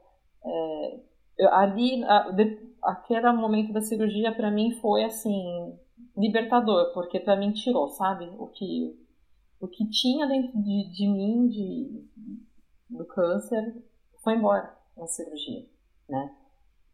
É, 0.46 1.00
eu- 1.40 1.54
ali, 1.54 2.04
a- 2.06 2.32
de- 2.32 2.74
aquele 2.84 3.32
momento 3.34 3.74
da 3.74 3.82
cirurgia 3.82 4.34
pra 4.34 4.52
mim 4.52 4.72
foi 4.82 5.04
assim 5.04 5.78
libertador, 6.18 6.94
porque 6.94 7.20
pra 7.20 7.36
mim 7.36 7.52
tirou, 7.54 7.90
sabe? 7.90 8.26
O 8.40 8.48
que 8.48 8.96
o 9.60 9.68
que 9.68 9.88
tinha 9.90 10.28
dentro 10.28 10.62
de, 10.62 10.92
de 10.92 11.08
mim 11.08 11.48
de, 11.48 12.08
do 12.90 13.06
câncer 13.06 13.84
foi 14.24 14.36
embora 14.36 14.76
na 14.96 15.08
cirurgia, 15.08 15.66
né? 16.08 16.36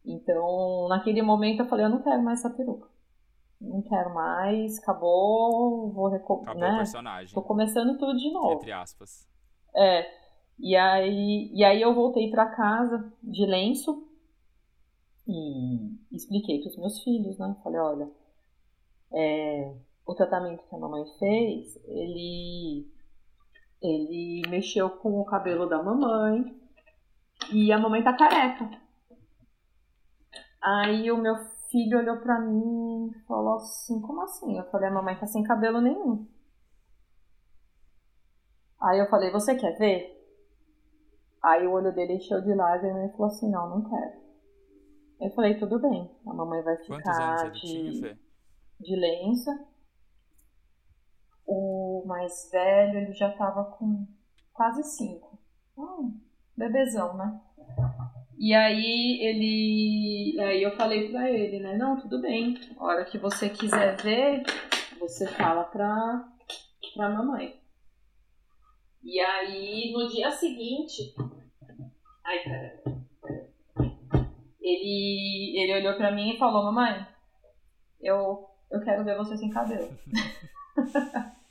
Então, 0.06 0.88
naquele 0.90 1.22
momento 1.22 1.62
eu 1.62 1.66
falei, 1.66 1.86
eu 1.86 1.90
não 1.90 2.02
quero 2.02 2.22
mais 2.22 2.40
essa 2.40 2.50
peruca. 2.50 2.90
Não 3.60 3.82
quero 3.82 4.14
mais, 4.14 4.78
acabou, 4.80 5.90
vou 5.92 6.08
Acabou 6.08 6.56
o 6.56 6.60
né? 6.60 6.78
personagem. 6.78 7.34
Tô 7.34 7.42
começando 7.42 7.98
tudo 7.98 8.18
de 8.18 8.32
novo. 8.32 8.54
Entre 8.54 8.72
aspas. 8.72 9.26
É. 9.74 10.06
E 10.60 10.76
aí, 10.76 11.50
e 11.54 11.64
aí 11.64 11.82
eu 11.82 11.94
voltei 11.96 12.30
pra 12.30 12.46
casa 12.46 13.12
de 13.24 13.46
lenço 13.46 14.08
e 15.28 15.98
expliquei 16.12 16.62
pros 16.62 16.78
meus 16.78 17.02
filhos, 17.02 17.38
né? 17.38 17.56
Falei, 17.64 17.80
olha, 17.80 18.12
é, 19.14 19.74
o 20.06 20.14
tratamento 20.14 20.64
que 20.68 20.76
a 20.76 20.80
mamãe 20.80 21.04
fez, 21.18 21.76
ele, 21.86 22.92
ele 23.82 24.42
mexeu 24.50 24.90
com 24.90 25.20
o 25.20 25.26
cabelo 25.26 25.68
da 25.68 25.82
mamãe 25.82 26.60
e 27.52 27.72
a 27.72 27.78
mamãe 27.78 28.04
tá 28.04 28.14
careca. 28.16 28.70
Aí 30.62 31.12
o 31.12 31.18
meu 31.18 31.36
filho 31.70 32.00
olhou 32.00 32.18
pra 32.18 32.40
mim 32.40 33.10
e 33.10 33.20
falou 33.26 33.56
assim, 33.56 34.00
como 34.02 34.22
assim? 34.22 34.58
Eu 34.58 34.70
falei, 34.70 34.90
a 34.90 34.94
mamãe 34.94 35.18
tá 35.18 35.26
sem 35.26 35.44
cabelo 35.44 35.82
nenhum. 35.82 36.28
Aí 38.82 39.00
eu 39.00 39.10
falei, 39.10 39.32
você 39.32 39.56
quer 39.56 39.78
ver? 39.78 40.14
Aí 41.42 41.66
o 41.66 41.72
olho 41.72 41.94
dele 41.94 42.14
encheu 42.14 42.42
de 42.42 42.54
lágrimas 42.54 43.10
e 43.10 43.12
falou 43.14 43.28
assim, 43.28 43.50
não, 43.50 43.70
não 43.70 43.90
quero. 43.90 44.24
Eu 45.22 45.32
falei, 45.32 45.58
tudo 45.58 45.80
bem, 45.80 46.10
a 46.26 46.34
mamãe 46.34 46.62
vai 46.62 46.78
ficar 46.78 47.50
de, 47.52 48.18
de 48.80 48.96
lenço. 48.96 49.50
O 52.04 52.08
mais 52.08 52.50
velho, 52.52 53.00
ele 53.00 53.14
já 53.14 53.32
tava 53.32 53.64
com 53.64 54.06
quase 54.52 54.84
cinco. 54.84 55.40
Hum, 55.78 56.20
bebezão, 56.56 57.16
né? 57.16 57.40
E 58.38 58.54
aí 58.54 59.20
ele. 59.22 60.38
Aí 60.42 60.62
eu 60.62 60.76
falei 60.76 61.10
pra 61.10 61.32
ele, 61.32 61.62
né? 61.62 61.78
Não, 61.78 61.98
tudo 61.98 62.20
bem. 62.20 62.60
A 62.78 62.84
hora 62.84 63.06
que 63.06 63.18
você 63.18 63.50
quiser 63.50 63.96
ver, 64.02 64.44
você 65.00 65.26
fala 65.28 65.64
pra, 65.64 66.28
pra 66.94 67.10
mamãe. 67.10 67.58
E 69.02 69.18
aí, 69.22 69.94
no 69.94 70.10
dia 70.10 70.30
seguinte. 70.32 71.16
Ai, 72.26 72.44
caramba. 72.44 73.02
Ele, 74.60 75.54
ele 75.58 75.76
olhou 75.76 75.96
pra 75.96 76.12
mim 76.12 76.32
e 76.32 76.38
falou: 76.38 76.66
Mamãe, 76.66 77.08
eu, 78.02 78.46
eu 78.70 78.82
quero 78.84 79.06
ver 79.06 79.16
você 79.16 79.38
sem 79.38 79.50
cabelo. 79.50 79.98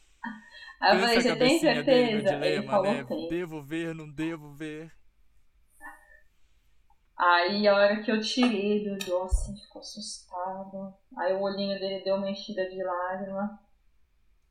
aí 0.82 0.94
eu 0.94 1.00
falei: 1.00 1.20
Você 1.20 1.36
tem 1.36 1.58
certeza? 1.58 2.30
Dilema, 2.30 2.46
ele 2.46 2.66
falou: 2.66 2.92
né? 2.92 3.04
Tem. 3.04 3.28
Devo 3.28 3.62
ver, 3.62 3.94
não 3.94 4.10
devo 4.10 4.52
ver. 4.52 4.92
Aí 7.16 7.68
a 7.68 7.74
hora 7.76 8.02
que 8.02 8.10
eu 8.10 8.20
tirei, 8.20 8.80
ele 8.80 8.90
olhou 8.90 9.24
assim, 9.24 9.56
ficou 9.56 9.80
assustado. 9.80 10.92
Aí 11.16 11.32
o 11.32 11.40
olhinho 11.40 11.78
dele 11.78 12.02
deu 12.02 12.16
uma 12.16 12.28
enchida 12.28 12.68
de 12.68 12.82
lágrima. 12.82 13.60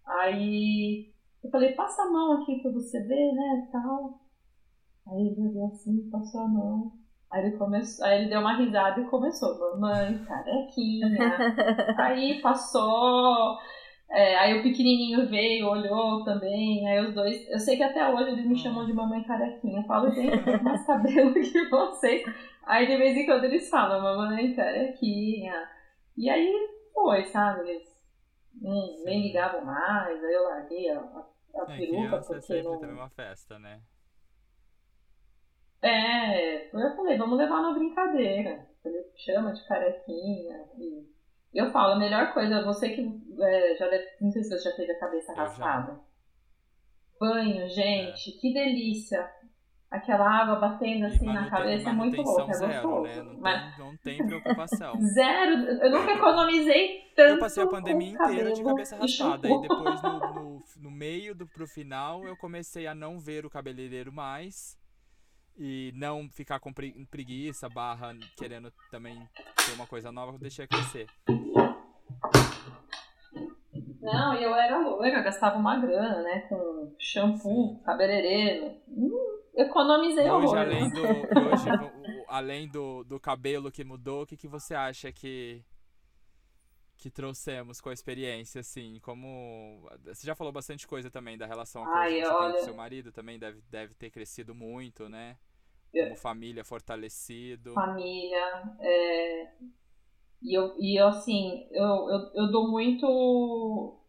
Aí 0.06 1.12
eu 1.44 1.52
falei, 1.52 1.74
passa 1.74 2.04
a 2.04 2.10
mão 2.10 2.42
aqui 2.42 2.62
pra 2.62 2.72
você 2.72 3.02
ver, 3.04 3.34
né, 3.34 3.68
tal. 3.72 4.22
Aí 5.08 5.28
ele 5.28 5.50
olhou 5.50 5.68
assim, 5.68 6.10
passou 6.10 6.42
a 6.42 6.48
mão. 6.48 6.94
Aí 7.30 7.46
ele 7.46 7.58
começou, 7.58 8.06
aí 8.06 8.22
ele 8.22 8.30
deu 8.30 8.40
uma 8.40 8.58
risada 8.58 9.02
e 9.02 9.10
começou, 9.10 9.58
mamãe, 9.60 10.24
carequinha. 10.26 11.10
aí 11.98 12.42
passou, 12.42 13.58
é, 14.12 14.36
aí 14.36 14.60
o 14.60 14.62
pequenininho 14.62 15.26
veio, 15.28 15.70
olhou 15.70 16.26
também, 16.26 16.86
aí 16.86 17.00
os 17.00 17.14
dois, 17.14 17.50
eu 17.50 17.58
sei 17.58 17.78
que 17.78 17.84
até 17.84 18.10
hoje 18.10 18.32
eles 18.32 18.46
me 18.46 18.58
chamam 18.58 18.86
de 18.86 18.92
mamãe 18.92 19.24
carequinha. 19.24 19.80
Eu 19.80 19.86
falo, 19.86 20.12
gente, 20.12 20.36
eu 20.36 20.44
tenho 20.44 20.64
mais 20.64 20.86
cabelo 20.86 21.34
que 21.40 21.70
vocês. 21.70 22.24
Aí 22.64 22.88
de 22.88 22.98
vez 22.98 23.16
em 23.16 23.26
quando 23.26 23.46
eles 23.46 23.70
falam, 23.70 24.02
mamãe 24.02 24.54
carequinha. 24.54 25.66
E 26.18 26.30
aí 26.30 26.54
foi, 26.94 27.24
sabe? 27.28 27.70
Eles 27.70 27.88
hum, 28.62 29.02
nem 29.06 29.28
ligavam 29.28 29.64
mais, 29.64 30.22
aí 30.22 30.34
eu 30.34 30.44
larguei 30.44 30.90
a, 30.90 31.00
a, 31.00 31.26
a 31.56 31.74
é, 31.74 31.78
peruca. 31.78 32.18
Porque 32.18 32.36
é 32.36 32.42
sempre 32.42 32.64
não... 32.64 32.80
também 32.80 32.96
uma 32.96 33.10
festa, 33.10 33.58
né? 33.60 33.80
É, 35.82 36.68
eu 36.68 36.96
falei, 36.98 37.18
vamos 37.18 37.38
levar 37.38 37.62
na 37.62 37.72
brincadeira. 37.72 38.68
Ele 38.84 39.06
chama 39.16 39.54
de 39.54 39.66
carequinha. 39.66 40.66
E 40.78 41.11
eu 41.54 41.72
falo, 41.72 41.94
a 41.94 42.00
melhor 42.00 42.34
coisa, 42.34 42.64
você 42.64 42.90
que 42.90 43.02
é, 43.40 43.76
já 43.76 43.88
deve, 43.88 44.06
não 44.22 44.32
sei 44.32 44.44
se 44.44 44.50
você 44.50 44.70
já 44.70 44.76
teve 44.76 44.92
a 44.92 45.00
cabeça 45.00 45.34
raspada. 45.34 46.00
Banho, 47.20 47.68
gente, 47.70 48.30
é. 48.30 48.40
que 48.40 48.54
delícia. 48.54 49.30
Aquela 49.90 50.26
água 50.26 50.56
batendo 50.56 51.06
assim 51.06 51.26
na 51.26 51.50
cabeça 51.50 51.90
é 51.90 51.94
muito 51.94 52.22
louco, 52.22 52.50
é 52.50 52.58
gostoso. 52.58 53.04
Né? 53.04 53.24
Não, 53.24 53.40
Mas... 53.42 53.76
tem, 53.76 53.86
não 53.86 53.98
tem 53.98 54.26
preocupação. 54.26 54.96
zero, 55.14 55.52
eu 55.84 55.92
nunca 55.92 56.14
economizei 56.14 57.12
tanto. 57.14 57.34
Eu 57.34 57.40
passei 57.40 57.64
a 57.64 57.68
pandemia 57.68 58.12
inteira 58.12 58.54
de 58.54 58.64
cabeça 58.64 58.96
raspada. 58.96 59.50
E 59.50 59.62
depois, 59.62 60.02
no, 60.02 60.34
no, 60.34 60.64
no 60.80 60.92
meio 60.92 61.36
do 61.36 61.46
pro 61.46 61.68
final, 61.68 62.24
eu 62.26 62.38
comecei 62.38 62.88
a 62.88 62.96
não 62.96 63.20
ver 63.20 63.46
o 63.46 63.50
cabeleireiro 63.50 64.14
mais 64.14 64.81
e 65.58 65.92
não 65.96 66.30
ficar 66.30 66.60
com 66.60 66.74
preguiça, 66.74 67.70
barra, 67.70 68.14
querendo 68.38 68.72
também 68.90 69.16
ter 69.66 69.74
uma 69.74 69.88
coisa 69.88 70.12
nova, 70.12 70.38
deixei 70.38 70.68
crescer. 70.68 71.08
Não, 74.02 74.34
eu 74.34 74.56
era 74.56 74.80
loira, 74.80 75.22
gastava 75.22 75.58
uma 75.58 75.80
grana, 75.80 76.24
né? 76.24 76.40
Com 76.50 76.96
shampoo, 76.98 77.76
Sim. 77.76 77.84
cabeleireiro. 77.84 78.76
Hum, 78.88 79.40
economizei 79.56 80.30
hoje, 80.30 80.48
horror. 80.48 80.58
Além 80.58 80.90
do, 80.90 81.02
hoje, 81.02 81.70
além 82.28 82.68
do, 82.68 83.04
do 83.04 83.20
cabelo 83.20 83.72
que 83.72 83.84
mudou, 83.84 84.24
o 84.24 84.26
que, 84.26 84.36
que 84.36 84.48
você 84.48 84.74
acha 84.74 85.12
que, 85.12 85.64
que 87.02 87.10
trouxemos 87.10 87.82
com 87.82 87.90
a 87.90 87.94
experiência, 87.94 88.62
assim? 88.62 89.00
Como. 89.02 89.90
Você 90.06 90.28
já 90.28 90.36
falou 90.36 90.54
bastante 90.54 90.88
coisa 90.88 91.10
também 91.10 91.36
da 91.36 91.48
relação 91.48 91.84
que 91.84 91.90
você 91.90 92.24
olha... 92.26 92.52
tem 92.52 92.60
com 92.60 92.66
seu 92.66 92.76
marido, 92.76 93.12
também 93.12 93.40
deve, 93.40 93.60
deve 93.72 93.96
ter 93.96 94.12
crescido 94.12 94.54
muito, 94.54 95.10
né? 95.10 95.36
como 95.92 96.16
família 96.16 96.64
fortalecido. 96.64 97.74
Família. 97.74 98.64
É... 98.80 99.52
E, 100.44 100.58
eu, 100.58 100.76
e 100.80 101.00
eu, 101.00 101.08
assim, 101.08 101.68
eu, 101.72 101.86
eu, 101.86 102.32
eu 102.36 102.52
dou 102.52 102.70
muito 102.70 104.00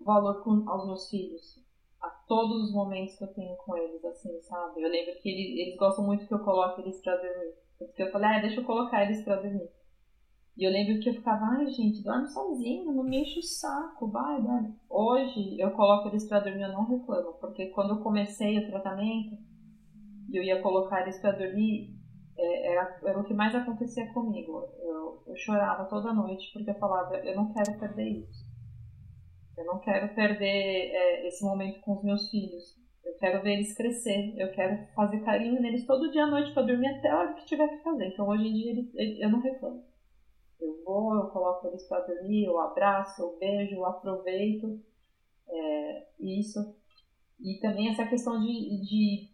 valor 0.00 0.42
com, 0.42 0.68
aos 0.68 0.84
meus 0.86 1.08
filhos. 1.08 1.64
A 2.00 2.10
todos 2.28 2.64
os 2.64 2.72
momentos 2.72 3.16
que 3.16 3.24
eu 3.24 3.34
tenho 3.34 3.56
com 3.56 3.76
eles, 3.76 4.04
assim, 4.04 4.42
sabe? 4.42 4.82
Eu 4.82 4.90
lembro 4.90 5.14
que 5.20 5.28
eles, 5.28 5.58
eles 5.58 5.76
gostam 5.76 6.04
muito 6.04 6.26
que 6.26 6.34
eu 6.34 6.40
coloque 6.40 6.82
eles 6.82 7.00
pra 7.00 7.16
dormir. 7.16 7.54
Porque 7.78 8.02
eu 8.02 8.10
falei, 8.10 8.28
ah, 8.28 8.40
deixa 8.40 8.60
eu 8.60 8.64
colocar 8.64 9.04
eles 9.04 9.24
pra 9.24 9.36
dormir. 9.36 9.70
E 10.56 10.64
eu 10.64 10.70
lembro 10.70 10.98
que 11.00 11.10
eu 11.10 11.14
ficava, 11.14 11.44
ai 11.58 11.66
gente, 11.66 12.02
dorme 12.02 12.28
sozinho, 12.28 12.92
não 12.92 13.04
me 13.04 13.20
enche 13.20 13.40
o 13.40 13.42
saco, 13.42 14.08
vai, 14.08 14.40
vai. 14.40 14.72
Hoje 14.88 15.60
eu 15.60 15.70
coloco 15.72 16.08
eles 16.08 16.26
pra 16.26 16.40
dormir, 16.40 16.62
eu 16.62 16.72
não 16.72 16.86
reclamo, 16.86 17.34
porque 17.34 17.66
quando 17.66 17.90
eu 17.90 18.02
comecei 18.02 18.58
o 18.58 18.66
tratamento, 18.66 19.36
e 20.30 20.36
eu 20.36 20.42
ia 20.42 20.62
colocar 20.62 21.02
eles 21.02 21.18
para 21.20 21.32
dormir, 21.32 21.94
é, 22.38 22.72
era, 22.72 23.00
era 23.04 23.18
o 23.18 23.24
que 23.24 23.34
mais 23.34 23.54
acontecia 23.54 24.12
comigo. 24.12 24.66
Eu, 24.80 25.22
eu 25.26 25.36
chorava 25.36 25.84
toda 25.84 26.12
noite 26.12 26.50
porque 26.52 26.70
eu 26.70 26.78
falava, 26.78 27.16
eu 27.16 27.36
não 27.36 27.52
quero 27.52 27.78
perder 27.78 28.08
isso. 28.08 28.46
Eu 29.56 29.64
não 29.64 29.78
quero 29.78 30.14
perder 30.14 30.46
é, 30.92 31.26
esse 31.28 31.44
momento 31.44 31.80
com 31.80 31.96
os 31.96 32.04
meus 32.04 32.28
filhos. 32.28 32.76
Eu 33.04 33.16
quero 33.18 33.42
ver 33.42 33.54
eles 33.54 33.74
crescer. 33.74 34.34
Eu 34.36 34.52
quero 34.52 34.86
fazer 34.94 35.20
carinho 35.20 35.60
neles 35.62 35.86
todo 35.86 36.10
dia 36.10 36.24
à 36.24 36.26
noite 36.26 36.52
para 36.52 36.66
dormir 36.66 36.88
até 36.88 37.10
a 37.10 37.18
hora 37.18 37.34
que 37.34 37.46
tiver 37.46 37.68
que 37.68 37.82
fazer. 37.82 38.08
Então 38.08 38.28
hoje 38.28 38.48
em 38.48 38.52
dia 38.52 39.24
eu 39.24 39.30
não 39.30 39.40
reclamo. 39.40 39.82
Eu 40.60 40.82
vou, 40.84 41.14
eu 41.14 41.28
coloco 41.28 41.68
eles 41.68 41.86
para 41.88 42.06
dormir, 42.06 42.44
eu 42.44 42.58
abraço, 42.58 43.22
eu 43.22 43.36
beijo, 43.38 43.76
eu 43.76 43.86
aproveito. 43.86 44.80
É, 45.48 46.06
isso. 46.20 46.74
E 47.40 47.58
também 47.60 47.90
essa 47.90 48.06
questão 48.06 48.40
de, 48.40 48.80
de 48.82 49.30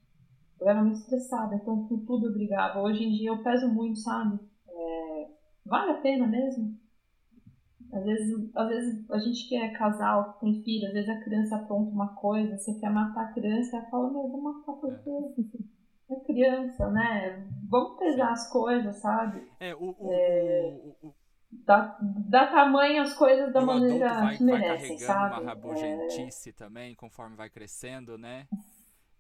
eu 0.60 0.68
era 0.68 0.82
muito 0.82 1.00
estressada, 1.00 1.54
então 1.56 1.86
com 1.88 2.04
tudo 2.04 2.26
eu 2.26 2.32
brigava. 2.32 2.80
Hoje 2.80 3.04
em 3.04 3.12
dia 3.12 3.30
eu 3.30 3.42
peso 3.42 3.68
muito, 3.68 3.98
sabe? 4.00 4.38
É, 4.68 5.30
vale 5.64 5.92
a 5.92 6.00
pena 6.00 6.26
mesmo? 6.26 6.78
Às 7.92 8.04
vezes, 8.04 8.50
às 8.54 8.68
vezes 8.68 9.10
a 9.10 9.18
gente 9.18 9.48
que 9.48 9.54
é 9.54 9.68
casal, 9.72 10.34
tem 10.40 10.62
filho, 10.62 10.86
às 10.86 10.94
vezes 10.94 11.10
a 11.10 11.20
criança 11.20 11.56
apronta 11.56 11.90
uma 11.90 12.14
coisa, 12.14 12.56
você 12.56 12.74
quer 12.74 12.90
matar 12.90 13.24
a 13.24 13.32
criança, 13.32 13.76
ela 13.76 13.86
fala, 13.90 14.10
meu, 14.10 14.28
vou 14.28 14.40
matar 14.40 14.72
por 14.72 14.98
quê? 15.02 15.10
É 16.12 16.24
criança, 16.24 16.88
né? 16.90 17.46
Vamos 17.68 17.98
pesar 17.98 18.32
as 18.32 18.50
coisas, 18.50 18.96
sabe? 18.96 19.46
É, 19.58 19.74
o, 19.74 19.94
o, 19.98 20.12
é, 20.12 20.80
o, 21.02 21.08
o 21.08 21.14
dá, 21.50 21.98
dá 22.00 22.46
tamanho 22.46 23.02
às 23.02 23.14
coisas 23.14 23.52
da 23.52 23.60
maneira 23.60 24.08
vai, 24.14 24.36
que 24.36 24.42
merecem, 24.42 24.96
vai 24.96 24.98
sabe? 24.98 25.40
uma 25.40 25.52
rabugentice 25.52 26.50
é... 26.50 26.52
também, 26.52 26.94
conforme 26.94 27.36
vai 27.36 27.48
crescendo, 27.48 28.18
né? 28.18 28.46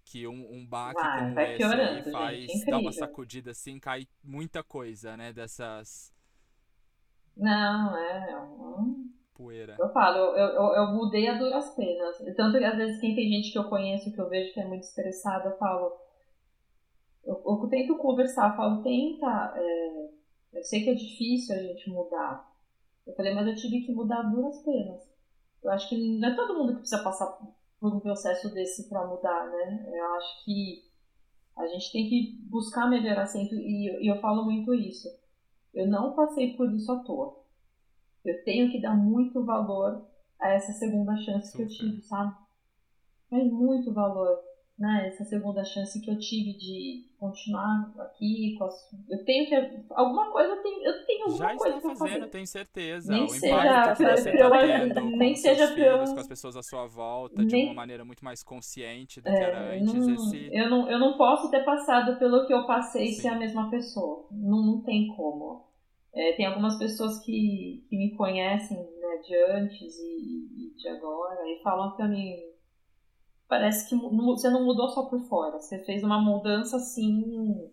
que 0.04 0.26
um, 0.26 0.46
um 0.52 0.66
baque 0.66 1.00
ah, 1.02 1.18
como 1.20 1.40
esse 1.40 1.56
piorando, 1.56 2.10
faz 2.10 2.38
gente, 2.38 2.66
dar 2.66 2.78
uma 2.78 2.92
sacudida 2.92 3.52
assim, 3.52 3.78
cai 3.78 4.06
muita 4.22 4.62
coisa, 4.62 5.16
né? 5.16 5.32
Dessas. 5.32 6.12
Não, 7.36 7.96
é. 7.96 8.38
Um... 8.38 9.10
Poeira. 9.34 9.76
Eu 9.78 9.88
falo, 9.90 10.18
eu, 10.36 10.48
eu, 10.48 10.74
eu, 10.74 10.86
mudei 10.92 11.26
a 11.26 11.38
duras 11.38 11.74
penas. 11.74 12.18
Tanto 12.36 12.58
que 12.58 12.64
às 12.64 12.76
vezes 12.76 13.00
quem 13.00 13.14
tem 13.14 13.30
gente 13.30 13.50
que 13.50 13.58
eu 13.58 13.64
conheço 13.64 14.12
que 14.12 14.20
eu 14.20 14.28
vejo 14.28 14.52
que 14.52 14.60
é 14.60 14.66
muito 14.66 14.82
estressada, 14.82 15.48
eu 15.48 15.56
falo. 15.56 15.96
Eu, 17.24 17.42
eu 17.44 17.68
tento 17.68 17.96
conversar, 17.96 18.50
eu 18.50 18.56
falo, 18.56 18.82
tenta. 18.82 19.54
É, 19.56 20.10
eu 20.54 20.62
sei 20.62 20.84
que 20.84 20.90
é 20.90 20.94
difícil 20.94 21.54
a 21.54 21.58
gente 21.58 21.90
mudar. 21.90 22.50
Eu 23.06 23.14
falei, 23.14 23.34
mas 23.34 23.46
eu 23.46 23.56
tive 23.56 23.84
que 23.84 23.92
mudar 23.92 24.22
duras 24.22 24.62
penas. 24.62 25.02
Eu 25.62 25.70
acho 25.70 25.88
que 25.88 26.18
não 26.18 26.28
é 26.28 26.34
todo 26.34 26.58
mundo 26.58 26.72
que 26.74 26.80
precisa 26.80 27.02
passar 27.02 27.26
por 27.80 27.94
um 27.94 28.00
processo 28.00 28.52
desse 28.52 28.88
para 28.88 29.06
mudar, 29.06 29.50
né? 29.50 29.90
Eu 29.92 30.14
acho 30.14 30.44
que 30.44 30.84
a 31.56 31.66
gente 31.66 31.92
tem 31.92 32.08
que 32.08 32.38
buscar 32.48 32.88
melhorar 32.88 33.26
sempre, 33.26 33.56
e, 33.56 34.04
e 34.04 34.08
eu 34.08 34.20
falo 34.20 34.44
muito 34.44 34.74
isso. 34.74 35.08
Eu 35.72 35.86
não 35.86 36.14
passei 36.14 36.56
por 36.56 36.72
isso 36.72 36.90
à 36.90 36.98
toa. 37.00 37.42
Eu 38.24 38.42
tenho 38.44 38.70
que 38.70 38.80
dar 38.80 38.94
muito 38.94 39.44
valor 39.44 40.06
a 40.38 40.50
essa 40.50 40.72
segunda 40.72 41.16
chance 41.16 41.50
Super. 41.50 41.66
que 41.66 41.72
eu 41.72 41.76
tive, 41.76 42.02
sabe? 42.02 42.36
Mas 43.30 43.50
muito 43.50 43.92
valor 43.92 44.38
né, 44.82 45.06
essa 45.06 45.24
segunda 45.24 45.62
chance 45.62 46.00
que 46.00 46.10
eu 46.10 46.18
tive 46.18 46.54
de 46.54 47.06
continuar 47.16 47.88
aqui 48.00 48.58
eu 49.08 49.24
tenho 49.24 49.48
que 49.48 49.54
alguma 49.90 50.28
coisa 50.32 50.54
eu 50.54 50.60
tenho 50.60 50.84
eu 50.84 51.06
tenho 51.06 51.24
alguma 51.26 51.38
Já 51.38 51.56
coisa 51.56 51.76
está 51.76 51.88
fazendo 51.94 52.18
fazer. 52.18 52.30
tenho 52.30 52.46
certeza 52.48 53.12
nem 53.12 53.24
o 53.24 53.28
seja 53.28 53.94
que 53.94 54.04
você 54.04 54.36
tá 54.36 54.50
tendo 54.50 55.16
nem 55.16 55.36
seja 55.36 55.68
filhos, 55.68 56.12
com 56.12 56.18
as 56.18 56.26
pessoas 56.26 56.56
à 56.56 56.64
sua 56.64 56.88
volta 56.88 57.42
nem... 57.42 57.46
de 57.46 57.56
uma 57.66 57.74
maneira 57.74 58.04
muito 58.04 58.24
mais 58.24 58.42
consciente 58.42 59.20
do 59.20 59.28
é, 59.28 59.32
que 59.32 59.40
era 59.40 59.72
antes 59.72 59.94
não, 59.94 60.14
esse... 60.14 60.50
eu 60.52 60.68
não 60.68 60.90
eu 60.90 60.98
não 60.98 61.16
posso 61.16 61.48
ter 61.48 61.64
passado 61.64 62.18
pelo 62.18 62.44
que 62.44 62.52
eu 62.52 62.66
passei 62.66 63.12
Sim. 63.12 63.22
ser 63.22 63.28
a 63.28 63.38
mesma 63.38 63.70
pessoa 63.70 64.26
não, 64.32 64.66
não 64.66 64.80
tem 64.80 65.06
como 65.14 65.64
é, 66.12 66.32
tem 66.32 66.44
algumas 66.44 66.76
pessoas 66.76 67.20
que, 67.20 67.86
que 67.88 67.96
me 67.96 68.16
conhecem 68.16 68.76
né, 68.76 69.16
de 69.24 69.36
antes 69.52 69.96
e, 70.00 70.48
e 70.56 70.74
de 70.76 70.88
agora 70.88 71.40
e 71.48 71.62
falam 71.62 71.92
para 71.92 72.08
mim 72.08 72.51
parece 73.52 73.86
que 73.86 73.94
você 73.94 74.48
não 74.48 74.64
mudou 74.64 74.88
só 74.88 75.02
por 75.02 75.20
fora, 75.28 75.60
você 75.60 75.78
fez 75.84 76.02
uma 76.02 76.18
mudança 76.18 76.78
assim. 76.78 77.70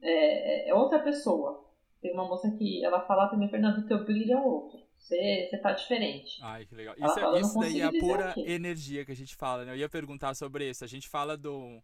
É, 0.00 0.70
é 0.70 0.74
outra 0.74 1.00
pessoa. 1.00 1.68
Tem 2.00 2.12
uma 2.12 2.28
moça 2.28 2.48
que 2.52 2.84
ela 2.84 3.00
fala 3.00 3.26
pra 3.26 3.36
mim, 3.36 3.48
Fernando, 3.48 3.88
teu 3.88 4.04
brilho 4.04 4.34
é 4.34 4.40
outro. 4.40 4.78
Você, 4.96 5.48
você 5.50 5.58
tá 5.58 5.72
diferente. 5.72 6.38
Ai, 6.40 6.64
que 6.64 6.76
legal. 6.76 6.94
Isso, 6.96 7.20
fala, 7.20 7.40
isso 7.40 7.58
daí 7.58 7.80
é 7.80 7.84
a 7.86 7.90
pura 7.90 8.34
energia 8.36 9.04
que 9.04 9.10
a 9.10 9.16
gente 9.16 9.34
fala, 9.34 9.64
né? 9.64 9.72
Eu 9.72 9.78
ia 9.78 9.88
perguntar 9.88 10.32
sobre 10.34 10.70
isso. 10.70 10.84
A 10.84 10.86
gente 10.86 11.08
fala 11.08 11.36
do, 11.36 11.82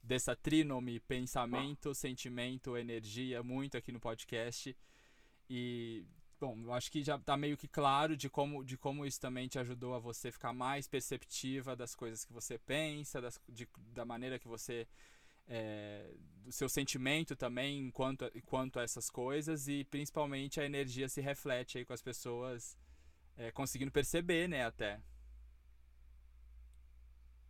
dessa 0.00 0.36
trinome 0.36 1.00
pensamento, 1.00 1.92
sentimento, 1.92 2.76
energia, 2.76 3.42
muito 3.42 3.76
aqui 3.76 3.90
no 3.90 3.98
podcast. 3.98 4.76
E 5.50 6.04
Bom, 6.40 6.56
eu 6.62 6.72
acho 6.72 6.90
que 6.90 7.02
já 7.02 7.16
está 7.16 7.36
meio 7.36 7.56
que 7.56 7.66
claro 7.66 8.16
de 8.16 8.30
como, 8.30 8.64
de 8.64 8.78
como 8.78 9.04
isso 9.04 9.20
também 9.20 9.48
te 9.48 9.58
ajudou 9.58 9.94
a 9.94 9.98
você 9.98 10.30
ficar 10.30 10.52
mais 10.52 10.86
perceptiva 10.86 11.74
das 11.74 11.96
coisas 11.96 12.24
que 12.24 12.32
você 12.32 12.56
pensa, 12.58 13.20
das, 13.20 13.40
de, 13.48 13.68
da 13.92 14.04
maneira 14.04 14.38
que 14.38 14.46
você. 14.46 14.86
É, 15.50 16.14
do 16.44 16.52
seu 16.52 16.68
sentimento 16.68 17.34
também 17.34 17.90
quanto, 17.90 18.30
quanto 18.44 18.78
a 18.78 18.82
essas 18.82 19.08
coisas 19.08 19.66
e 19.66 19.82
principalmente 19.82 20.60
a 20.60 20.64
energia 20.66 21.08
se 21.08 21.22
reflete 21.22 21.78
aí 21.78 21.86
com 21.86 21.94
as 21.94 22.02
pessoas 22.02 22.76
é, 23.34 23.50
conseguindo 23.50 23.90
perceber, 23.90 24.46
né, 24.46 24.66
até. 24.66 25.00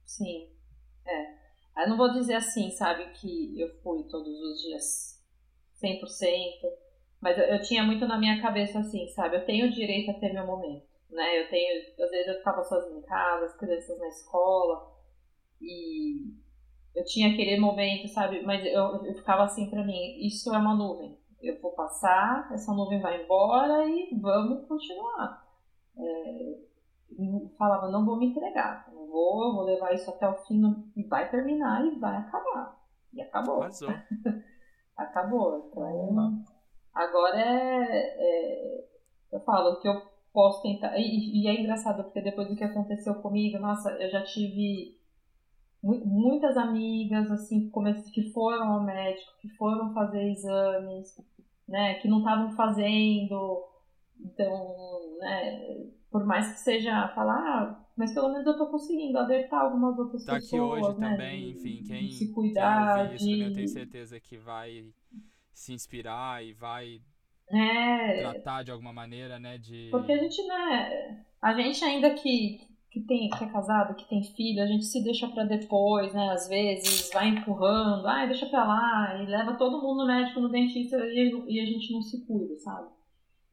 Sim, 0.05 0.49
é. 1.05 1.83
Eu 1.83 1.89
não 1.89 1.97
vou 1.97 2.13
dizer 2.13 2.35
assim, 2.35 2.71
sabe, 2.71 3.11
que 3.15 3.61
eu 3.61 3.69
fui 3.83 4.05
todos 4.05 4.41
os 4.41 4.63
dias 4.63 5.23
100%, 5.83 6.88
mas 7.21 7.37
eu, 7.37 7.45
eu, 7.45 7.63
tinha 7.63 7.83
muito 7.83 8.07
na 8.07 8.19
minha 8.19 8.41
cabeça 8.41 8.79
assim, 8.79 9.07
sabe? 9.09 9.37
Eu 9.37 9.45
tenho 9.45 9.73
direito 9.73 10.11
a 10.11 10.15
ter 10.15 10.33
meu 10.33 10.47
momento, 10.47 10.87
né? 11.11 11.41
Eu 11.41 11.49
tenho, 11.49 11.81
às 11.81 12.11
vezes 12.11 12.29
eu 12.29 12.39
ficava 12.39 12.63
sozinha 12.65 12.99
em 12.99 13.03
casa, 13.03 13.47
as 13.47 13.57
crianças 13.57 13.99
na 13.99 14.09
escola 14.09 14.93
e 15.61 16.35
eu 16.95 17.05
tinha 17.05 17.33
aquele 17.33 17.59
momento, 17.61 18.09
sabe? 18.09 18.43
Mas 18.43 18.65
eu, 18.65 19.05
eu 19.05 19.15
ficava 19.15 19.45
assim 19.45 19.69
para 19.71 19.85
mim, 19.85 20.27
isso 20.27 20.55
é 20.55 20.59
uma 20.59 20.75
nuvem. 20.75 21.19
Eu 21.41 21.61
vou 21.61 21.73
passar, 21.73 22.51
essa 22.53 22.73
nuvem 22.73 23.01
vai 23.01 23.23
embora 23.23 23.87
e 23.89 24.11
vamos 24.21 24.67
continuar. 24.67 25.47
É, 25.97 26.59
falava, 27.57 27.89
não 27.89 28.05
vou 28.05 28.17
me 28.17 28.27
entregar, 28.27 28.89
não 28.93 29.07
vou, 29.07 29.45
eu 29.45 29.55
vou 29.55 29.65
levar 29.65 29.95
isso 29.95 30.11
até 30.11 30.29
o 30.29 30.35
fim 30.45 30.61
e 30.97 31.03
vai 31.05 31.31
terminar 31.31 31.85
e 31.87 31.99
vai 31.99 32.17
acabar. 32.17 32.79
E 33.13 33.23
acabou. 33.23 33.63
acabou. 34.97 35.69
Então, 35.71 36.45
Agora 36.99 37.39
é, 37.39 38.17
é, 38.19 38.85
Eu 39.31 39.39
falo 39.41 39.81
que 39.81 39.89
eu 39.89 40.03
posso 40.33 40.63
tentar. 40.63 40.99
E, 40.99 41.43
e, 41.43 41.47
é 41.47 41.61
engraçado, 41.61 42.03
porque 42.03 42.21
depois 42.21 42.49
do 42.49 42.57
que 42.57 42.65
aconteceu 42.65 43.15
comigo, 43.17 43.57
nossa, 43.61 43.91
eu 43.93 44.11
já 44.11 44.25
tive 44.25 44.99
muitas 45.81 46.57
amigas, 46.57 47.31
assim, 47.31 47.71
que 48.13 48.33
foram 48.33 48.73
ao 48.73 48.83
médico, 48.83 49.31
que 49.41 49.49
foram 49.51 49.95
fazer 49.95 50.29
exames, 50.29 51.17
né, 51.69 51.95
que 52.01 52.09
não 52.09 52.19
estavam 52.19 52.51
fazendo. 52.57 53.65
Então, 54.21 55.19
né, 55.21 55.87
por 56.11 56.27
mais 56.27 56.53
que 56.53 56.59
seja 56.59 57.07
falar, 57.15 57.39
ah, 57.39 57.85
mas 57.97 58.13
pelo 58.13 58.31
menos 58.31 58.45
eu 58.45 58.59
tô 58.59 58.67
conseguindo 58.67 59.19
alertar 59.19 59.61
algumas 59.61 59.97
outras 59.97 60.25
tá 60.25 60.35
pessoas. 60.35 60.51
Tá 60.51 60.57
aqui 60.57 60.89
hoje 60.89 60.99
né, 60.99 61.11
também, 61.11 61.51
enfim, 61.51 61.85
quem, 61.87 62.11
se 62.11 62.33
cuidar, 62.33 63.07
quem 63.07 63.15
isso, 63.15 63.25
de... 63.25 63.41
eu 63.41 63.53
tenho 63.53 63.69
certeza 63.69 64.19
que 64.19 64.37
vai 64.37 64.85
se 65.59 65.73
inspirar 65.73 66.45
e 66.45 66.53
vai 66.53 67.01
é... 67.51 68.21
tratar 68.21 68.63
de 68.63 68.71
alguma 68.71 68.93
maneira, 68.93 69.39
né? 69.39 69.59
De... 69.59 69.89
Porque 69.91 70.13
a 70.13 70.19
gente, 70.19 70.41
né? 70.47 71.25
A 71.43 71.53
gente 71.53 71.85
ainda 71.85 72.11
que, 72.15 72.61
que, 72.91 73.01
tem, 73.01 73.29
que 73.29 73.45
é 73.45 73.49
casado, 73.49 73.97
que 73.97 74.09
tem 74.09 74.23
filho, 74.23 74.63
a 74.63 74.67
gente 74.67 74.85
se 74.85 75.03
deixa 75.03 75.27
para 75.29 75.45
depois, 75.45 76.15
né? 76.15 76.31
Às 76.31 76.49
vezes 76.49 77.11
vai 77.13 77.29
empurrando, 77.29 78.07
ai, 78.07 78.29
deixa 78.29 78.47
pra 78.47 78.65
lá, 78.65 79.21
e 79.21 79.27
leva 79.27 79.57
todo 79.57 79.83
mundo 79.83 80.03
no 80.03 80.07
médico, 80.07 80.41
no 80.41 80.49
dentista 80.49 80.97
e, 80.97 81.45
e 81.49 81.61
a 81.61 81.67
gente 81.67 81.93
não 81.93 82.03
se 82.03 82.25
cuida, 82.25 82.57
sabe? 82.59 82.89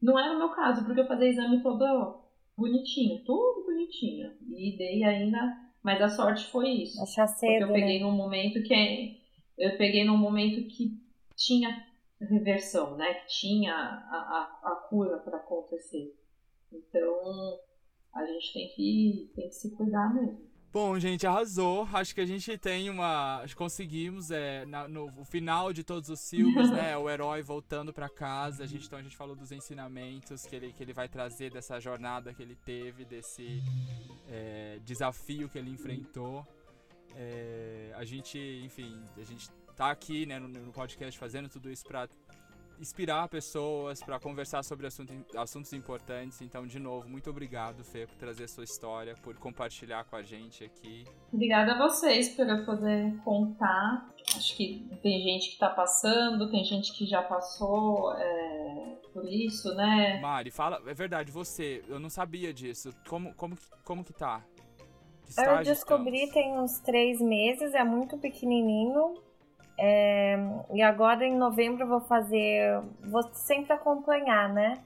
Não 0.00 0.18
era 0.18 0.34
o 0.34 0.38
meu 0.38 0.50
caso, 0.50 0.84
porque 0.84 1.00
eu 1.00 1.08
fazia 1.08 1.28
exame 1.28 1.60
todo 1.60 2.22
bonitinho, 2.56 3.24
tudo 3.24 3.64
bonitinho. 3.64 4.30
E 4.56 4.76
dei 4.78 5.02
ainda. 5.02 5.38
Mas 5.82 6.00
a 6.00 6.08
sorte 6.08 6.44
foi 6.46 6.68
isso. 6.68 7.02
Achar 7.02 7.26
cedo, 7.26 7.66
porque 7.66 7.72
eu 7.72 7.72
peguei 7.72 7.98
né? 7.98 8.04
num 8.04 8.12
momento 8.12 8.62
que. 8.62 9.16
Eu 9.58 9.76
peguei 9.78 10.04
num 10.04 10.18
momento 10.18 10.66
que 10.68 11.00
tinha 11.36 11.85
reversão, 12.20 12.96
né? 12.96 13.14
Que 13.14 13.26
tinha 13.26 13.74
a, 13.74 14.58
a, 14.64 14.72
a 14.72 14.76
cura 14.88 15.18
para 15.18 15.36
acontecer. 15.36 16.14
Então, 16.72 17.58
a 18.14 18.24
gente 18.24 18.52
tem 18.52 18.68
que, 18.74 19.32
tem 19.34 19.48
que 19.48 19.54
se 19.54 19.70
cuidar 19.76 20.12
mesmo. 20.14 20.46
Bom, 20.72 20.98
gente, 20.98 21.26
arrasou. 21.26 21.88
Acho 21.90 22.14
que 22.14 22.20
a 22.20 22.26
gente 22.26 22.58
tem 22.58 22.90
uma. 22.90 23.42
Conseguimos, 23.54 24.30
é, 24.30 24.66
na, 24.66 24.86
no 24.86 25.24
final 25.24 25.72
de 25.72 25.82
todos 25.82 26.10
os 26.10 26.28
filmes, 26.28 26.70
né? 26.70 26.94
O 26.98 27.08
herói 27.08 27.42
voltando 27.42 27.94
para 27.94 28.10
casa. 28.10 28.64
A 28.64 28.66
gente, 28.66 28.86
então 28.86 28.98
a 28.98 29.02
gente 29.02 29.16
falou 29.16 29.34
dos 29.34 29.52
ensinamentos 29.52 30.44
que 30.44 30.54
ele, 30.54 30.72
que 30.74 30.82
ele 30.82 30.92
vai 30.92 31.08
trazer 31.08 31.50
dessa 31.50 31.80
jornada 31.80 32.34
que 32.34 32.42
ele 32.42 32.56
teve, 32.56 33.06
desse 33.06 33.62
é, 34.28 34.78
desafio 34.84 35.48
que 35.48 35.56
ele 35.56 35.70
enfrentou. 35.70 36.46
É, 37.14 37.92
a 37.94 38.04
gente, 38.04 38.38
enfim, 38.62 39.02
a 39.16 39.22
gente 39.22 39.48
tá 39.76 39.90
aqui 39.90 40.26
né, 40.26 40.38
no, 40.38 40.48
no 40.48 40.72
podcast 40.72 41.18
fazendo 41.18 41.48
tudo 41.48 41.70
isso 41.70 41.84
para 41.84 42.08
inspirar 42.80 43.28
pessoas, 43.28 44.02
para 44.02 44.18
conversar 44.18 44.62
sobre 44.62 44.86
assunto, 44.86 45.12
assuntos 45.36 45.72
importantes. 45.72 46.40
Então, 46.42 46.66
de 46.66 46.78
novo, 46.78 47.08
muito 47.08 47.30
obrigado, 47.30 47.84
Fê, 47.84 48.06
por 48.06 48.16
trazer 48.16 48.44
a 48.44 48.48
sua 48.48 48.64
história, 48.64 49.14
por 49.22 49.36
compartilhar 49.36 50.04
com 50.04 50.16
a 50.16 50.22
gente 50.22 50.64
aqui. 50.64 51.04
Obrigada 51.32 51.72
a 51.72 51.78
vocês 51.78 52.30
por 52.30 52.48
eu 52.48 52.64
poder 52.64 53.16
contar. 53.24 54.10
Acho 54.36 54.56
que 54.56 54.86
tem 55.02 55.22
gente 55.22 55.48
que 55.48 55.54
está 55.54 55.70
passando, 55.70 56.50
tem 56.50 56.64
gente 56.64 56.92
que 56.92 57.06
já 57.06 57.22
passou 57.22 58.12
é, 58.14 58.96
por 59.12 59.26
isso, 59.26 59.74
né? 59.74 60.20
Mari, 60.20 60.50
fala, 60.50 60.82
é 60.86 60.94
verdade, 60.94 61.30
você, 61.30 61.82
eu 61.88 61.98
não 61.98 62.10
sabia 62.10 62.52
disso. 62.52 62.92
Como, 63.08 63.34
como, 63.34 63.56
como 63.84 64.04
que 64.04 64.12
tá? 64.12 64.44
eu 65.38 65.62
descobri 65.64 66.24
estamos? 66.24 66.34
tem 66.34 66.58
uns 66.58 66.78
três 66.80 67.20
meses, 67.20 67.74
é 67.74 67.82
muito 67.82 68.16
pequenininho. 68.18 69.25
É, 69.78 70.36
e 70.72 70.80
agora 70.82 71.26
em 71.26 71.36
novembro 71.36 71.86
vou 71.86 72.00
fazer. 72.00 72.80
Vou 73.00 73.22
sempre 73.32 73.72
acompanhar, 73.72 74.48
né? 74.52 74.78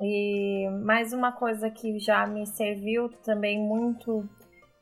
E 0.00 0.68
mais 0.84 1.12
uma 1.12 1.32
coisa 1.32 1.70
que 1.70 1.98
já 1.98 2.26
me 2.26 2.46
serviu 2.46 3.08
também 3.24 3.58
muito 3.58 4.28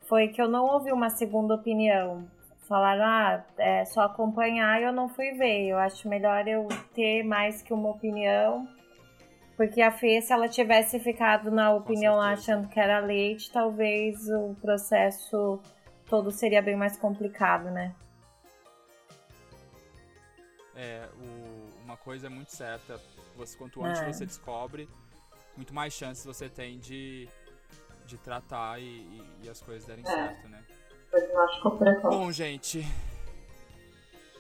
foi 0.09 0.28
que 0.28 0.40
eu 0.40 0.49
não 0.49 0.66
ouvi 0.66 0.92
uma 0.92 1.11
segunda 1.11 1.55
opinião. 1.55 2.26
Falaram, 2.68 3.05
ah, 3.05 3.45
é 3.59 3.84
só 3.84 4.03
acompanhar 4.03 4.80
e 4.80 4.84
eu 4.84 4.92
não 4.92 5.09
fui 5.09 5.32
ver. 5.32 5.68
Eu 5.68 5.78
acho 5.78 6.09
melhor 6.09 6.47
eu 6.49 6.66
ter 6.95 7.22
mais 7.22 7.62
que 7.62 7.72
uma 7.72 7.90
opinião. 7.90 8.66
Porque 9.57 9.80
a 9.80 9.90
Fê, 9.92 10.20
se 10.20 10.32
ela 10.32 10.49
tivesse 10.49 10.99
ficado 10.99 11.51
na 11.51 11.72
opinião 11.72 12.20
achando 12.20 12.68
que 12.68 12.80
era 12.80 12.99
leite, 12.99 13.53
talvez 13.53 14.28
o 14.28 14.57
processo 14.61 15.61
todo 16.09 16.30
seria 16.30 16.61
bem 16.61 16.74
mais 16.74 16.97
complicado, 16.97 17.70
né? 17.70 17.95
É, 20.85 21.09
o, 21.18 21.82
uma 21.85 21.97
coisa 21.97 22.26
é 22.26 22.30
muito 22.30 22.53
certa. 22.53 23.01
Você, 23.37 23.57
quanto 23.57 23.82
antes 23.85 24.03
é. 24.03 24.12
você 24.12 24.26
descobre, 24.26 24.89
muito 25.57 25.72
mais 25.72 25.93
chances 25.93 26.24
você 26.24 26.49
tem 26.49 26.78
de, 26.78 27.28
de 28.07 28.18
tratar 28.18 28.80
e, 28.80 28.85
e, 28.85 29.24
e 29.45 29.49
as 29.49 29.61
coisas 29.61 29.85
derem 29.87 30.05
é. 30.07 30.11
certo, 30.11 30.49
né? 30.49 30.62
Bom, 32.03 32.30
gente, 32.32 32.85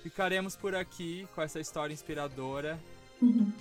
ficaremos 0.02 0.56
por 0.56 0.74
aqui 0.74 1.26
com 1.34 1.40
essa 1.40 1.60
história 1.60 1.94
inspiradora. 1.94 2.78
Uhum. 3.22 3.52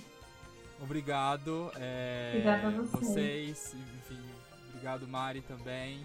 Obrigado. 0.82 1.70
É, 1.76 2.32
Obrigada 2.34 2.68
a 2.68 2.82
vocês. 2.82 3.74
Enfim, 3.98 4.20
obrigado, 4.68 5.06
Mari, 5.06 5.40
também. 5.42 6.04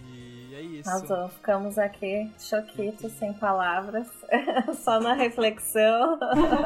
E 0.00 0.54
é 0.54 0.60
isso. 0.60 0.88
Razão, 0.88 1.28
ficamos 1.28 1.78
aqui 1.78 2.30
choquitos, 2.38 3.12
sem 3.12 3.32
palavras, 3.32 4.06
só 4.82 5.00
na 5.00 5.14
reflexão. 5.14 6.18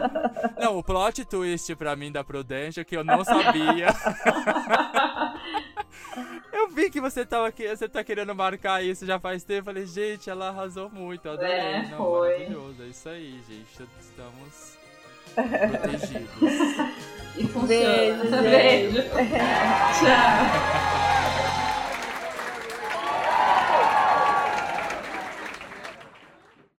Não, 0.58 0.78
o 0.78 0.82
plot 0.82 1.24
twist 1.24 1.74
pra 1.76 1.94
mim 1.94 2.10
da 2.10 2.24
Prudência 2.24 2.84
que 2.84 2.96
eu 2.96 3.04
não 3.04 3.24
sabia. 3.24 3.86
eu 6.52 6.68
vi 6.68 6.90
que 6.90 7.00
você 7.00 7.24
tava 7.24 7.46
aqui, 7.48 7.68
você 7.68 7.88
tá 7.88 8.02
querendo 8.02 8.34
marcar 8.34 8.82
isso 8.82 9.06
já 9.06 9.20
faz 9.20 9.44
tempo. 9.44 9.60
Eu 9.60 9.64
falei, 9.74 9.86
gente, 9.86 10.28
ela 10.28 10.48
arrasou 10.48 10.90
muito, 10.90 11.26
eu 11.26 11.32
adorei. 11.32 11.52
É, 11.52 11.82
não, 11.90 11.98
foi. 11.98 12.32
maravilhoso. 12.38 12.82
É 12.82 12.86
isso 12.86 13.08
aí, 13.08 13.40
gente. 13.48 13.88
Estamos 14.00 14.76
protegidos. 15.34 16.28
E 17.36 17.46
funciona. 17.48 17.66
Beijo, 17.66 18.42
Beijo. 18.42 19.02
Tchau. 20.00 21.65